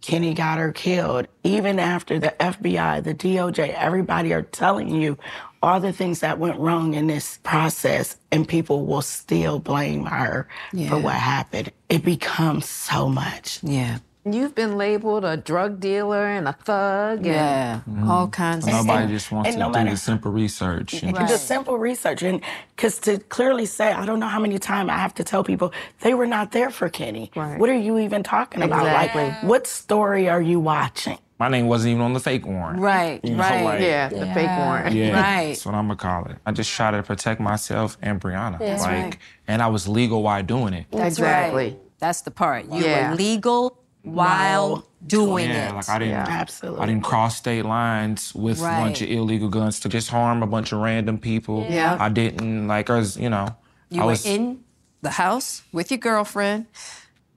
Kenny 0.00 0.34
got 0.34 0.58
her 0.58 0.72
killed. 0.72 1.26
Even 1.44 1.78
after 1.78 2.18
the 2.18 2.34
FBI, 2.38 3.02
the 3.02 3.14
DOJ, 3.14 3.74
everybody 3.74 4.32
are 4.32 4.42
telling 4.42 4.90
you 4.90 5.18
all 5.62 5.80
the 5.80 5.92
things 5.92 6.20
that 6.20 6.38
went 6.38 6.58
wrong 6.58 6.94
in 6.94 7.08
this 7.08 7.38
process, 7.42 8.16
and 8.30 8.46
people 8.46 8.86
will 8.86 9.02
still 9.02 9.58
blame 9.58 10.04
her 10.04 10.46
Yeah. 10.72 10.90
for 10.90 10.98
what 10.98 11.14
happened. 11.14 11.72
It 11.88 12.04
becomes 12.04 12.68
so 12.68 13.08
much. 13.08 13.60
Yeah. 13.62 13.98
You've 14.32 14.54
been 14.54 14.76
labeled 14.78 15.24
a 15.24 15.36
drug 15.36 15.80
dealer 15.80 16.26
and 16.26 16.48
a 16.48 16.52
thug. 16.52 17.18
And 17.18 17.26
Yeah. 17.26 17.80
Mm-hmm. 17.88 18.10
All 18.10 18.28
kinds 18.28 18.64
of 18.66 18.70
stuff. 18.72 18.86
Nobody 18.86 19.02
stuff. 19.04 19.10
just 19.10 19.32
wants 19.32 19.46
and 19.48 19.54
to 19.54 19.60
no 19.60 19.66
do 19.66 19.72
matter- 19.78 19.90
the 19.90 19.96
simple 19.96 20.32
research. 20.32 21.02
and 21.02 21.16
Just 21.16 21.46
simple 21.46 21.78
research. 21.78 22.22
And 22.22 22.40
because 22.76 22.98
to 23.00 23.18
clearly 23.18 23.66
say, 23.66 23.92
I 23.92 24.04
don't 24.06 24.20
know 24.20 24.28
how 24.28 24.40
many 24.40 24.58
times 24.58 24.90
I 24.90 24.96
have 24.98 25.14
to 25.14 25.24
tell 25.24 25.44
people 25.44 25.72
they 26.00 26.14
were 26.14 26.26
not 26.26 26.52
there 26.52 26.70
for 26.70 26.88
Kenny. 26.88 27.30
Right. 27.34 27.58
What 27.58 27.68
are 27.70 27.74
you 27.78 27.98
even 27.98 28.22
talking 28.22 28.62
about? 28.62 28.80
Exactly. 28.86 29.24
Like, 29.24 29.42
what 29.42 29.66
story 29.66 30.28
are 30.28 30.42
you 30.42 30.60
watching? 30.60 31.18
My 31.40 31.48
name 31.48 31.68
wasn't 31.68 31.92
even 31.92 32.02
on 32.02 32.14
the 32.14 32.20
fake 32.20 32.44
warrant. 32.44 32.80
Right, 32.80 33.24
You 33.24 33.36
know, 33.36 33.42
right. 33.44 33.62
like- 33.64 33.80
Yeah, 33.80 34.08
the 34.08 34.26
fake 34.34 34.48
warrant. 34.58 34.92
Yeah, 34.92 35.12
Right. 35.12 35.46
that's 35.50 35.64
what 35.64 35.76
I'm 35.76 35.86
gonna 35.86 35.94
call 35.94 36.24
it. 36.24 36.36
I 36.44 36.50
just 36.50 36.68
try 36.72 36.90
to 36.90 37.00
protect 37.04 37.40
myself 37.40 37.96
and 38.02 38.20
Breonna. 38.20 38.58
That's 38.58 38.82
like, 38.82 38.90
right. 38.92 39.16
and 39.46 39.62
I 39.62 39.68
was 39.68 39.86
legal 39.86 40.24
while 40.24 40.42
doing 40.42 40.74
it. 40.74 40.86
That's 40.90 41.16
Exactly. 41.18 41.64
right. 41.64 41.78
That's 42.00 42.22
the 42.22 42.32
part. 42.32 42.64
You 42.66 42.82
Yeah. 42.84 43.10
were 43.10 43.16
legal 43.16 43.77
while 44.02 44.86
doing 45.06 45.50
yeah, 45.50 45.70
it. 45.70 45.74
like 45.74 45.88
I 45.88 45.98
didn't, 45.98 46.14
absolutely. 46.14 46.80
I 46.80 46.86
didn't 46.86 47.04
cross 47.04 47.36
state 47.36 47.64
lines 47.64 48.34
with 48.34 48.58
a 48.60 48.62
bunch 48.62 49.02
of 49.02 49.10
illegal 49.10 49.48
guns 49.48 49.80
to 49.80 49.88
just 49.88 50.08
harm 50.10 50.42
a 50.42 50.46
bunch 50.46 50.72
of 50.72 50.80
random 50.80 51.18
people. 51.18 51.66
Yeah. 51.68 51.96
I 52.00 52.08
didn't 52.08 52.66
like 52.68 52.90
us, 52.90 53.16
you 53.16 53.30
know. 53.30 53.48
You 53.90 54.02
I 54.02 54.04
were 54.04 54.10
was 54.10 54.26
in 54.26 54.64
the 55.02 55.10
house 55.10 55.62
with 55.72 55.90
your 55.90 55.98
girlfriend. 55.98 56.66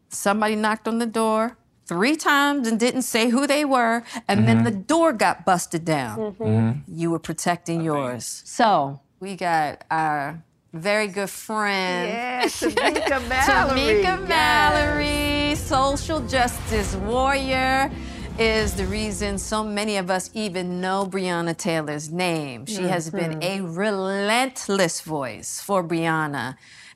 Somebody 0.09 0.55
knocked 0.55 0.87
on 0.87 0.99
the 0.99 1.05
door 1.05 1.57
three 1.85 2.15
times 2.15 2.67
and 2.67 2.79
didn't 2.79 3.01
say 3.03 3.29
who 3.29 3.45
they 3.47 3.65
were, 3.65 4.03
and 4.27 4.47
then 4.47 4.61
Mhm. 4.61 4.63
the 4.65 4.71
door 4.71 5.13
got 5.13 5.45
busted 5.45 5.83
down. 5.85 6.17
Mhm. 6.39 6.81
You 6.87 7.11
were 7.11 7.19
protecting 7.19 7.81
yours. 7.81 8.41
So 8.45 9.01
we 9.19 9.35
got 9.35 9.83
our 9.91 10.43
very 10.73 11.07
good 11.07 11.29
friend. 11.29 12.07
Yes, 12.09 12.61
Tamika 12.63 13.27
Mallory. 13.27 13.79
Tamika 13.79 14.03
Yes. 14.03 14.29
Mallory, 14.29 15.55
social 15.55 16.19
justice 16.27 16.95
warrior, 16.95 17.91
is 18.39 18.73
the 18.73 18.85
reason 18.85 19.37
so 19.37 19.63
many 19.63 19.97
of 19.97 20.09
us 20.09 20.29
even 20.33 20.79
know 20.79 21.05
Breonna 21.05 21.55
Taylor's 21.55 22.09
name. 22.09 22.65
She 22.65 22.83
has 22.83 23.09
been 23.09 23.39
mm-hmm. 23.39 23.65
a 23.65 23.69
relentless 23.69 25.01
voice 25.01 25.61
for 25.61 25.83
Breonna 25.83 26.55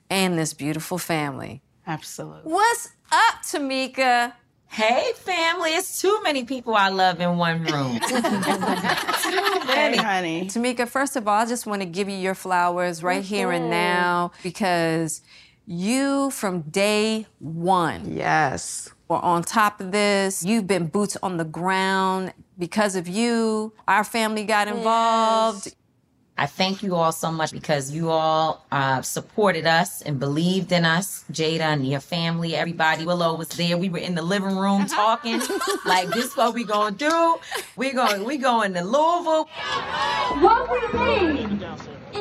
and 0.09 0.38
this 0.39 0.53
beautiful 0.53 0.97
family. 0.97 1.61
Absolutely. 1.86 2.51
What's 2.51 2.89
up, 3.11 3.43
Tamika? 3.43 4.34
Hey, 4.76 5.13
family. 5.13 5.69
It's 5.69 6.01
too 6.01 6.19
many 6.21 6.43
people 6.43 6.76
I 6.76 6.89
love 6.89 7.21
in 7.21 7.38
one 7.38 7.63
room. 7.63 7.97
too 8.09 8.21
many. 8.21 9.95
honey. 9.95 10.47
Tamika, 10.47 10.86
first 10.86 11.15
of 11.15 11.30
all, 11.30 11.39
I 11.39 11.45
just 11.45 11.65
want 11.65 11.82
to 11.82 11.86
give 11.86 12.09
you 12.09 12.17
your 12.17 12.36
flowers 12.36 13.01
right 13.01 13.23
here 13.23 13.53
and 13.53 13.69
now 13.69 14.34
because 14.43 15.21
you, 15.65 16.30
from 16.32 16.59
day 16.63 17.26
one, 17.39 18.17
yes, 18.17 18.89
were 19.07 19.15
on 19.15 19.43
top 19.43 19.80
of 19.80 19.93
this. 19.93 20.43
You've 20.43 20.67
been 20.67 20.88
boots 20.88 21.15
on 21.23 21.38
the 21.38 21.45
ground 21.45 22.34
because 22.59 22.97
of 22.97 23.07
you. 23.07 23.71
Our 23.88 24.03
family 24.03 24.43
got 24.43 24.67
involved. 24.67 25.73
I 26.38 26.47
thank 26.47 26.83
you 26.83 26.95
all 26.95 27.13
so 27.13 27.31
much 27.31 27.51
because 27.53 27.91
you 27.91 28.09
all 28.09 28.65
uh, 28.69 29.01
supported 29.01 29.65
us 29.65 30.01
and 30.01 30.19
believed 30.19 30.73
in 30.73 30.83
us. 30.83 31.23
Jada 31.31 31.61
and 31.61 31.88
your 31.88 32.01
family, 32.01 32.57
everybody. 32.57 33.05
Willow 33.05 33.36
was 33.36 33.47
there. 33.49 33.77
We 33.77 33.88
were 33.88 33.99
in 33.99 34.15
the 34.15 34.21
living 34.21 34.57
room 34.57 34.86
talking 34.86 35.39
like, 35.86 36.09
"This 36.09 36.25
is 36.25 36.36
what 36.36 36.53
we 36.53 36.65
gonna 36.65 36.93
do? 36.93 37.38
We 37.77 37.93
going 37.93 38.25
we 38.25 38.38
going 38.38 38.73
to 38.73 38.83
Louisville." 38.83 39.45
What 40.43 40.69
we 40.69 41.33
need 41.33 41.63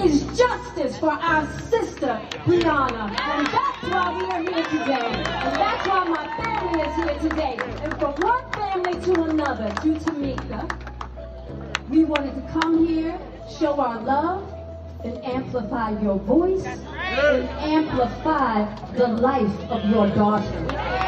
is 0.01 0.23
justice 0.39 0.97
for 0.99 1.11
our 1.11 1.47
sister, 1.69 2.21
Breonna. 2.45 3.19
And 3.19 3.47
that's 3.49 3.83
why 3.83 4.17
we 4.17 4.25
are 4.27 4.43
here 4.43 4.65
today. 4.79 5.07
And 5.45 5.57
that's 5.57 5.89
why 5.89 6.05
my 6.05 6.37
family 6.37 6.83
is 6.83 6.95
here 6.95 7.31
today. 7.31 7.59
And 7.83 7.99
from 7.99 8.15
one 8.23 8.53
family 8.53 9.01
to 9.07 9.23
another, 9.25 9.69
to 9.71 9.95
Tamika, 9.95 10.94
we 11.89 12.05
wanted 12.05 12.35
to 12.35 12.53
come 12.53 12.87
here, 12.87 13.19
show 13.59 13.79
our 13.81 14.01
love, 14.03 14.51
and 15.05 15.23
amplify 15.25 16.01
your 16.01 16.19
voice, 16.19 16.65
and 16.65 17.49
amplify 17.61 18.65
the 18.93 19.07
life 19.09 19.61
of 19.71 19.85
your 19.91 20.09
daughter. 20.09 21.05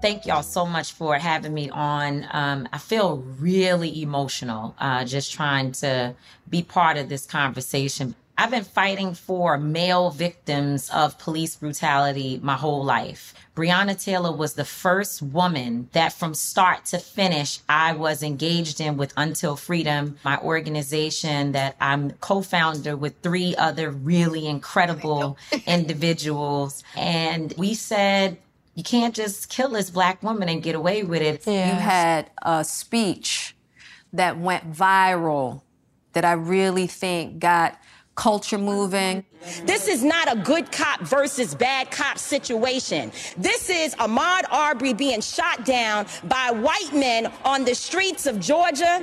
Thank 0.00 0.26
y'all 0.26 0.42
so 0.42 0.66
much 0.66 0.92
for 0.92 1.16
having 1.18 1.54
me 1.54 1.70
on. 1.70 2.26
Um, 2.30 2.68
I 2.72 2.78
feel 2.78 3.18
really 3.38 4.02
emotional 4.02 4.74
uh, 4.78 5.04
just 5.04 5.32
trying 5.32 5.72
to 5.72 6.14
be 6.48 6.62
part 6.62 6.98
of 6.98 7.08
this 7.08 7.24
conversation. 7.24 8.14
I've 8.36 8.50
been 8.50 8.64
fighting 8.64 9.14
for 9.14 9.56
male 9.56 10.10
victims 10.10 10.90
of 10.90 11.18
police 11.18 11.56
brutality 11.56 12.40
my 12.42 12.54
whole 12.54 12.84
life. 12.84 13.33
Breonna 13.54 14.02
Taylor 14.02 14.32
was 14.32 14.54
the 14.54 14.64
first 14.64 15.22
woman 15.22 15.88
that 15.92 16.12
from 16.12 16.34
start 16.34 16.86
to 16.86 16.98
finish 16.98 17.60
I 17.68 17.92
was 17.92 18.22
engaged 18.22 18.80
in 18.80 18.96
with 18.96 19.12
Until 19.16 19.54
Freedom, 19.54 20.16
my 20.24 20.38
organization 20.38 21.52
that 21.52 21.76
I'm 21.80 22.10
co-founder 22.12 22.96
with 22.96 23.20
three 23.22 23.54
other 23.54 23.90
really 23.90 24.48
incredible 24.48 25.38
individuals. 25.66 26.82
And 26.96 27.54
we 27.56 27.74
said, 27.74 28.38
you 28.74 28.82
can't 28.82 29.14
just 29.14 29.48
kill 29.50 29.68
this 29.68 29.88
black 29.88 30.20
woman 30.24 30.48
and 30.48 30.60
get 30.60 30.74
away 30.74 31.04
with 31.04 31.22
it. 31.22 31.46
You 31.46 31.52
had 31.80 32.30
a 32.42 32.64
speech 32.64 33.54
that 34.12 34.36
went 34.36 34.72
viral 34.72 35.62
that 36.12 36.24
I 36.24 36.32
really 36.32 36.88
think 36.88 37.38
got 37.38 37.78
culture 38.14 38.58
moving. 38.58 39.24
This 39.64 39.88
is 39.88 40.02
not 40.02 40.32
a 40.32 40.36
good 40.36 40.72
cop 40.72 41.00
versus 41.00 41.54
bad 41.54 41.90
cop 41.90 42.18
situation. 42.18 43.12
This 43.36 43.68
is 43.68 43.94
Ahmaud 43.96 44.42
Arbery 44.50 44.94
being 44.94 45.20
shot 45.20 45.64
down 45.64 46.06
by 46.24 46.50
white 46.50 46.92
men 46.92 47.30
on 47.44 47.64
the 47.64 47.74
streets 47.74 48.26
of 48.26 48.40
Georgia. 48.40 49.02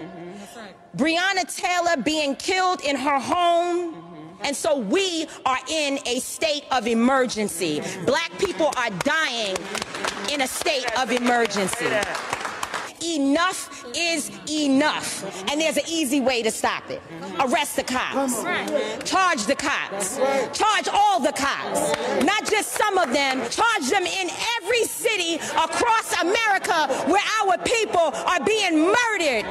Breonna 0.95 1.55
Taylor 1.55 2.01
being 2.01 2.35
killed 2.35 2.81
in 2.81 2.95
her 2.95 3.19
home. 3.19 3.95
And 4.43 4.55
so 4.55 4.79
we 4.79 5.27
are 5.45 5.59
in 5.69 5.99
a 6.07 6.19
state 6.19 6.65
of 6.71 6.87
emergency. 6.87 7.81
Black 8.05 8.31
people 8.39 8.71
are 8.75 8.89
dying 8.89 9.55
in 10.31 10.41
a 10.41 10.47
state 10.47 10.85
of 10.99 11.11
emergency. 11.11 11.85
Enough 13.03 13.85
is 13.95 14.31
enough. 14.49 15.23
And 15.49 15.59
there's 15.59 15.77
an 15.77 15.85
easy 15.87 16.21
way 16.21 16.43
to 16.43 16.51
stop 16.51 16.89
it. 16.89 17.01
Arrest 17.39 17.75
the 17.75 17.83
cops. 17.83 18.43
Charge 19.09 19.45
the 19.45 19.55
cops. 19.55 20.17
Charge 20.53 20.87
all 20.93 21.19
the 21.19 21.31
cops. 21.31 21.97
Not 22.23 22.49
just 22.49 22.71
some 22.71 22.97
of 22.97 23.11
them. 23.11 23.39
Charge 23.49 23.89
them 23.89 24.05
in 24.05 24.29
every 24.57 24.83
city 24.83 25.35
across 25.35 26.21
America 26.21 26.87
where 27.09 27.23
our 27.41 27.57
people 27.59 28.11
are 28.13 28.43
being 28.43 28.85
murdered. 28.85 29.45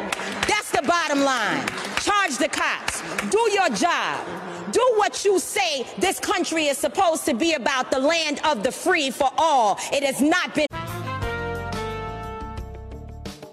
That's 0.46 0.70
the 0.70 0.82
bottom 0.86 1.20
line. 1.20 1.66
Charge 2.00 2.38
the 2.38 2.48
cops. 2.48 3.02
Do 3.30 3.50
your 3.52 3.68
job. 3.70 4.24
Do 4.70 4.94
what 4.96 5.24
you 5.24 5.40
say 5.40 5.84
this 5.98 6.20
country 6.20 6.66
is 6.66 6.78
supposed 6.78 7.24
to 7.26 7.34
be 7.34 7.54
about 7.54 7.90
the 7.90 7.98
land 7.98 8.40
of 8.44 8.62
the 8.62 8.70
free 8.70 9.10
for 9.10 9.30
all. 9.36 9.78
It 9.92 10.04
has 10.04 10.20
not 10.20 10.54
been. 10.54 10.66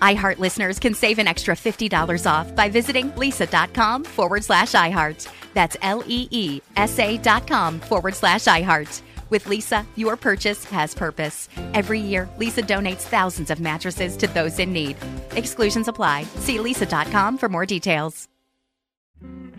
iHeart 0.00 0.38
listeners 0.38 0.78
can 0.78 0.94
save 0.94 1.18
an 1.18 1.26
extra 1.26 1.54
$50 1.54 2.30
off 2.30 2.54
by 2.54 2.68
visiting 2.68 3.10
leesa.com 3.12 4.04
forward 4.04 4.44
slash 4.44 4.72
iHeart. 4.72 5.28
That's 5.54 5.76
L 5.82 6.02
E 6.06 6.28
E 6.30 6.60
S 6.76 6.98
A 6.98 7.18
dot 7.18 7.46
com 7.46 7.80
forward 7.80 8.14
slash 8.14 8.44
iHeart. 8.44 9.02
With 9.30 9.44
Leesa, 9.44 9.84
your 9.96 10.16
purchase 10.16 10.64
has 10.64 10.94
purpose. 10.94 11.48
Every 11.74 12.00
year, 12.00 12.28
Leesa 12.38 12.66
donates 12.66 13.02
thousands 13.02 13.50
of 13.50 13.60
mattresses 13.60 14.16
to 14.18 14.26
those 14.28 14.58
in 14.58 14.72
need. 14.72 14.96
Exclusions 15.32 15.88
apply. 15.88 16.22
See 16.36 16.56
leesa.com 16.56 17.36
for 17.38 17.48
more 17.48 17.66
details. 17.66 18.28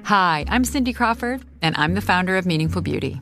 Hi, 0.04 0.46
I'm 0.48 0.64
Cindy 0.64 0.94
Crawford, 0.94 1.42
and 1.62 1.76
I'm 1.78 1.94
the 1.94 2.02
founder 2.02 2.38
of 2.38 2.46
Meaningful 2.46 2.82
Beauty. 2.82 3.22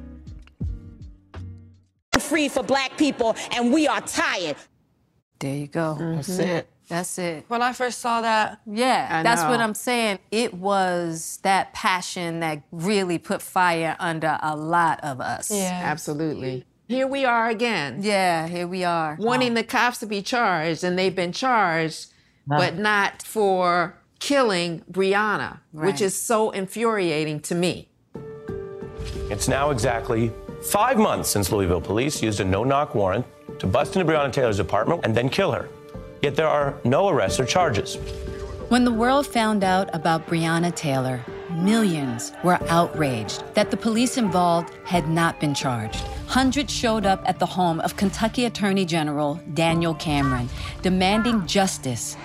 Free 2.31 2.47
for 2.47 2.63
black 2.63 2.97
people, 2.97 3.35
and 3.51 3.73
we 3.73 3.89
are 3.89 3.99
tired. 3.99 4.55
There 5.39 5.53
you 5.53 5.67
go. 5.67 5.97
That's 5.99 6.29
Mhm. 6.29 6.39
it. 6.47 6.69
That's 6.87 7.17
it. 7.17 7.43
When 7.49 7.61
I 7.61 7.73
first 7.73 7.99
saw 7.99 8.21
that, 8.21 8.59
Yeah, 8.65 9.05
I 9.11 9.21
that's 9.21 9.43
what. 9.43 9.59
I'm 9.59 9.73
saying. 9.73 10.19
It 10.31 10.53
was 10.53 11.39
that 11.43 11.73
passion 11.73 12.39
that 12.39 12.61
really 12.71 13.17
put 13.17 13.41
fire 13.41 13.97
under 13.99 14.39
a 14.41 14.55
lot 14.55 15.01
of 15.03 15.19
us. 15.19 15.51
Yeah, 15.51 15.81
absolutely. 15.83 16.65
Here 16.87 17.05
we 17.05 17.25
are 17.25 17.49
again. 17.49 17.97
Yeah, 18.01 18.47
here 18.47 18.65
we 18.65 18.85
are. 18.85 19.17
Wanting 19.19 19.53
the 19.55 19.63
cops 19.65 19.97
to 19.99 20.05
be 20.05 20.21
charged, 20.21 20.85
and 20.85 20.97
they've 20.97 21.13
been 21.13 21.33
charged, 21.33 22.13
but 22.47 22.77
not 22.77 23.23
for 23.23 23.95
killing 24.19 24.83
Breonna, 24.89 25.59
which 25.73 25.99
is 25.99 26.17
so 26.17 26.51
infuriating 26.51 27.41
to 27.41 27.55
me. 27.55 27.89
It's 29.29 29.49
now 29.49 29.69
exactly 29.71 30.31
five 30.61 30.97
months 30.97 31.29
since 31.29 31.51
Louisville 31.51 31.81
police 31.81 32.21
used 32.21 32.39
a 32.39 32.45
no 32.45 32.63
knock 32.63 32.95
warrant 32.95 33.25
to 33.59 33.67
bust 33.67 33.95
into 33.95 34.11
Breonna 34.11 34.31
Taylor's 34.31 34.59
apartment 34.59 35.01
and 35.03 35.15
then 35.15 35.29
kill 35.29 35.51
her. 35.51 35.69
Yet 36.21 36.35
there 36.35 36.47
are 36.47 36.75
no 36.83 37.09
arrests 37.09 37.39
or 37.39 37.45
charges. 37.45 37.95
When 38.69 38.85
the 38.85 38.91
world 38.91 39.27
found 39.27 39.63
out 39.63 39.89
about 39.93 40.27
Breonna 40.27 40.73
Taylor, 40.73 41.19
millions 41.49 42.31
were 42.43 42.57
outraged 42.69 43.43
that 43.53 43.69
the 43.69 43.75
police 43.77 44.17
involved 44.17 44.73
had 44.85 45.09
not 45.09 45.39
been 45.39 45.53
charged. 45.53 45.99
Hundreds 46.27 46.71
showed 46.71 47.05
up 47.05 47.21
at 47.25 47.39
the 47.39 47.45
home 47.45 47.81
of 47.81 47.97
Kentucky 47.97 48.45
Attorney 48.45 48.85
General 48.85 49.39
Daniel 49.53 49.93
Cameron, 49.95 50.47
demanding 50.81 51.45
justice. 51.45 52.15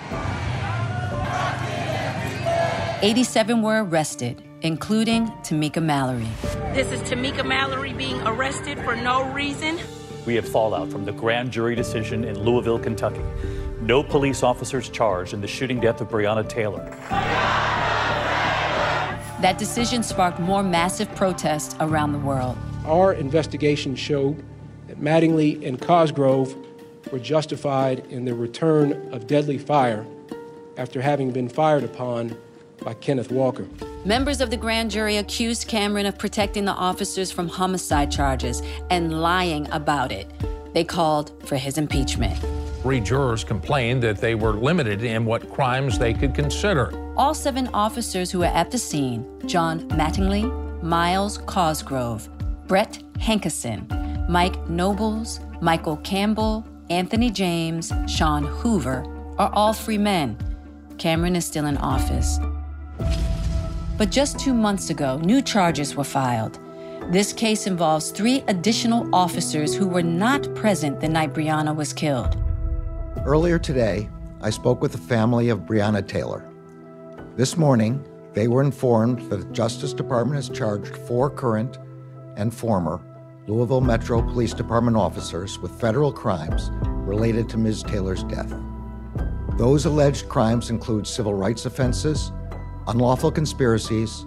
87 3.01 3.61
were 3.61 3.83
arrested, 3.83 4.41
including 4.61 5.27
Tamika 5.43 5.83
Mallory. 5.83 6.27
This 6.73 6.91
is 6.91 7.01
Tamika 7.01 7.45
Mallory 7.45 7.93
being 7.93 8.19
arrested 8.21 8.79
for 8.79 8.95
no 8.95 9.31
reason. 9.31 9.79
We 10.25 10.35
have 10.35 10.47
fallout 10.47 10.89
from 10.91 11.05
the 11.05 11.11
grand 11.11 11.51
jury 11.51 11.75
decision 11.75 12.23
in 12.23 12.39
Louisville, 12.39 12.79
Kentucky. 12.79 13.21
No 13.81 14.03
police 14.03 14.43
officers 14.43 14.89
charged 14.89 15.33
in 15.33 15.41
the 15.41 15.47
shooting 15.47 15.79
death 15.79 16.01
of 16.01 16.09
Breonna 16.09 16.47
Taylor. 16.47 16.83
That 19.39 19.57
decision 19.59 20.01
sparked 20.01 20.39
more 20.39 20.63
massive 20.63 21.13
protests 21.13 21.75
around 21.79 22.11
the 22.11 22.19
world. 22.19 22.57
Our 22.85 23.13
investigation 23.13 23.95
showed 23.95 24.43
that 24.87 24.99
Mattingly 24.99 25.65
and 25.65 25.79
Cosgrove 25.79 26.55
were 27.11 27.19
justified 27.19 27.99
in 28.09 28.25
the 28.25 28.33
return 28.33 29.13
of 29.13 29.27
deadly 29.27 29.59
fire 29.59 30.05
after 30.75 31.01
having 31.01 31.31
been 31.31 31.47
fired 31.47 31.83
upon 31.83 32.35
by 32.83 32.93
Kenneth 32.95 33.31
Walker. 33.31 33.67
Members 34.05 34.41
of 34.41 34.49
the 34.49 34.57
grand 34.57 34.91
jury 34.91 35.17
accused 35.17 35.67
Cameron 35.67 36.05
of 36.05 36.17
protecting 36.17 36.65
the 36.65 36.73
officers 36.73 37.31
from 37.31 37.47
homicide 37.47 38.11
charges 38.11 38.61
and 38.89 39.21
lying 39.21 39.69
about 39.71 40.11
it. 40.11 40.31
They 40.73 40.83
called 40.83 41.31
for 41.45 41.55
his 41.55 41.77
impeachment. 41.77 42.37
Three 42.81 42.99
jurors 42.99 43.43
complained 43.43 44.03
that 44.03 44.17
they 44.17 44.35
were 44.35 44.53
limited 44.53 45.03
in 45.03 45.25
what 45.25 45.51
crimes 45.51 45.97
they 45.97 46.13
could 46.13 46.35
consider. 46.35 46.93
All 47.17 47.33
seven 47.33 47.67
officers 47.73 48.31
who 48.31 48.39
were 48.39 48.45
at 48.45 48.71
the 48.71 48.77
scene 48.77 49.25
John 49.47 49.81
Mattingly, 49.89 50.45
Myles 50.83 51.39
Cosgrove, 51.39 52.29
Brett 52.67 53.01
Hankison, 53.19 54.29
Mike 54.29 54.69
Nobles, 54.69 55.39
Michael 55.61 55.97
Campbell, 55.97 56.65
Anthony 56.89 57.29
James, 57.29 57.91
Sean 58.07 58.43
Hoover 58.43 59.05
are 59.37 59.51
all 59.53 59.73
free 59.73 59.97
men. 59.97 60.37
Cameron 60.97 61.35
is 61.35 61.45
still 61.45 61.65
in 61.65 61.77
office. 61.77 62.39
But 63.97 64.11
just 64.11 64.39
two 64.39 64.53
months 64.53 64.91
ago, 64.91 65.17
new 65.17 65.41
charges 65.41 65.95
were 65.95 66.03
filed. 66.03 66.59
This 67.09 67.33
case 67.33 67.65
involves 67.65 68.11
three 68.11 68.43
additional 68.47 69.09
officers 69.15 69.73
who 69.73 69.87
were 69.87 70.03
not 70.03 70.53
present 70.53 70.99
the 70.99 71.07
night 71.07 71.33
Breonna 71.33 71.75
was 71.75 71.93
killed. 71.93 72.37
Earlier 73.25 73.57
today, 73.57 74.09
I 74.41 74.51
spoke 74.51 74.81
with 74.81 74.91
the 74.91 74.97
family 74.99 75.49
of 75.49 75.61
Breonna 75.61 76.07
Taylor. 76.07 76.47
This 77.35 77.57
morning, 77.57 78.05
they 78.33 78.47
were 78.47 78.61
informed 78.61 79.21
that 79.31 79.37
the 79.37 79.53
Justice 79.53 79.93
Department 79.93 80.35
has 80.35 80.49
charged 80.49 80.95
four 80.95 81.29
current 81.29 81.79
and 82.35 82.53
former 82.53 83.01
Louisville 83.47 83.81
Metro 83.81 84.21
Police 84.21 84.53
Department 84.53 84.97
officers 84.97 85.57
with 85.57 85.79
federal 85.79 86.11
crimes 86.11 86.69
related 86.87 87.49
to 87.49 87.57
Ms. 87.57 87.81
Taylor's 87.81 88.23
death. 88.25 88.53
Those 89.57 89.85
alleged 89.85 90.29
crimes 90.29 90.69
include 90.69 91.07
civil 91.07 91.33
rights 91.33 91.65
offenses, 91.65 92.31
unlawful 92.87 93.31
conspiracies, 93.31 94.25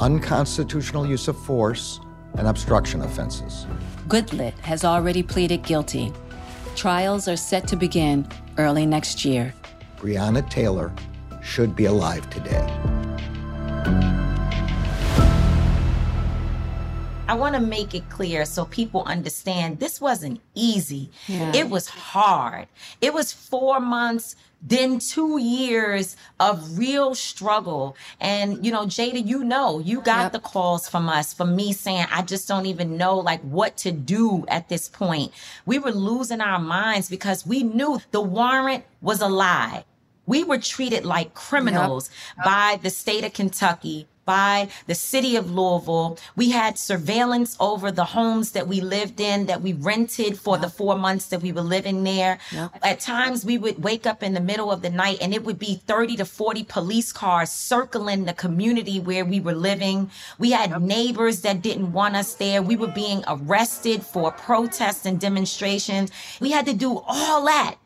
unconstitutional 0.00 1.06
use 1.06 1.28
of 1.28 1.36
force, 1.36 2.00
and 2.38 2.46
obstruction 2.46 3.02
offenses. 3.02 3.66
Goodlett 4.08 4.56
has 4.60 4.84
already 4.84 5.22
pleaded 5.22 5.62
guilty. 5.62 6.12
Trials 6.76 7.26
are 7.28 7.36
set 7.36 7.66
to 7.68 7.76
begin 7.76 8.28
early 8.58 8.86
next 8.86 9.24
year. 9.24 9.52
Breonna 9.96 10.48
Taylor 10.48 10.92
should 11.42 11.74
be 11.74 11.86
alive 11.86 12.28
today. 12.30 12.66
I 17.28 17.34
want 17.34 17.56
to 17.56 17.60
make 17.60 17.92
it 17.92 18.08
clear 18.08 18.44
so 18.44 18.66
people 18.66 19.02
understand 19.02 19.80
this 19.80 20.00
wasn't 20.00 20.40
easy. 20.54 21.10
Yeah. 21.26 21.52
It 21.56 21.68
was 21.68 21.88
hard. 21.88 22.68
It 23.00 23.12
was 23.12 23.32
four 23.32 23.80
months, 23.80 24.36
then 24.62 24.98
two 24.98 25.38
years 25.38 26.16
of 26.40 26.78
real 26.78 27.14
struggle. 27.14 27.96
And, 28.20 28.64
you 28.64 28.72
know, 28.72 28.86
Jada, 28.86 29.24
you 29.24 29.44
know, 29.44 29.78
you 29.78 30.00
got 30.00 30.32
the 30.32 30.40
calls 30.40 30.88
from 30.88 31.08
us, 31.08 31.32
from 31.32 31.54
me 31.54 31.72
saying, 31.72 32.06
I 32.10 32.22
just 32.22 32.48
don't 32.48 32.66
even 32.66 32.96
know 32.96 33.16
like 33.18 33.40
what 33.42 33.76
to 33.78 33.92
do 33.92 34.44
at 34.48 34.68
this 34.68 34.88
point. 34.88 35.32
We 35.66 35.78
were 35.78 35.92
losing 35.92 36.40
our 36.40 36.58
minds 36.58 37.08
because 37.08 37.46
we 37.46 37.62
knew 37.62 38.00
the 38.10 38.20
warrant 38.20 38.84
was 39.00 39.20
a 39.20 39.28
lie. 39.28 39.84
We 40.26 40.42
were 40.42 40.58
treated 40.58 41.04
like 41.04 41.34
criminals 41.34 42.10
by 42.44 42.80
the 42.82 42.90
state 42.90 43.22
of 43.24 43.32
Kentucky, 43.32 44.08
by 44.26 44.68
the 44.86 44.94
city 44.94 45.36
of 45.36 45.50
Louisville. 45.50 46.18
We 46.36 46.50
had 46.50 46.78
surveillance 46.78 47.56
over 47.58 47.90
the 47.90 48.04
homes 48.04 48.50
that 48.50 48.68
we 48.68 48.82
lived 48.82 49.20
in, 49.20 49.46
that 49.46 49.62
we 49.62 49.72
rented 49.72 50.38
for 50.38 50.58
the 50.58 50.68
four 50.68 50.98
months 50.98 51.26
that 51.28 51.40
we 51.40 51.52
were 51.52 51.62
living 51.62 52.04
there. 52.04 52.38
At 52.82 53.00
times, 53.00 53.44
we 53.44 53.56
would 53.56 53.82
wake 53.82 54.06
up 54.06 54.22
in 54.22 54.34
the 54.34 54.40
middle 54.40 54.70
of 54.70 54.82
the 54.82 54.90
night 54.90 55.18
and 55.22 55.32
it 55.32 55.44
would 55.44 55.58
be 55.58 55.76
30 55.86 56.16
to 56.16 56.24
40 56.26 56.64
police 56.64 57.12
cars 57.12 57.50
circling 57.50 58.26
the 58.26 58.34
community 58.34 59.00
where 59.00 59.24
we 59.24 59.40
were 59.40 59.54
living. 59.54 60.10
We 60.38 60.50
had 60.50 60.82
neighbors 60.82 61.40
that 61.42 61.62
didn't 61.62 61.92
want 61.92 62.16
us 62.16 62.34
there. 62.34 62.60
We 62.60 62.76
were 62.76 62.88
being 62.88 63.24
arrested 63.26 64.02
for 64.04 64.32
protests 64.32 65.06
and 65.06 65.18
demonstrations. 65.20 66.10
We 66.40 66.50
had 66.50 66.66
to 66.66 66.74
do 66.74 66.98
all 67.06 67.44
that 67.46 67.76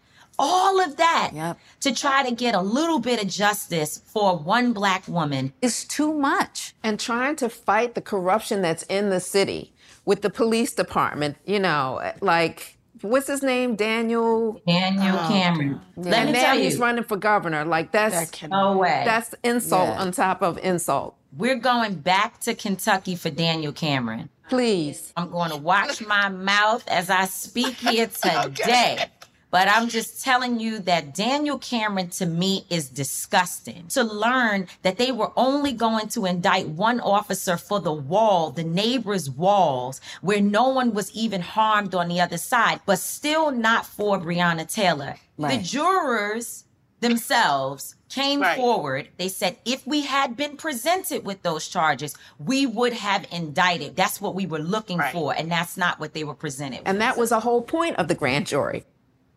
all 0.43 0.81
of 0.81 0.97
that 0.97 1.57
to 1.81 1.95
try 1.95 2.27
to 2.29 2.35
get 2.35 2.55
a 2.55 2.61
little 2.63 2.99
bit 2.99 3.23
of 3.23 3.29
justice 3.29 4.01
for 4.07 4.37
one 4.39 4.73
black 4.73 5.07
woman. 5.07 5.53
It's 5.61 5.85
too 5.85 6.15
much. 6.15 6.75
And 6.83 6.99
trying 6.99 7.37
to 7.37 7.49
fight 7.51 7.95
the 7.95 8.01
corruption 8.01 8.63
that's 8.63 8.83
in 8.85 9.11
the 9.11 9.21
city 9.21 9.73
with 10.07 10.23
the 10.23 10.31
police 10.31 10.73
department, 10.73 11.37
you 11.45 11.61
know, 11.61 12.01
like 12.23 12.79
what's 13.03 13.27
his 13.29 13.43
name? 13.43 13.77
Daniel 13.77 14.61
Daniel 14.67 15.17
Oh, 15.19 15.29
Cameron. 15.29 15.81
okay. 15.99 16.11
Let 16.11 16.15
and 16.21 16.27
me 16.29 16.33
now 16.33 16.41
tell 16.53 16.57
he's 16.59 16.77
you. 16.77 16.83
running 16.83 17.05
for 17.05 17.17
governor. 17.19 17.65
Like 17.67 17.93
that's 17.93 18.43
No 18.43 18.79
way. 18.79 19.03
That's 19.05 19.35
insult 19.45 19.89
Yeah. 19.91 20.01
on 20.03 20.13
top 20.13 20.43
of 20.43 20.57
insult. 20.59 21.17
We're 21.37 21.57
going 21.57 21.95
back 21.97 22.41
to 22.41 22.55
Kentucky 22.55 23.15
for 23.15 23.31
Daniel 23.31 23.73
Cameron. 23.73 24.31
Please. 24.49 25.13
I'm 25.17 25.31
going 25.31 25.51
to 25.53 25.57
watch 25.57 26.05
my 26.05 26.29
mouth 26.29 26.83
as 26.89 27.09
I 27.09 27.27
speak 27.27 27.75
here 27.77 28.09
today. 28.23 29.05
But 29.51 29.67
I'm 29.69 29.89
just 29.89 30.23
telling 30.25 30.61
you 30.61 30.79
that 30.81 31.15
Daniel 31.15 31.59
Cameron 31.59 32.11
to 32.11 32.27
me 32.27 32.67
is 32.71 32.89
disgusting. 32.89 33.89
To 33.89 34.05
learn 34.05 34.69
that 34.83 34.97
they 34.97 35.11
were 35.11 35.33
only 35.37 35.73
going 35.73 36.09
to 36.11 36.27
indict 36.27 36.69
one 36.69 37.01
officer 37.01 37.57
for 37.57 37.81
the 37.81 37.93
wall, 37.93 38.51
the 38.51 38.63
neighbor's 38.65 39.29
walls, 39.29 40.01
where 40.21 40.41
no 40.41 40.69
one 40.69 40.95
was 40.95 41.11
even 41.13 41.41
harmed 41.41 41.95
on 41.95 42.09
the 42.09 42.21
other 42.21 42.39
side, 42.39 42.81
but 42.87 42.99
still 43.01 43.51
not 43.51 43.87
for 43.87 44.19
Breonna 44.21 44.73
Taylor. 44.73 45.17
The 45.39 45.59
jurors 45.59 46.65
themselves 47.01 47.97
came 48.09 48.41
Right. 48.43 48.57
forward. 48.57 49.09
They 49.17 49.29
said 49.29 49.57
if 49.65 49.87
we 49.87 50.03
had 50.03 50.37
been 50.37 50.57
presented 50.57 51.25
with 51.25 51.43
those 51.43 51.67
charges, 51.67 52.15
we 52.39 52.67
would 52.67 52.93
have 52.93 53.27
indicted. 53.31 53.97
That's 53.97 54.21
what 54.21 54.35
we 54.35 54.47
were 54.47 54.59
looking 54.59 55.01
for, 55.13 55.35
and 55.35 55.51
that's 55.51 55.77
not 55.77 55.99
what 55.99 56.13
they 56.13 56.25
were 56.25 56.35
presented 56.35 56.81
with. 56.81 56.89
And 56.89 57.01
that 57.01 57.17
was 57.17 57.33
a 57.33 57.41
whole 57.41 57.63
point 57.63 57.97
of 57.97 58.09
the 58.09 58.15
grand 58.15 58.47
jury. 58.47 58.85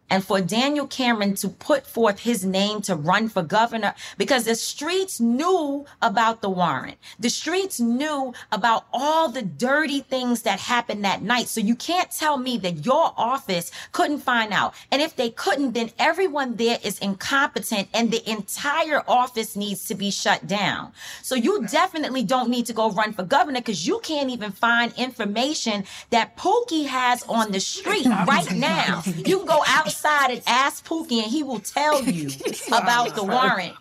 And 0.10 0.24
for 0.24 0.42
Daniel 0.42 0.86
Cameron 0.86 1.34
to 1.36 1.50
put 1.50 1.88
forth 1.88 2.20
his 2.20 2.46
name 2.46 2.82
to 2.84 2.96
run 2.96 3.30
for 3.30 3.42
governor, 3.42 3.96
because 4.18 4.44
the 4.44 4.54
streets 4.54 5.20
knew 5.20 5.86
about 6.04 6.42
the 6.42 6.52
warrant. 6.52 6.98
The 7.20 7.30
streets 7.30 7.80
knew 7.80 8.34
about 8.52 8.86
all 8.94 9.30
the 9.30 9.42
dirty 9.42 10.02
things 10.02 10.44
that 10.44 10.60
happened 10.60 11.04
that 11.04 11.24
night. 11.24 11.48
So 11.48 11.62
you 11.62 11.76
can't 11.76 12.12
tell 12.12 12.38
me 12.38 12.58
that 12.60 12.86
your 12.86 13.14
office 13.18 13.72
couldn't 13.92 14.20
find 14.20 14.54
out. 14.54 14.76
And 14.92 15.02
if 15.02 15.16
they 15.16 15.32
couldn't, 15.32 15.72
then 15.72 15.90
everyone 15.98 16.58
there 16.58 16.78
is 16.84 17.00
incompetent 17.00 17.88
and 17.94 18.12
the 18.12 18.30
entire 18.30 19.04
office 19.08 19.56
needs 19.56 19.86
to 19.86 19.96
be 19.96 20.12
shut 20.12 20.46
down. 20.46 20.92
So 21.24 21.34
you 21.34 21.66
definitely 21.68 22.24
don't 22.24 22.50
need 22.50 22.68
to 22.68 22.74
go 22.74 22.92
run 22.92 23.14
for 23.14 23.24
governor 23.24 23.62
because 23.62 23.88
you 23.88 24.00
can't 24.04 24.30
even 24.30 24.52
find 24.52 24.94
information 24.96 25.86
that 26.12 26.38
Pookie 26.38 26.86
has 26.86 27.24
on 27.24 27.52
the 27.52 27.60
street 27.60 28.06
right 28.06 28.52
now. 28.52 29.02
You 29.06 29.40
can 29.40 29.48
go 29.48 29.64
outside 29.66 29.93
outside 29.94 30.32
and 30.32 30.42
ask 30.48 30.86
Pookie, 30.86 31.22
and 31.22 31.32
he 31.32 31.44
will 31.44 31.60
tell 31.60 32.02
you 32.04 32.30
about 32.68 33.16
the 33.16 33.24
warrant 33.24 33.74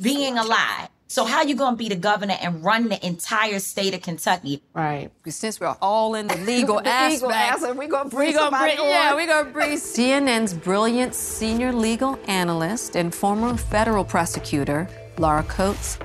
being 0.00 0.38
a 0.38 0.44
lie. 0.44 0.88
So 1.10 1.24
how 1.24 1.42
you 1.42 1.54
gonna 1.54 1.74
be 1.76 1.88
the 1.88 1.96
governor 1.96 2.36
and 2.40 2.62
run 2.62 2.88
the 2.90 3.04
entire 3.04 3.58
state 3.60 3.94
of 3.94 4.02
Kentucky? 4.02 4.62
Right. 4.74 5.10
Since 5.26 5.58
we're 5.58 5.74
all 5.80 6.14
in 6.14 6.26
the 6.26 6.36
legal 6.36 6.76
The 6.82 6.88
aspects, 6.88 7.22
legal 7.22 7.32
aspect, 7.32 7.76
we're 7.76 7.88
gonna 7.88 8.10
bring 8.10 8.28
we 8.28 8.34
gonna 8.34 8.44
somebody 8.50 8.76
bring, 8.76 8.88
yeah, 8.88 9.10
on. 9.10 9.16
we 9.16 9.26
gonna 9.26 9.50
bring 9.50 9.70
CNN's 9.78 10.52
brilliant 10.52 11.14
senior 11.14 11.72
legal 11.72 12.18
analyst 12.26 12.94
and 12.94 13.14
former 13.14 13.56
federal 13.56 14.04
prosecutor, 14.04 14.86
Laura 15.16 15.42
Coates. 15.44 15.98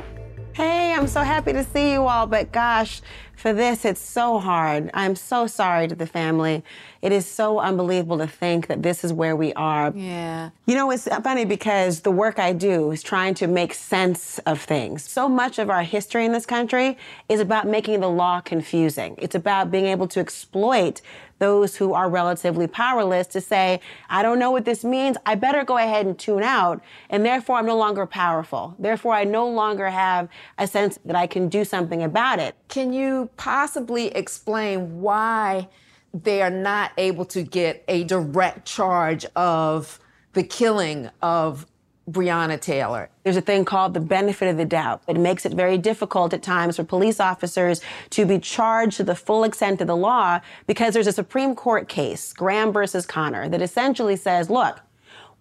Hey, 0.54 0.94
I'm 0.94 1.08
so 1.08 1.22
happy 1.22 1.52
to 1.54 1.64
see 1.64 1.94
you 1.94 2.06
all, 2.06 2.28
but 2.28 2.52
gosh, 2.52 3.02
for 3.36 3.54
this, 3.54 3.86
it's 3.86 4.00
so 4.00 4.38
hard. 4.38 4.92
I'm 4.94 5.16
so 5.16 5.48
sorry 5.48 5.88
to 5.88 5.96
the 5.96 6.06
family. 6.06 6.64
It 7.02 7.12
is 7.12 7.26
so 7.26 7.60
unbelievable 7.60 8.20
to 8.20 8.28
think 8.28 8.68
that 8.68 8.84
this 8.84 9.04
is 9.04 9.12
where 9.12 9.36
we 9.36 9.52
are. 9.54 9.92
Yeah. 9.96 10.52
You 10.68 10.76
know, 10.76 10.92
it's 10.92 11.08
funny 11.08 11.46
because 11.46 12.02
the 12.02 12.12
work 12.12 12.38
I 12.38 12.54
do 12.54 12.92
is 12.92 13.02
trying 13.02 13.34
to 13.36 13.48
make 13.48 13.74
sense 13.74 14.38
of 14.46 14.62
things. 14.62 15.04
So 15.04 15.28
much 15.28 15.58
of 15.58 15.72
our 15.72 15.82
history 15.82 16.24
in 16.24 16.34
this 16.34 16.46
country 16.46 17.00
is 17.30 17.40
about 17.40 17.66
making 17.66 18.02
the 18.02 18.10
law 18.10 18.40
confusing. 18.40 19.16
It's 19.18 19.36
about 19.36 19.72
being 19.72 19.88
able 19.88 20.08
to 20.10 20.20
exploit 20.20 21.02
those 21.40 21.76
who 21.76 21.94
are 21.94 22.10
relatively 22.10 22.68
powerless 22.68 23.28
to 23.28 23.42
say, 23.42 23.82
I 24.10 24.22
don't 24.24 24.40
know 24.40 24.52
what 24.52 24.66
this 24.66 24.84
means. 24.84 25.18
I 25.26 25.36
better 25.36 25.64
go 25.64 25.78
ahead 25.78 26.06
and 26.06 26.18
tune 26.18 26.44
out. 26.44 26.82
And 27.10 27.26
therefore, 27.26 27.58
I'm 27.58 27.66
no 27.66 27.78
longer 27.78 28.06
powerful. 28.06 28.76
Therefore, 28.80 29.14
I 29.14 29.24
no 29.24 29.48
longer 29.48 29.90
have 29.90 30.30
a 30.58 30.68
sense 30.68 31.00
that 31.06 31.16
I 31.16 31.28
can 31.28 31.50
do 31.50 31.66
something 31.66 32.04
about 32.04 32.40
it. 32.40 32.56
Can 32.68 32.94
you 32.94 33.30
possibly 33.38 34.08
explain 34.08 35.02
why 35.02 35.68
they 36.14 36.42
are 36.42 36.50
not 36.50 36.92
able 36.98 37.26
to 37.26 37.42
get 37.44 37.84
a 37.88 38.04
direct 38.04 38.66
charge 38.66 39.26
of 39.36 40.00
the 40.34 40.44
killing 40.44 41.10
of 41.22 41.66
Breonna 42.10 42.60
Taylor? 42.60 43.10
There's 43.24 43.38
a 43.38 43.42
thing 43.42 43.64
called 43.64 43.94
the 43.94 44.00
benefit 44.00 44.50
of 44.50 44.58
the 44.58 44.66
doubt. 44.66 45.04
It 45.08 45.18
makes 45.18 45.46
it 45.46 45.54
very 45.54 45.78
difficult 45.78 46.34
at 46.34 46.44
times 46.44 46.76
for 46.76 46.84
police 46.84 47.20
officers 47.20 47.82
to 48.12 48.26
be 48.26 48.40
charged 48.40 48.98
to 48.98 49.04
the 49.04 49.16
full 49.16 49.44
extent 49.44 49.80
of 49.80 49.88
the 49.88 49.96
law 49.96 50.42
because 50.68 50.94
there's 50.94 51.08
a 51.08 51.14
Supreme 51.14 51.56
Court 51.56 51.88
case, 51.88 52.34
Graham 52.34 52.74
versus 52.74 53.06
Connor, 53.06 53.48
that 53.50 53.62
essentially 53.62 54.16
says, 54.16 54.50
look, 54.50 54.80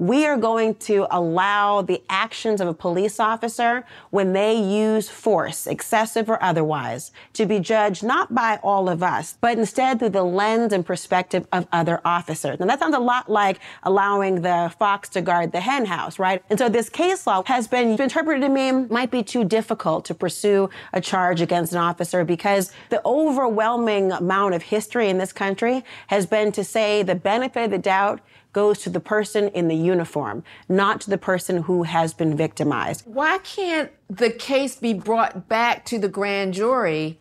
we 0.03 0.27
are 0.27 0.37
going 0.37 0.75
to 0.75 1.07
allow 1.13 1.81
the 1.81 2.03
actions 2.11 2.61
of 2.61 2.67
a 2.67 2.75
police 2.75 3.21
officer 3.21 3.85
when 4.11 4.33
they 4.33 4.53
use 4.53 5.09
force, 5.09 5.69
excessive 5.69 6.29
or 6.29 6.43
otherwise, 6.43 7.13
to 7.35 7.47
be 7.47 7.61
judged 7.61 8.03
not 8.03 8.35
by 8.35 8.59
all 8.65 8.89
of 8.89 9.01
us, 9.01 9.39
but 9.41 9.59
instead 9.59 10.01
through 10.01 10.09
the 10.09 10.25
lens 10.25 10.73
and 10.73 10.85
perspective 10.85 11.47
of 11.53 11.69
other 11.71 12.01
officers. 12.05 12.59
And 12.59 12.69
that 12.69 12.81
sounds 12.81 12.97
a 12.97 12.99
lot 12.99 13.31
like 13.31 13.61
allowing 13.85 14.43
the 14.43 14.75
fox 14.77 15.09
to 15.11 15.23
guard 15.23 15.53
the 15.53 15.61
hen 15.61 15.85
house, 15.85 16.19
right? 16.19 16.43
And 16.51 16.59
so 16.59 16.69
this 16.69 16.89
case 16.89 17.25
law 17.25 17.45
has 17.47 17.69
been 17.69 18.01
interpreted 18.01 18.43
to 18.43 18.49
mean 18.49 18.89
might 18.91 19.13
be 19.13 19.23
too 19.23 19.45
difficult 19.45 20.05
to 20.07 20.15
pursue 20.17 20.69
a 20.93 21.01
charge 21.01 21.41
against 21.41 21.75
an 21.75 21.79
officer 21.79 22.25
because 22.25 22.73
the 22.91 23.01
overwhelming 23.07 24.11
amount 24.11 24.55
of 24.55 24.65
history 24.65 25.09
in 25.09 25.19
this 25.19 25.33
country 25.33 25.85
has 26.09 26.27
been 26.27 26.51
to 26.51 26.65
say 26.65 27.05
the 27.05 27.15
benefit 27.15 27.67
of 27.67 27.71
the 27.71 27.79
doubt 27.79 28.21
goes 28.53 28.79
to 28.81 28.91
the 28.91 29.01
person 29.01 29.49
in 29.49 29.69
the 29.69 29.77
uniform, 29.77 30.45
not 30.69 31.01
to 31.03 31.11
the 31.11 31.19
person 31.19 31.63
who 31.63 31.85
has 31.85 32.13
been 32.15 32.37
victimized. 32.37 33.05
Why 33.07 33.39
can't 33.39 33.91
the 34.09 34.31
case 34.31 34.77
be 34.77 34.95
brought 34.95 35.49
back 35.49 35.85
to 35.87 35.99
the 35.99 36.09
grand 36.09 36.55
jury 36.55 37.19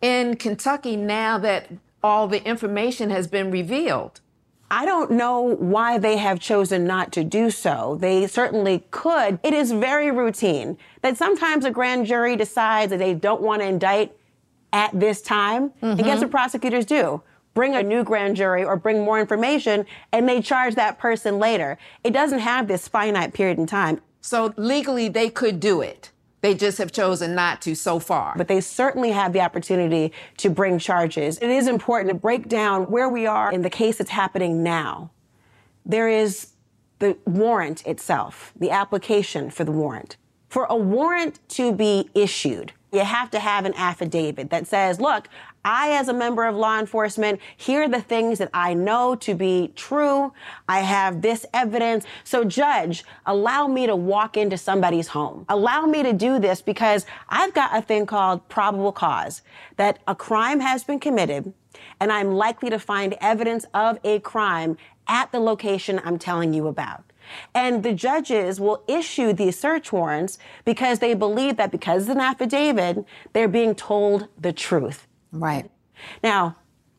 in 0.00 0.36
Kentucky 0.36 0.96
now 0.96 1.38
that 1.38 1.70
all 2.02 2.28
the 2.28 2.44
information 2.44 3.10
has 3.10 3.26
been 3.26 3.50
revealed? 3.50 4.20
I 4.70 4.84
don't 4.84 5.12
know 5.12 5.40
why 5.40 5.98
they 5.98 6.18
have 6.18 6.40
chosen 6.40 6.84
not 6.84 7.10
to 7.12 7.24
do 7.24 7.50
so. 7.50 7.96
They 8.00 8.26
certainly 8.26 8.84
could. 8.90 9.38
It 9.42 9.54
is 9.54 9.72
very 9.72 10.10
routine 10.10 10.76
that 11.00 11.16
sometimes 11.16 11.64
a 11.64 11.70
grand 11.70 12.06
jury 12.06 12.36
decides 12.36 12.90
that 12.90 12.98
they 12.98 13.14
don't 13.14 13.40
want 13.40 13.62
to 13.62 13.66
indict 13.66 14.14
at 14.72 14.98
this 14.98 15.22
time. 15.22 15.72
And 15.80 15.98
guess 15.98 16.16
mm-hmm. 16.16 16.22
what 16.24 16.30
prosecutors 16.30 16.84
do? 16.84 17.22
Bring 17.58 17.74
a 17.74 17.82
new 17.82 18.04
grand 18.04 18.36
jury 18.36 18.64
or 18.64 18.76
bring 18.76 19.04
more 19.04 19.18
information 19.18 19.84
and 20.12 20.28
they 20.28 20.40
charge 20.40 20.76
that 20.76 21.00
person 21.00 21.40
later. 21.40 21.76
It 22.04 22.12
doesn't 22.12 22.38
have 22.38 22.68
this 22.68 22.86
finite 22.86 23.34
period 23.34 23.58
in 23.58 23.66
time. 23.66 24.00
So 24.20 24.54
legally, 24.56 25.08
they 25.08 25.28
could 25.28 25.58
do 25.58 25.80
it. 25.80 26.12
They 26.40 26.54
just 26.54 26.78
have 26.78 26.92
chosen 26.92 27.34
not 27.34 27.60
to 27.62 27.74
so 27.74 27.98
far. 27.98 28.34
But 28.36 28.46
they 28.46 28.60
certainly 28.60 29.10
have 29.10 29.32
the 29.32 29.40
opportunity 29.40 30.12
to 30.36 30.50
bring 30.50 30.78
charges. 30.78 31.36
It 31.38 31.50
is 31.50 31.66
important 31.66 32.10
to 32.10 32.14
break 32.14 32.46
down 32.46 32.84
where 32.92 33.08
we 33.08 33.26
are 33.26 33.50
in 33.50 33.62
the 33.62 33.70
case 33.70 33.98
that's 33.98 34.10
happening 34.10 34.62
now. 34.62 35.10
There 35.84 36.08
is 36.08 36.52
the 37.00 37.18
warrant 37.26 37.84
itself, 37.88 38.52
the 38.54 38.70
application 38.70 39.50
for 39.50 39.64
the 39.64 39.72
warrant. 39.72 40.16
For 40.48 40.64
a 40.70 40.76
warrant 40.76 41.40
to 41.48 41.72
be 41.72 42.08
issued, 42.14 42.72
you 42.92 43.00
have 43.00 43.30
to 43.32 43.38
have 43.38 43.64
an 43.64 43.74
affidavit 43.74 44.50
that 44.50 44.66
says, 44.66 45.00
look, 45.00 45.28
I, 45.64 45.90
as 45.90 46.08
a 46.08 46.14
member 46.14 46.46
of 46.46 46.56
law 46.56 46.78
enforcement, 46.78 47.40
here 47.56 47.82
are 47.82 47.88
the 47.88 48.00
things 48.00 48.38
that 48.38 48.48
I 48.54 48.74
know 48.74 49.14
to 49.16 49.34
be 49.34 49.72
true. 49.76 50.32
I 50.68 50.80
have 50.80 51.20
this 51.20 51.44
evidence. 51.52 52.06
So, 52.24 52.44
judge, 52.44 53.04
allow 53.26 53.66
me 53.66 53.86
to 53.86 53.94
walk 53.94 54.36
into 54.36 54.56
somebody's 54.56 55.08
home. 55.08 55.44
Allow 55.48 55.86
me 55.86 56.02
to 56.02 56.12
do 56.12 56.38
this 56.38 56.62
because 56.62 57.04
I've 57.28 57.52
got 57.52 57.76
a 57.76 57.82
thing 57.82 58.06
called 58.06 58.48
probable 58.48 58.92
cause 58.92 59.42
that 59.76 59.98
a 60.06 60.14
crime 60.14 60.60
has 60.60 60.84
been 60.84 61.00
committed 61.00 61.52
and 62.00 62.12
I'm 62.12 62.32
likely 62.32 62.70
to 62.70 62.78
find 62.78 63.14
evidence 63.20 63.66
of 63.74 63.98
a 64.04 64.20
crime 64.20 64.76
at 65.06 65.32
the 65.32 65.40
location 65.40 66.00
I'm 66.04 66.18
telling 66.18 66.54
you 66.54 66.66
about. 66.68 67.04
And 67.54 67.82
the 67.82 67.92
judges 67.92 68.60
will 68.60 68.82
issue 68.86 69.32
these 69.32 69.58
search 69.58 69.92
warrants 69.92 70.38
because 70.64 70.98
they 70.98 71.14
believe 71.14 71.56
that 71.56 71.70
because 71.70 72.02
it's 72.02 72.10
an 72.10 72.20
affidavit, 72.20 73.04
they're 73.32 73.48
being 73.48 73.74
told 73.74 74.28
the 74.38 74.52
truth. 74.52 75.06
Right. 75.32 75.70
Now, 76.22 76.56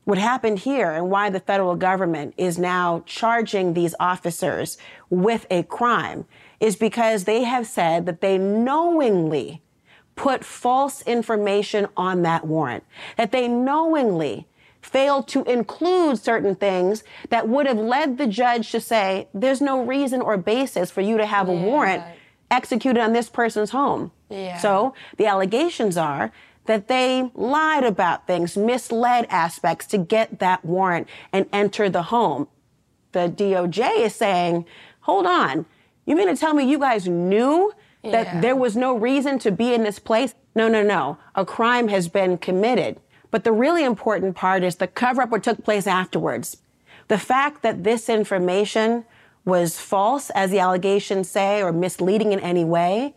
what 0.09 0.17
happened 0.17 0.59
here 0.59 0.91
and 0.91 1.11
why 1.11 1.29
the 1.29 1.39
federal 1.39 1.75
government 1.75 2.33
is 2.35 2.57
now 2.57 3.03
charging 3.05 3.73
these 3.73 3.93
officers 3.99 4.77
with 5.09 5.45
a 5.51 5.63
crime 5.63 6.25
is 6.59 6.75
because 6.75 7.25
they 7.25 7.43
have 7.43 7.67
said 7.67 8.05
that 8.07 8.21
they 8.21 8.37
knowingly 8.37 9.61
put 10.15 10.43
false 10.43 11.01
information 11.03 11.87
on 11.95 12.23
that 12.23 12.45
warrant, 12.45 12.83
that 13.17 13.31
they 13.31 13.47
knowingly 13.47 14.48
failed 14.81 15.27
to 15.29 15.43
include 15.43 16.17
certain 16.17 16.55
things 16.55 17.03
that 17.29 17.47
would 17.47 17.67
have 17.67 17.77
led 17.77 18.17
the 18.17 18.27
judge 18.27 18.71
to 18.71 18.79
say, 18.79 19.27
there's 19.33 19.61
no 19.61 19.83
reason 19.83 20.21
or 20.21 20.37
basis 20.37 20.89
for 20.89 21.01
you 21.01 21.17
to 21.17 21.25
have 21.25 21.49
a 21.49 21.53
warrant 21.53 22.03
executed 22.49 23.01
on 23.01 23.13
this 23.13 23.29
person's 23.29 23.71
home. 23.71 24.11
Yeah. 24.29 24.57
So 24.57 24.93
the 25.17 25.25
allegations 25.27 25.97
are 25.97 26.31
that 26.65 26.87
they 26.87 27.29
lied 27.33 27.83
about 27.83 28.27
things, 28.27 28.55
misled 28.55 29.25
aspects 29.29 29.85
to 29.87 29.97
get 29.97 30.39
that 30.39 30.63
warrant 30.63 31.07
and 31.33 31.47
enter 31.51 31.89
the 31.89 32.03
home. 32.03 32.47
The 33.11 33.27
DOJ 33.27 33.99
is 34.05 34.15
saying, 34.15 34.65
hold 35.01 35.25
on, 35.25 35.65
you 36.05 36.15
mean 36.15 36.27
to 36.27 36.35
tell 36.35 36.53
me 36.53 36.69
you 36.69 36.79
guys 36.79 37.07
knew 37.07 37.71
that 38.03 38.11
Yeah. 38.27 38.41
there 38.41 38.55
was 38.55 38.75
no 38.75 38.95
reason 38.95 39.39
to 39.39 39.51
be 39.51 39.73
in 39.73 39.83
this 39.83 39.99
place? 39.99 40.33
No, 40.55 40.67
no, 40.67 40.81
no. 40.83 41.17
A 41.35 41.45
crime 41.45 41.87
has 41.89 42.07
been 42.07 42.37
committed. 42.37 42.99
But 43.31 43.43
the 43.43 43.51
really 43.51 43.83
important 43.83 44.35
part 44.35 44.63
is 44.63 44.75
the 44.75 44.87
cover 44.87 45.21
up 45.21 45.29
what 45.29 45.43
took 45.43 45.63
place 45.63 45.87
afterwards. 45.87 46.57
The 47.07 47.17
fact 47.17 47.61
that 47.63 47.83
this 47.83 48.09
information 48.09 49.05
was 49.45 49.79
false, 49.79 50.29
as 50.31 50.51
the 50.51 50.59
allegations 50.59 51.29
say, 51.29 51.61
or 51.61 51.71
misleading 51.71 52.31
in 52.31 52.39
any 52.39 52.65
way, 52.65 53.13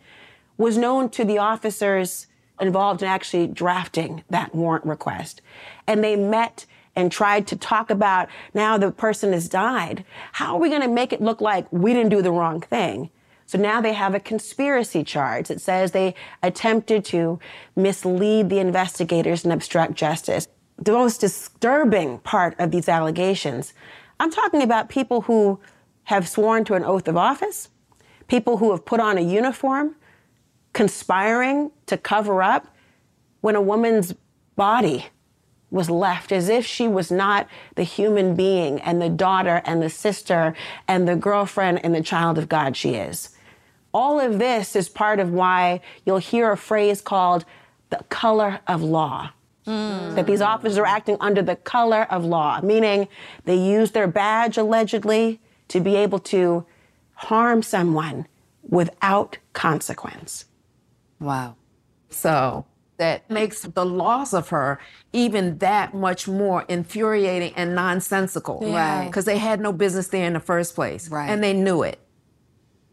was 0.57 0.77
known 0.77 1.09
to 1.09 1.25
the 1.25 1.37
officers 1.37 2.27
involved 2.59 3.01
in 3.01 3.07
actually 3.07 3.47
drafting 3.47 4.23
that 4.29 4.53
warrant 4.53 4.85
request. 4.85 5.41
And 5.87 6.03
they 6.03 6.15
met 6.15 6.65
and 6.95 7.11
tried 7.11 7.47
to 7.47 7.55
talk 7.55 7.89
about 7.89 8.29
now 8.53 8.77
the 8.77 8.91
person 8.91 9.33
has 9.33 9.49
died. 9.49 10.05
How 10.33 10.55
are 10.55 10.59
we 10.59 10.69
going 10.69 10.81
to 10.81 10.87
make 10.87 11.11
it 11.11 11.21
look 11.21 11.41
like 11.41 11.71
we 11.71 11.93
didn't 11.93 12.09
do 12.09 12.21
the 12.21 12.31
wrong 12.31 12.61
thing? 12.61 13.09
So 13.45 13.57
now 13.57 13.81
they 13.81 13.93
have 13.93 14.15
a 14.15 14.19
conspiracy 14.19 15.03
charge 15.03 15.47
that 15.47 15.61
says 15.61 15.91
they 15.91 16.15
attempted 16.41 17.05
to 17.05 17.39
mislead 17.75 18.49
the 18.49 18.59
investigators 18.59 19.43
and 19.43 19.53
obstruct 19.53 19.93
justice. 19.95 20.47
The 20.77 20.91
most 20.91 21.21
disturbing 21.21 22.19
part 22.19 22.55
of 22.59 22.71
these 22.71 22.89
allegations, 22.89 23.73
I'm 24.19 24.31
talking 24.31 24.61
about 24.61 24.89
people 24.89 25.21
who 25.21 25.59
have 26.05 26.27
sworn 26.27 26.65
to 26.65 26.73
an 26.73 26.83
oath 26.83 27.07
of 27.07 27.17
office, 27.17 27.69
people 28.27 28.57
who 28.57 28.71
have 28.71 28.85
put 28.85 28.99
on 28.99 29.17
a 29.17 29.21
uniform, 29.21 29.95
conspiring 30.73 31.71
to 31.85 31.97
cover 31.97 32.41
up 32.41 32.67
when 33.41 33.55
a 33.55 33.61
woman's 33.61 34.13
body 34.55 35.07
was 35.69 35.89
left 35.89 36.31
as 36.31 36.49
if 36.49 36.65
she 36.65 36.87
was 36.87 37.11
not 37.11 37.47
the 37.75 37.83
human 37.83 38.35
being 38.35 38.79
and 38.81 39.01
the 39.01 39.09
daughter 39.09 39.61
and 39.65 39.81
the 39.81 39.89
sister 39.89 40.55
and 40.87 41.07
the 41.07 41.15
girlfriend 41.15 41.83
and 41.83 41.95
the 41.95 42.03
child 42.03 42.37
of 42.37 42.47
God 42.47 42.77
she 42.77 42.91
is. 42.91 43.32
All 43.93 44.19
of 44.19 44.39
this 44.39 44.75
is 44.75 44.89
part 44.89 45.19
of 45.19 45.31
why 45.31 45.81
you'll 46.05 46.17
hear 46.17 46.51
a 46.51 46.57
phrase 46.57 47.01
called 47.01 47.45
the 47.89 48.03
color 48.09 48.59
of 48.67 48.81
law. 48.81 49.31
Hmm. 49.65 50.15
That 50.15 50.25
these 50.27 50.41
officers 50.41 50.77
are 50.77 50.85
acting 50.85 51.15
under 51.21 51.41
the 51.41 51.55
color 51.55 52.03
of 52.09 52.25
law, 52.25 52.59
meaning 52.61 53.07
they 53.45 53.55
use 53.55 53.91
their 53.91 54.07
badge 54.07 54.57
allegedly 54.57 55.39
to 55.69 55.79
be 55.79 55.95
able 55.95 56.19
to 56.19 56.65
harm 57.13 57.63
someone 57.63 58.27
without 58.61 59.37
consequence. 59.53 60.45
Wow. 61.19 61.55
So 62.09 62.65
that 62.97 63.29
makes 63.29 63.61
the 63.61 63.85
loss 63.85 64.33
of 64.33 64.49
her 64.49 64.79
even 65.13 65.57
that 65.59 65.93
much 65.93 66.27
more 66.27 66.63
infuriating 66.67 67.53
and 67.55 67.73
nonsensical. 67.73 68.59
Yeah. 68.63 68.99
Right. 68.99 69.07
Because 69.07 69.25
they 69.25 69.37
had 69.37 69.61
no 69.61 69.71
business 69.71 70.07
there 70.09 70.25
in 70.25 70.33
the 70.33 70.39
first 70.39 70.75
place. 70.75 71.09
Right. 71.09 71.29
And 71.29 71.43
they 71.43 71.53
knew 71.53 71.83
it. 71.83 71.99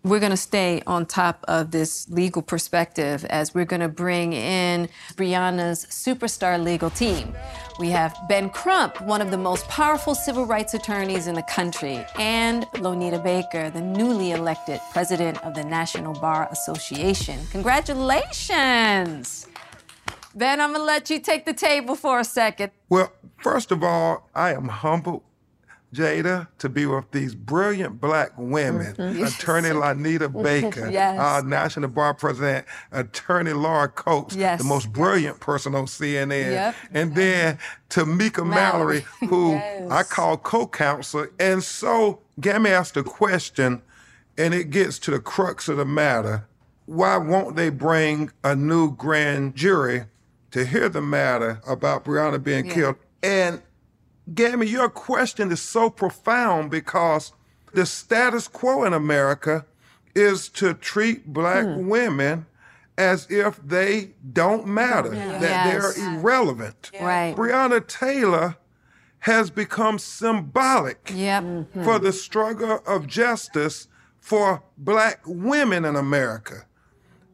We're 0.03 0.18
going 0.18 0.30
to 0.30 0.36
stay 0.36 0.82
on 0.86 1.05
top 1.05 1.44
of 1.46 1.72
this 1.72 2.09
legal 2.09 2.40
perspective 2.40 3.26
as 3.26 3.55
we're 3.55 3.66
going 3.66 3.80
to 3.80 3.88
bring 3.88 4.32
in 4.32 4.88
Breonna's 5.14 5.84
superstar 5.90 6.62
legal 6.62 6.88
team. 6.88 7.34
We 7.78 7.90
have 7.90 8.16
Ben 8.26 8.48
Crump, 8.48 9.03
one 9.03 9.20
of 9.20 9.30
the 9.30 9.36
most 9.36 9.68
powerful 9.68 10.14
civil 10.14 10.46
rights 10.46 10.72
attorneys 10.72 11.26
in 11.26 11.34
the 11.34 11.42
country, 11.42 12.03
and 12.18 12.64
Lonita 12.76 13.22
Baker, 13.22 13.68
the 13.68 13.82
newly 13.82 14.30
elected 14.30 14.80
president 14.90 15.36
of 15.44 15.55
the 15.55 15.64
National 15.64 16.14
Bar 16.14 16.48
Association. 16.51 17.38
Congratulations! 17.51 19.48
Ben, 20.34 20.62
I'm 20.62 20.70
going 20.70 20.80
to 20.80 20.86
let 20.86 21.11
you 21.11 21.20
take 21.20 21.44
the 21.44 21.53
table 21.53 21.94
for 21.94 22.20
a 22.20 22.24
second. 22.24 22.70
Well, 22.88 23.12
first 23.42 23.70
of 23.70 23.82
all, 23.82 24.30
I 24.34 24.55
am 24.55 24.68
humbled, 24.68 25.22
Jada, 25.95 26.47
to 26.59 26.68
be 26.68 26.86
with 26.86 27.11
these 27.11 27.34
brilliant 27.34 28.01
black 28.01 28.30
women. 28.36 28.95
Mhm. 28.95 29.26
Attorney 29.26 29.70
Lonita 29.70 30.30
Baker, 30.43 30.88
Yes. 30.88 31.18
our 31.18 31.43
National 31.43 31.88
Bar 31.88 32.14
President, 32.14 32.64
Attorney 32.93 33.53
Laura 33.53 33.88
Coates, 33.88 34.36
Yes. 34.36 34.59
the 34.61 34.64
most 34.64 34.93
brilliant 34.93 35.41
person 35.41 35.74
on 35.74 35.86
CNN. 35.86 36.53
Yep. 36.53 36.74
And 36.93 37.14
then 37.16 37.59
Tamika 37.88 38.47
Mallory, 38.47 39.05
Mallory. 39.20 39.28
who 39.28 39.51
Yes. 39.55 39.91
I 39.91 40.03
call 40.05 40.36
co-counsel. 40.36 41.26
And 41.41 41.62
so 41.62 42.20
Gammy 42.41 42.70
asked 42.70 42.97
a 42.97 43.03
question, 43.03 43.82
and 44.38 44.55
it 44.55 44.70
gets 44.70 44.99
to 45.01 45.11
the 45.11 45.18
crux 45.18 45.68
of 45.68 45.76
the 45.76 45.84
matter. 45.84 46.47
Why 46.86 47.16
won't 47.16 47.57
they 47.57 47.68
bring 47.70 48.30
a 48.45 48.55
new 48.55 48.93
grand 48.93 49.55
jury 49.57 50.05
to 50.53 50.64
hear 50.64 50.88
the 50.88 51.03
matter 51.03 51.61
about 51.66 52.05
Breonna 52.05 52.43
being 52.43 52.66
Yeah. 52.66 52.74
killed? 52.74 52.97
And 53.22 53.61
Gammy, 54.35 54.66
your 54.66 54.89
question 54.89 55.51
is 55.51 55.61
so 55.61 55.91
profound 55.91 56.70
because 56.70 57.33
the 57.72 57.87
status 57.87 58.49
quo 58.49 58.85
in 58.85 58.93
America 58.93 59.64
is 60.14 60.49
to 60.51 60.74
treat 60.74 61.33
black 61.33 61.64
Hmm. 61.64 61.89
women 61.89 62.47
as 62.99 63.26
if 63.31 63.61
they 63.66 64.11
don't 64.33 64.66
matter, 64.66 65.09
that 65.11 65.41
Yes. 65.41 65.95
they're 65.97 66.14
irrelevant. 66.14 66.91
Right. 67.01 67.35
Breonna 67.35 67.85
Taylor 67.87 68.57
has 69.20 69.51
become 69.51 69.99
symbolic 69.99 71.11
Yep. 71.14 71.45
for 71.85 71.99
the 71.99 72.12
struggle 72.12 72.83
of 72.87 73.07
justice 73.07 73.89
for 74.20 74.62
black 74.76 75.20
women 75.26 75.85
in 75.85 75.97
America. 75.97 76.64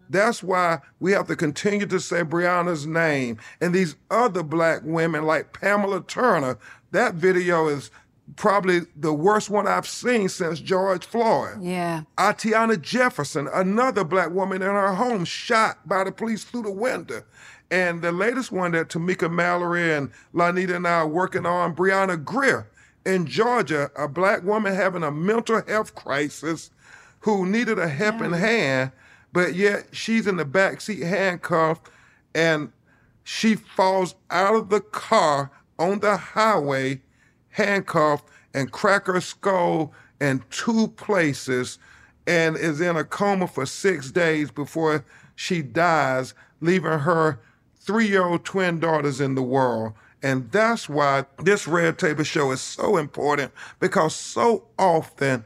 That's 0.09 0.41
why 0.43 0.81
we 1.01 1.13
have 1.13 1.27
to 1.27 1.35
continue 1.37 1.87
to 1.87 1.99
say 1.99 2.23
Breonna's 2.23 2.87
name 2.87 3.39
and 3.61 3.75
these 3.75 3.97
other 4.09 4.45
black 4.45 4.83
women 4.85 5.25
like 5.25 5.53
Pamela 5.53 6.01
Turner. 6.07 6.59
That 6.97 7.13
video 7.13 7.69
is 7.69 7.91
probably 8.37 8.81
the 8.97 9.13
worst 9.13 9.51
one 9.51 9.69
I've 9.69 9.87
seen 9.87 10.31
since 10.31 10.61
George 10.61 11.05
Floyd. 11.05 11.59
Yeah. 11.61 12.05
Atiana 12.19 12.79
Jefferson, 12.79 13.51
another 13.53 14.03
black 14.03 14.31
woman 14.31 14.63
in 14.63 14.69
her 14.69 14.95
home, 14.95 15.27
shot 15.27 15.87
by 15.87 16.05
the 16.05 16.11
police 16.11 16.45
through 16.45 16.63
the 16.63 16.71
window. 16.71 17.23
And 17.71 18.01
the 18.01 18.13
latest 18.13 18.51
one 18.51 18.73
that 18.73 18.89
Tamika 18.89 19.31
Mallory 19.31 19.93
and 19.93 20.11
Lonita 20.33 20.77
and 20.77 20.89
I 20.89 21.01
are 21.01 21.07
working 21.07 21.45
on, 21.45 21.77
Brianna 21.77 22.25
Grier 22.25 22.67
in 23.05 23.27
Georgia, 23.27 23.91
a 23.95 24.09
black 24.09 24.43
woman 24.43 24.75
having 24.75 25.03
a 25.03 25.11
mental 25.11 25.61
health 25.69 25.95
crisis 25.95 26.71
who 27.21 27.45
needed 27.45 27.79
a 27.79 27.89
helping 27.89 28.33
hand, 28.33 28.91
but 29.35 29.55
yet 29.55 29.89
she's 29.93 30.27
in 30.27 30.39
the 30.39 30.47
back 30.47 30.81
seat 30.81 31.03
handcuffed 31.03 31.91
and 32.35 32.73
she 33.23 33.55
falls 33.55 34.15
out 34.31 34.55
of 34.55 34.71
the 34.71 34.81
car 34.81 35.51
on 35.79 36.01
the 36.01 36.17
highway 36.17 37.01
handcuffed 37.51 38.29
and 38.55 38.73
crack 38.73 39.07
her 39.07 39.21
skull 39.21 39.93
in 40.21 40.43
two 40.51 40.89
places 40.89 41.79
and 42.27 42.57
is 42.57 42.81
in 42.81 42.97
a 42.97 43.05
coma 43.05 43.47
for 43.47 43.67
six 43.67 44.11
days 44.11 44.51
before 44.51 45.05
she 45.35 45.63
dies, 45.63 46.35
leaving 46.61 47.01
her 47.01 47.39
three 47.79 48.09
year 48.09 48.25
old 48.25 48.45
twin 48.45 48.81
daughters 48.81 49.21
in 49.21 49.35
the 49.35 49.43
world. 49.43 49.93
And 50.23 50.51
that's 50.51 50.89
why 50.89 51.27
this 51.39 51.69
Red 51.69 51.99
Table 51.99 52.25
Show 52.25 52.51
is 52.51 52.61
so 52.61 52.97
important 52.97 53.53
because 53.79 54.15
so 54.15 54.67
often 54.79 55.45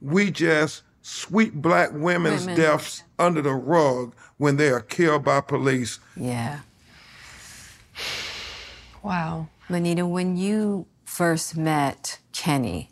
we 0.00 0.30
just 0.30 0.82
sweep 1.02 1.52
black 1.52 1.90
women's 1.92 2.42
Women. 2.42 2.56
deaths 2.56 3.02
under 3.18 3.42
the 3.42 3.52
rug 3.52 4.14
when 4.38 4.56
they 4.56 4.70
are 4.70 4.80
killed 4.80 5.24
by 5.24 5.40
police. 5.40 5.98
Yeah. 6.16 6.60
Wow. 9.02 9.48
Lonita, 9.68 10.08
when 10.08 10.36
you 10.36 10.86
first 11.04 11.56
met 11.56 12.18
Kenny, 12.32 12.90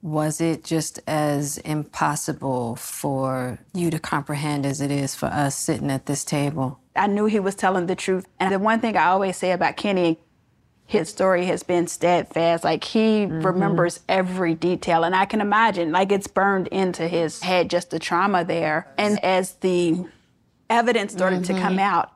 was 0.00 0.40
it 0.40 0.64
just 0.64 1.00
as 1.06 1.58
impossible 1.58 2.76
for 2.76 3.58
you 3.74 3.90
to 3.90 3.98
comprehend 3.98 4.64
as 4.64 4.80
it 4.80 4.90
is 4.90 5.14
for 5.14 5.26
us 5.26 5.56
sitting 5.56 5.90
at 5.90 6.06
this 6.06 6.24
table? 6.24 6.78
I 6.94 7.06
knew 7.06 7.26
he 7.26 7.40
was 7.40 7.54
telling 7.54 7.86
the 7.86 7.96
truth. 7.96 8.26
And 8.38 8.52
the 8.52 8.58
one 8.58 8.80
thing 8.80 8.96
I 8.96 9.06
always 9.06 9.36
say 9.36 9.52
about 9.52 9.76
Kenny, 9.76 10.18
his 10.86 11.08
story 11.08 11.46
has 11.46 11.62
been 11.62 11.86
steadfast. 11.86 12.64
Like 12.64 12.84
he 12.84 13.26
mm-hmm. 13.26 13.44
remembers 13.44 14.00
every 14.08 14.54
detail. 14.54 15.04
And 15.04 15.14
I 15.14 15.24
can 15.24 15.40
imagine, 15.40 15.92
like 15.92 16.12
it's 16.12 16.26
burned 16.26 16.68
into 16.68 17.08
his 17.08 17.42
head, 17.42 17.68
just 17.68 17.90
the 17.90 17.98
trauma 17.98 18.44
there. 18.44 18.88
And 18.96 19.22
as 19.24 19.54
the 19.54 20.06
evidence 20.70 21.12
started 21.12 21.44
to 21.46 21.54
come 21.54 21.74
mm-hmm. 21.74 21.80
out, 21.80 22.12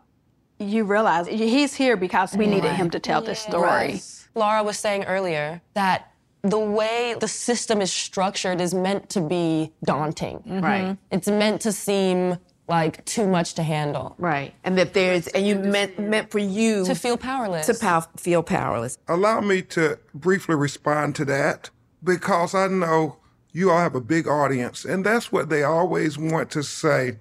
you 0.63 0.85
realize 0.85 1.27
he's 1.27 1.75
here 1.75 1.97
because 1.97 2.37
we 2.37 2.47
needed 2.47 2.73
him 2.73 2.91
to 2.91 2.99
tell 3.01 3.21
this 3.23 3.41
story. 3.41 4.01
Laura 4.35 4.63
was 4.63 4.79
saying 4.79 5.05
earlier 5.05 5.61
that 5.75 6.11
the 6.43 6.59
way 6.59 7.15
the 7.21 7.29
system 7.29 7.81
is 7.81 7.93
structured 7.93 8.61
is 8.61 8.75
meant 8.75 9.11
to 9.11 9.21
be 9.21 9.73
daunting. 9.85 10.39
Mm-hmm. 10.39 10.61
Right. 10.61 10.97
It's 11.11 11.29
meant 11.29 11.61
to 11.63 11.73
seem 11.73 12.39
like 12.69 13.05
too 13.05 13.27
much 13.29 13.55
to 13.55 13.63
handle. 13.63 14.15
Right. 14.19 14.55
And 14.65 14.79
that 14.79 14.95
there's, 14.95 15.29
and 15.29 15.47
you 15.47 15.57
meant, 15.57 15.99
meant 15.99 16.31
for 16.31 16.39
you 16.39 16.85
To 16.87 16.95
feel 16.95 17.17
powerless. 17.17 17.67
to 17.67 17.75
pow- 17.75 18.07
feel 18.17 18.43
powerless. 18.43 18.99
Allow 19.09 19.41
me 19.43 19.63
to 19.63 19.99
briefly 20.15 20.55
respond 20.55 21.15
to 21.17 21.25
that 21.27 21.71
because 22.03 22.55
I 22.55 22.69
know 22.69 23.19
you 23.53 23.71
all 23.71 23.79
have 23.79 23.95
a 23.95 24.01
big 24.01 24.27
audience, 24.27 24.85
and 24.87 25.05
that's 25.05 25.31
what 25.31 25.51
they 25.51 25.63
always 25.63 26.17
want 26.17 26.51
to 26.53 26.63
say 26.63 27.19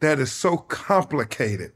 that 0.00 0.18
is 0.20 0.30
so 0.32 0.56
complicated. 0.56 1.72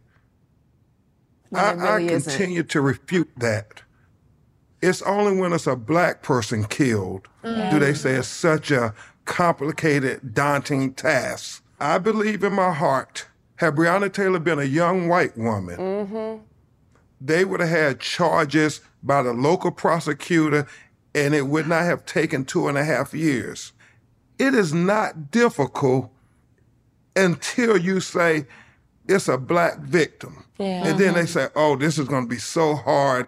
I, 1.55 1.73
really 1.73 2.09
I 2.11 2.13
isn't. 2.15 2.31
continue 2.33 2.63
to 2.65 2.81
refute 2.81 3.31
that. 3.39 3.83
It's 4.81 5.03
only 5.03 5.37
when 5.41 5.53
it's 5.53 5.67
a 5.67 5.75
black 5.77 6.23
person 6.23 6.65
killed 6.65 7.27
do 7.43 7.79
they 7.79 7.95
say 7.95 8.13
it's 8.15 8.29
such 8.29 8.71
a 8.71 8.95
complicated, 9.25 10.35
daunting 10.35 10.93
task. 10.93 11.63
I 11.81 11.99
believe 11.99 12.45
in 12.45 12.53
my 12.53 12.73
heart, 12.73 13.27
had 13.57 13.75
Breonna 13.77 14.13
Taylor 14.13 14.39
been 14.39 14.59
a 14.59 14.65
young 14.65 15.09
white 15.09 15.37
woman, 15.37 15.77
Mm-hmm. 15.79 16.43
they 17.21 17.45
would 17.45 17.61
have 17.61 17.69
had 17.71 18.01
charges 18.01 18.81
by 19.03 19.23
the 19.23 19.33
local 19.33 19.71
prosecutor 19.71 20.67
and 21.15 21.35
it 21.35 21.47
would 21.47 21.67
not 21.67 21.85
have 21.85 22.05
taken 22.07 22.45
two 22.45 22.69
and 22.69 22.77
a 22.79 22.85
half 22.85 23.15
years. 23.15 23.73
It 24.39 24.55
is 24.55 24.73
not 24.75 25.31
difficult 25.31 26.11
until 27.17 27.77
you 27.77 28.01
say 28.01 28.47
it's 29.09 29.29
a 29.29 29.39
black 29.39 29.79
victim. 29.79 30.45
Yeah. 30.59 30.87
And 30.87 30.99
then 30.99 31.15
they 31.15 31.21
uh-huh. 31.21 31.27
say, 31.27 31.49
oh, 31.57 31.77
this 31.77 31.99
is 31.99 32.07
going 32.07 32.25
to 32.25 32.29
be 32.29 32.39
so 32.39 32.75
hard. 32.75 33.27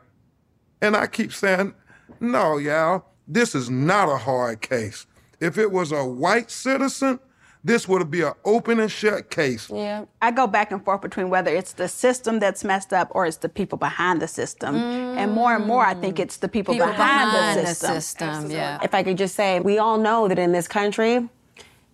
And 0.82 0.94
I 0.94 1.06
keep 1.06 1.32
saying, 1.32 1.74
no, 2.20 2.58
y'all, 2.58 3.04
this 3.26 3.54
is 3.54 3.70
not 3.70 4.08
a 4.08 4.18
hard 4.18 4.60
case. 4.60 5.06
If 5.40 5.56
it 5.56 5.72
was 5.72 5.90
a 5.90 6.04
white 6.04 6.50
citizen, 6.50 7.18
this 7.62 7.86
would 7.86 8.10
be 8.10 8.22
an 8.22 8.32
open 8.44 8.80
and 8.80 8.90
shut 8.90 9.30
case. 9.30 9.70
Yeah. 9.70 10.06
I 10.22 10.30
go 10.30 10.46
back 10.46 10.72
and 10.72 10.82
forth 10.82 11.02
between 11.02 11.28
whether 11.28 11.54
it's 11.54 11.74
the 11.74 11.88
system 11.88 12.38
that's 12.40 12.64
messed 12.64 12.92
up 12.92 13.08
or 13.12 13.26
it's 13.26 13.36
the 13.38 13.48
people 13.48 13.76
behind 13.76 14.20
the 14.20 14.28
system. 14.28 14.76
And 14.76 15.32
more 15.32 15.54
and 15.54 15.66
more, 15.66 15.84
I 15.84 15.94
think 15.94 16.18
it's 16.18 16.38
the 16.38 16.48
people, 16.48 16.74
People 16.74 16.88
behind, 16.88 17.30
behind 17.30 17.58
the 17.58 17.62
the 17.62 17.74
system. 17.74 18.00
system, 18.00 18.50
yeah. 18.50 18.78
If 18.82 18.94
I 18.94 19.02
could 19.02 19.18
just 19.18 19.34
say, 19.34 19.60
we 19.60 19.78
all 19.78 19.98
know 19.98 20.26
that 20.28 20.38
in 20.38 20.52
this 20.52 20.68
country, 20.68 21.28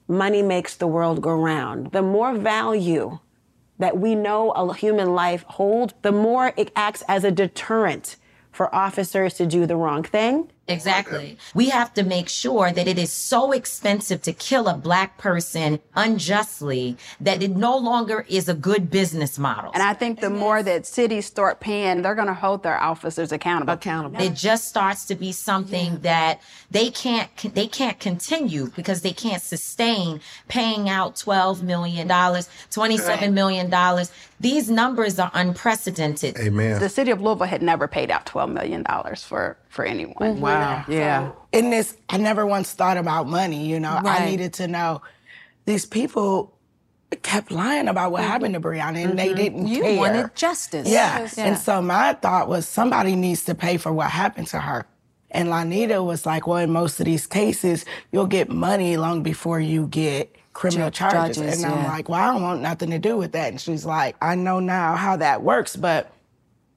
money 0.08 0.42
makes 0.42 0.76
the 0.76 0.86
world 0.86 1.20
go 1.20 1.34
round. 1.34 1.90
The 1.92 2.02
more 2.02 2.34
value 2.34 3.18
that 3.78 3.98
we 3.98 4.14
know 4.14 4.50
a 4.52 4.74
human 4.74 5.14
life 5.14 5.44
holds, 5.48 5.94
the 6.02 6.12
more 6.12 6.52
it 6.56 6.70
acts 6.74 7.02
as 7.08 7.24
a 7.24 7.30
deterrent 7.30 8.16
for 8.52 8.74
officers 8.74 9.34
to 9.34 9.46
do 9.46 9.66
the 9.66 9.76
wrong 9.76 10.02
thing. 10.02 10.50
Exactly. 10.68 11.38
We 11.54 11.68
have 11.68 11.94
to 11.94 12.02
make 12.02 12.28
sure 12.28 12.72
that 12.72 12.88
it 12.88 12.98
is 12.98 13.12
so 13.12 13.52
expensive 13.52 14.22
to 14.22 14.32
kill 14.32 14.66
a 14.68 14.74
black 14.74 15.16
person 15.16 15.80
unjustly 15.94 16.96
that 17.20 17.42
it 17.42 17.54
no 17.56 17.76
longer 17.76 18.26
is 18.28 18.48
a 18.48 18.54
good 18.54 18.90
business 18.90 19.38
model. 19.38 19.70
And 19.74 19.82
I 19.82 19.94
think 19.94 20.20
the 20.20 20.30
more 20.30 20.62
that 20.62 20.86
cities 20.86 21.26
start 21.26 21.60
paying, 21.60 22.02
they're 22.02 22.14
going 22.16 22.26
to 22.26 22.34
hold 22.34 22.62
their 22.64 22.80
officers 22.80 23.30
accountable. 23.30 23.74
Accountable. 23.74 24.20
It 24.20 24.34
just 24.34 24.68
starts 24.68 25.04
to 25.06 25.14
be 25.14 25.30
something 25.32 26.00
that 26.00 26.40
they 26.70 26.90
can't 26.90 27.30
they 27.54 27.68
can't 27.68 28.00
continue 28.00 28.70
because 28.74 29.02
they 29.02 29.12
can't 29.12 29.42
sustain 29.42 30.20
paying 30.48 30.88
out 30.88 31.16
12 31.16 31.62
million 31.62 32.08
dollars, 32.08 32.48
27 32.70 33.32
million 33.32 33.70
dollars. 33.70 34.10
These 34.40 34.70
numbers 34.70 35.18
are 35.18 35.30
unprecedented. 35.34 36.36
Amen. 36.38 36.78
The 36.80 36.88
city 36.88 37.10
of 37.10 37.22
Louisville 37.22 37.46
had 37.46 37.62
never 37.62 37.88
paid 37.88 38.10
out 38.10 38.26
$12 38.26 38.52
million 38.52 38.84
for, 39.16 39.56
for 39.68 39.84
anyone. 39.84 40.40
Wow. 40.40 40.84
Yeah. 40.88 41.32
in 41.52 41.70
this, 41.70 41.96
I 42.10 42.18
never 42.18 42.44
once 42.46 42.72
thought 42.72 42.96
about 42.98 43.26
money. 43.26 43.66
You 43.66 43.80
know, 43.80 44.00
I 44.04 44.26
needed 44.26 44.52
to 44.54 44.68
know 44.68 45.02
these 45.64 45.86
people 45.86 46.56
kept 47.22 47.50
lying 47.50 47.88
about 47.88 48.12
what 48.12 48.24
happened 48.24 48.54
to 48.54 48.60
Breonna, 48.60 49.04
and 49.04 49.18
they 49.18 49.28
mm-hmm. 49.28 49.36
didn't 49.36 49.66
You 49.68 49.82
care. 49.82 49.96
wanted 49.96 50.34
justice. 50.34 50.88
Yeah. 50.88 51.20
Yes. 51.20 51.38
And 51.38 51.56
so 51.56 51.80
my 51.80 52.14
thought 52.14 52.48
was 52.48 52.68
somebody 52.68 53.16
needs 53.16 53.44
to 53.44 53.54
pay 53.54 53.76
for 53.76 53.92
what 53.92 54.10
happened 54.10 54.48
to 54.48 54.60
her. 54.60 54.86
And 55.30 55.48
Lonita 55.48 56.04
was 56.04 56.24
like, 56.24 56.46
well, 56.46 56.58
in 56.58 56.70
most 56.70 57.00
of 57.00 57.06
these 57.06 57.26
cases, 57.26 57.84
you'll 58.12 58.26
get 58.26 58.48
money 58.48 58.96
long 58.96 59.22
before 59.22 59.60
you 59.60 59.86
get 59.86 60.34
criminal 60.56 60.90
Ju- 60.90 60.98
charges. 60.98 61.36
judges, 61.36 61.62
and 61.62 61.72
I'm 61.72 61.82
yeah. 61.82 61.88
like, 61.88 62.08
well, 62.08 62.20
I 62.20 62.32
don't 62.32 62.42
want 62.42 62.62
nothing 62.62 62.90
to 62.90 62.98
do 62.98 63.16
with 63.16 63.32
that. 63.32 63.50
And 63.50 63.60
she's 63.60 63.84
like, 63.84 64.16
I 64.22 64.34
know 64.34 64.58
now 64.58 64.96
how 64.96 65.16
that 65.16 65.42
works, 65.42 65.76
but 65.76 66.10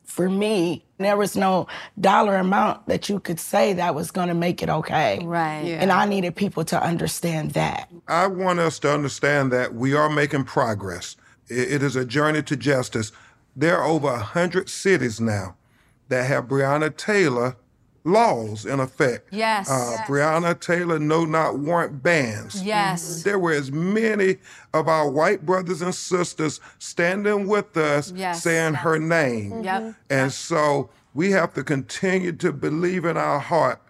for 0.03 0.29
me, 0.29 0.83
there 0.97 1.15
was 1.15 1.37
no 1.37 1.65
dollar 1.99 2.35
amount 2.35 2.87
that 2.87 3.07
you 3.07 3.21
could 3.21 3.39
say 3.39 3.71
that 3.73 3.95
was 3.95 4.11
going 4.11 4.27
to 4.27 4.33
make 4.33 4.61
it 4.61 4.69
okay. 4.69 5.19
Right. 5.23 5.61
Yeah. 5.61 5.81
And 5.81 5.91
I 5.91 6.05
needed 6.05 6.35
people 6.35 6.65
to 6.65 6.83
understand 6.83 7.51
that. 7.51 7.89
I 8.07 8.27
want 8.27 8.59
us 8.59 8.79
to 8.79 8.93
understand 8.93 9.51
that 9.53 9.73
we 9.73 9.93
are 9.93 10.09
making 10.09 10.43
progress. 10.43 11.15
It 11.47 11.81
is 11.81 11.95
a 11.95 12.03
journey 12.03 12.43
to 12.43 12.57
justice. 12.57 13.13
There 13.55 13.77
are 13.77 13.85
over 13.85 14.07
100 14.07 14.67
cities 14.67 15.21
now 15.21 15.55
that 16.09 16.25
have 16.25 16.45
Breonna 16.49 16.95
Taylor 16.95 17.55
laws 18.11 18.65
in 18.65 18.79
effect. 18.79 19.29
Yes. 19.31 19.69
Uh, 19.69 19.97
Breonna 20.07 20.59
Taylor 20.59 20.99
no-knock 20.99 21.57
warrant 21.57 22.01
bans. 22.03 22.63
Yes. 22.63 23.03
Mm-hmm. 23.03 23.29
There 23.29 23.39
were 23.39 23.53
as 23.53 23.71
many 23.71 24.37
of 24.73 24.87
our 24.87 25.09
white 25.09 25.45
brothers 25.45 25.81
and 25.81 25.93
sisters 25.93 26.59
standing 26.79 27.47
with 27.47 27.75
us 27.77 28.11
Yes. 28.15 28.43
saying 28.43 28.75
her 28.75 28.99
name. 28.99 29.51
Mm-hmm. 29.51 29.63
Yep. 29.63 29.95
And 30.09 30.31
so 30.31 30.89
we 31.13 31.31
have 31.31 31.53
to 31.53 31.63
continue 31.63 32.31
to 32.33 32.51
believe 32.51 33.05
in 33.05 33.17
our 33.17 33.39
heart 33.39 33.81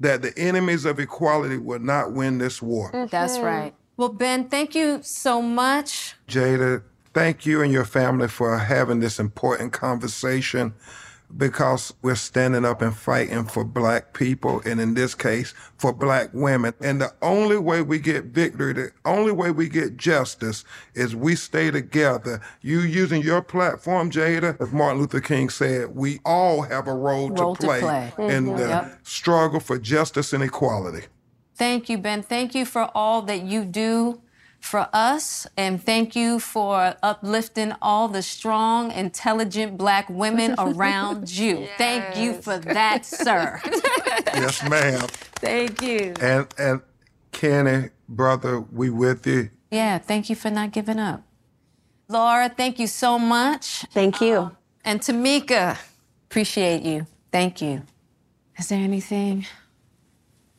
that 0.00 0.22
the 0.22 0.36
enemies 0.38 0.84
of 0.84 1.00
equality 1.00 1.58
will 1.58 1.80
not 1.80 2.12
win 2.12 2.38
this 2.38 2.62
war. 2.62 2.92
Mm-hmm. 2.92 3.06
That's 3.10 3.38
right. 3.38 3.74
Well, 3.96 4.10
Ben, 4.10 4.48
thank 4.48 4.74
you 4.76 5.00
so 5.02 5.42
much. 5.42 6.14
Jada, 6.28 6.82
thank 7.14 7.44
you 7.46 7.62
and 7.62 7.72
your 7.72 7.84
family 7.84 8.28
for 8.28 8.56
having 8.58 9.00
this 9.00 9.18
important 9.18 9.72
conversation 9.72 10.72
because 11.36 11.92
we're 12.02 12.14
standing 12.14 12.64
up 12.64 12.80
and 12.82 12.96
fighting 12.96 13.44
for 13.44 13.64
black 13.64 14.12
people 14.14 14.62
and 14.64 14.80
in 14.80 14.94
this 14.94 15.14
case 15.14 15.52
for 15.76 15.92
black 15.92 16.30
women. 16.32 16.72
And 16.80 17.00
the 17.00 17.12
only 17.22 17.58
way 17.58 17.82
we 17.82 17.98
get 17.98 18.24
victory, 18.26 18.72
the 18.72 18.92
only 19.04 19.32
way 19.32 19.50
we 19.50 19.68
get 19.68 19.96
justice 19.96 20.64
is 20.94 21.14
we 21.14 21.34
stay 21.36 21.70
together. 21.70 22.40
You 22.62 22.80
using 22.80 23.22
your 23.22 23.42
platform, 23.42 24.10
Jada, 24.10 24.60
as 24.60 24.72
Martin 24.72 25.00
Luther 25.00 25.20
King 25.20 25.50
said, 25.50 25.94
we 25.94 26.20
all 26.24 26.62
have 26.62 26.88
a 26.88 26.94
role, 26.94 27.30
Role 27.30 27.54
to 27.54 27.60
to 27.60 27.66
play, 27.66 27.80
play. 27.80 28.12
in 28.34 28.46
Mhm. 28.46 28.56
the 28.56 28.68
Yep. 28.68 28.98
struggle 29.02 29.60
for 29.60 29.78
justice 29.78 30.32
and 30.32 30.42
equality. 30.42 31.04
Thank 31.56 31.88
you, 31.88 31.98
Ben. 31.98 32.22
Thank 32.22 32.54
you 32.54 32.64
for 32.64 32.88
all 32.94 33.22
that 33.22 33.42
you 33.42 33.64
do 33.64 34.20
for 34.60 34.88
us. 34.92 35.46
And 35.56 35.82
thank 35.82 36.14
you 36.16 36.38
for 36.40 36.94
uplifting 37.02 37.72
all 37.80 38.08
the 38.08 38.22
strong, 38.22 38.92
intelligent 38.92 39.78
black 39.78 40.08
women 40.10 40.54
around 40.58 41.30
you. 41.30 41.68
Thank 41.78 42.16
you 42.16 42.34
for 42.34 42.58
that, 42.58 43.04
sir. 43.04 43.60
yes, 44.34 44.68
ma'am. 44.68 45.06
thank 45.36 45.82
you. 45.82 46.14
And 46.20 46.46
and 46.58 46.82
Kenny, 47.32 47.90
brother, 48.08 48.60
we 48.60 48.90
with 48.90 49.26
you. 49.26 49.50
Yeah, 49.70 49.98
thank 49.98 50.30
you 50.30 50.36
for 50.36 50.50
not 50.50 50.72
giving 50.72 50.98
up. 50.98 51.22
Laura, 52.08 52.48
thank 52.48 52.78
you 52.78 52.86
so 52.86 53.18
much. 53.18 53.84
Thank 53.92 54.20
you. 54.20 54.38
Um, 54.38 54.56
and 54.84 55.00
Tamika, 55.00 55.76
appreciate 56.26 56.82
you. 56.82 57.06
Thank 57.30 57.60
you. 57.60 57.82
Is 58.58 58.68
there 58.68 58.78
anything 58.78 59.46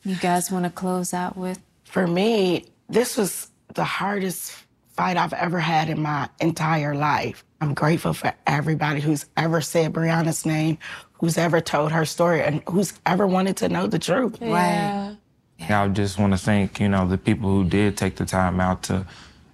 you 0.03 0.15
guys 0.15 0.51
want 0.51 0.65
to 0.65 0.71
close 0.71 1.13
out 1.13 1.35
with? 1.35 1.59
For 1.85 2.05
me, 2.05 2.65
this 2.87 3.17
was 3.17 3.48
the 3.73 3.83
hardest 3.83 4.55
fight 4.95 5.17
I've 5.17 5.33
ever 5.33 5.59
had 5.59 5.89
in 5.89 6.01
my 6.01 6.29
entire 6.39 6.95
life. 6.95 7.43
I'm 7.61 7.73
grateful 7.73 8.13
for 8.13 8.33
everybody 8.47 9.01
who's 9.01 9.25
ever 9.37 9.61
said 9.61 9.93
Breonna's 9.93 10.45
name, 10.45 10.77
who's 11.13 11.37
ever 11.37 11.61
told 11.61 11.91
her 11.91 12.05
story, 12.05 12.41
and 12.41 12.61
who's 12.69 12.93
ever 13.05 13.27
wanted 13.27 13.57
to 13.57 13.69
know 13.69 13.87
the 13.87 13.99
truth. 13.99 14.37
Right. 14.41 15.17
I 15.61 15.87
just 15.89 16.17
want 16.17 16.33
to 16.33 16.37
thank, 16.37 16.79
you 16.79 16.87
know, 16.87 17.07
the 17.07 17.17
people 17.17 17.49
who 17.49 17.65
did 17.65 17.97
take 17.97 18.15
the 18.15 18.25
time 18.25 18.59
out 18.59 18.83
to 18.83 19.05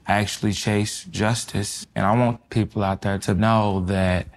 actually 0.08 0.54
chase 0.54 1.04
justice. 1.06 1.88
And 1.96 2.06
I 2.06 2.16
want 2.16 2.50
people 2.50 2.84
out 2.84 3.02
there 3.02 3.18
to 3.20 3.34
know 3.34 3.82
that, 3.86 4.28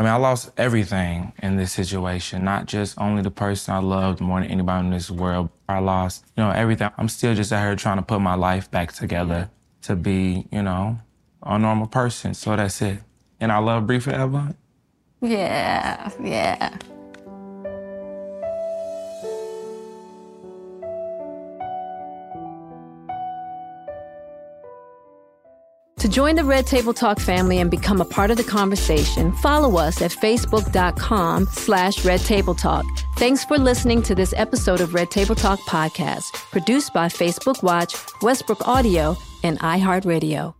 I 0.00 0.02
mean, 0.02 0.12
I 0.12 0.16
lost 0.16 0.50
everything 0.56 1.34
in 1.42 1.58
this 1.58 1.72
situation, 1.72 2.42
not 2.42 2.64
just 2.64 2.98
only 2.98 3.20
the 3.20 3.30
person 3.30 3.74
I 3.74 3.80
loved 3.80 4.22
more 4.22 4.40
than 4.40 4.50
anybody 4.50 4.86
in 4.86 4.92
this 4.92 5.10
world. 5.10 5.50
I 5.68 5.80
lost, 5.80 6.24
you 6.38 6.42
know, 6.42 6.48
everything. 6.48 6.88
I'm 6.96 7.10
still 7.10 7.34
just 7.34 7.52
out 7.52 7.62
here 7.62 7.76
trying 7.76 7.98
to 7.98 8.02
put 8.02 8.22
my 8.22 8.34
life 8.34 8.70
back 8.70 8.94
together 8.94 9.50
to 9.82 9.96
be, 9.96 10.46
you 10.50 10.62
know, 10.62 10.98
a 11.42 11.58
normal 11.58 11.86
person. 11.86 12.32
So 12.32 12.56
that's 12.56 12.80
it. 12.80 13.00
And 13.40 13.52
I 13.52 13.58
love 13.58 13.86
Bree 13.86 14.00
forever. 14.00 14.54
Yeah, 15.20 16.10
yeah. 16.18 16.78
To 26.00 26.08
join 26.08 26.34
the 26.34 26.44
Red 26.44 26.66
Table 26.66 26.94
Talk 26.94 27.20
family 27.20 27.58
and 27.58 27.70
become 27.70 28.00
a 28.00 28.06
part 28.06 28.30
of 28.30 28.38
the 28.38 28.42
conversation, 28.42 29.32
follow 29.32 29.76
us 29.76 30.00
at 30.00 30.10
facebook.com 30.10 31.46
slash 31.46 32.06
Red 32.06 32.20
Table 32.20 32.54
Talk. 32.54 32.86
Thanks 33.16 33.44
for 33.44 33.58
listening 33.58 34.00
to 34.04 34.14
this 34.14 34.32
episode 34.38 34.80
of 34.80 34.94
Red 34.94 35.10
Table 35.10 35.34
Talk 35.34 35.60
podcast, 35.60 36.32
produced 36.52 36.94
by 36.94 37.08
Facebook 37.08 37.62
Watch, 37.62 37.94
Westbrook 38.22 38.66
Audio, 38.66 39.14
and 39.42 39.58
iHeartRadio. 39.60 40.59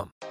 Indeed.com. 0.01 0.30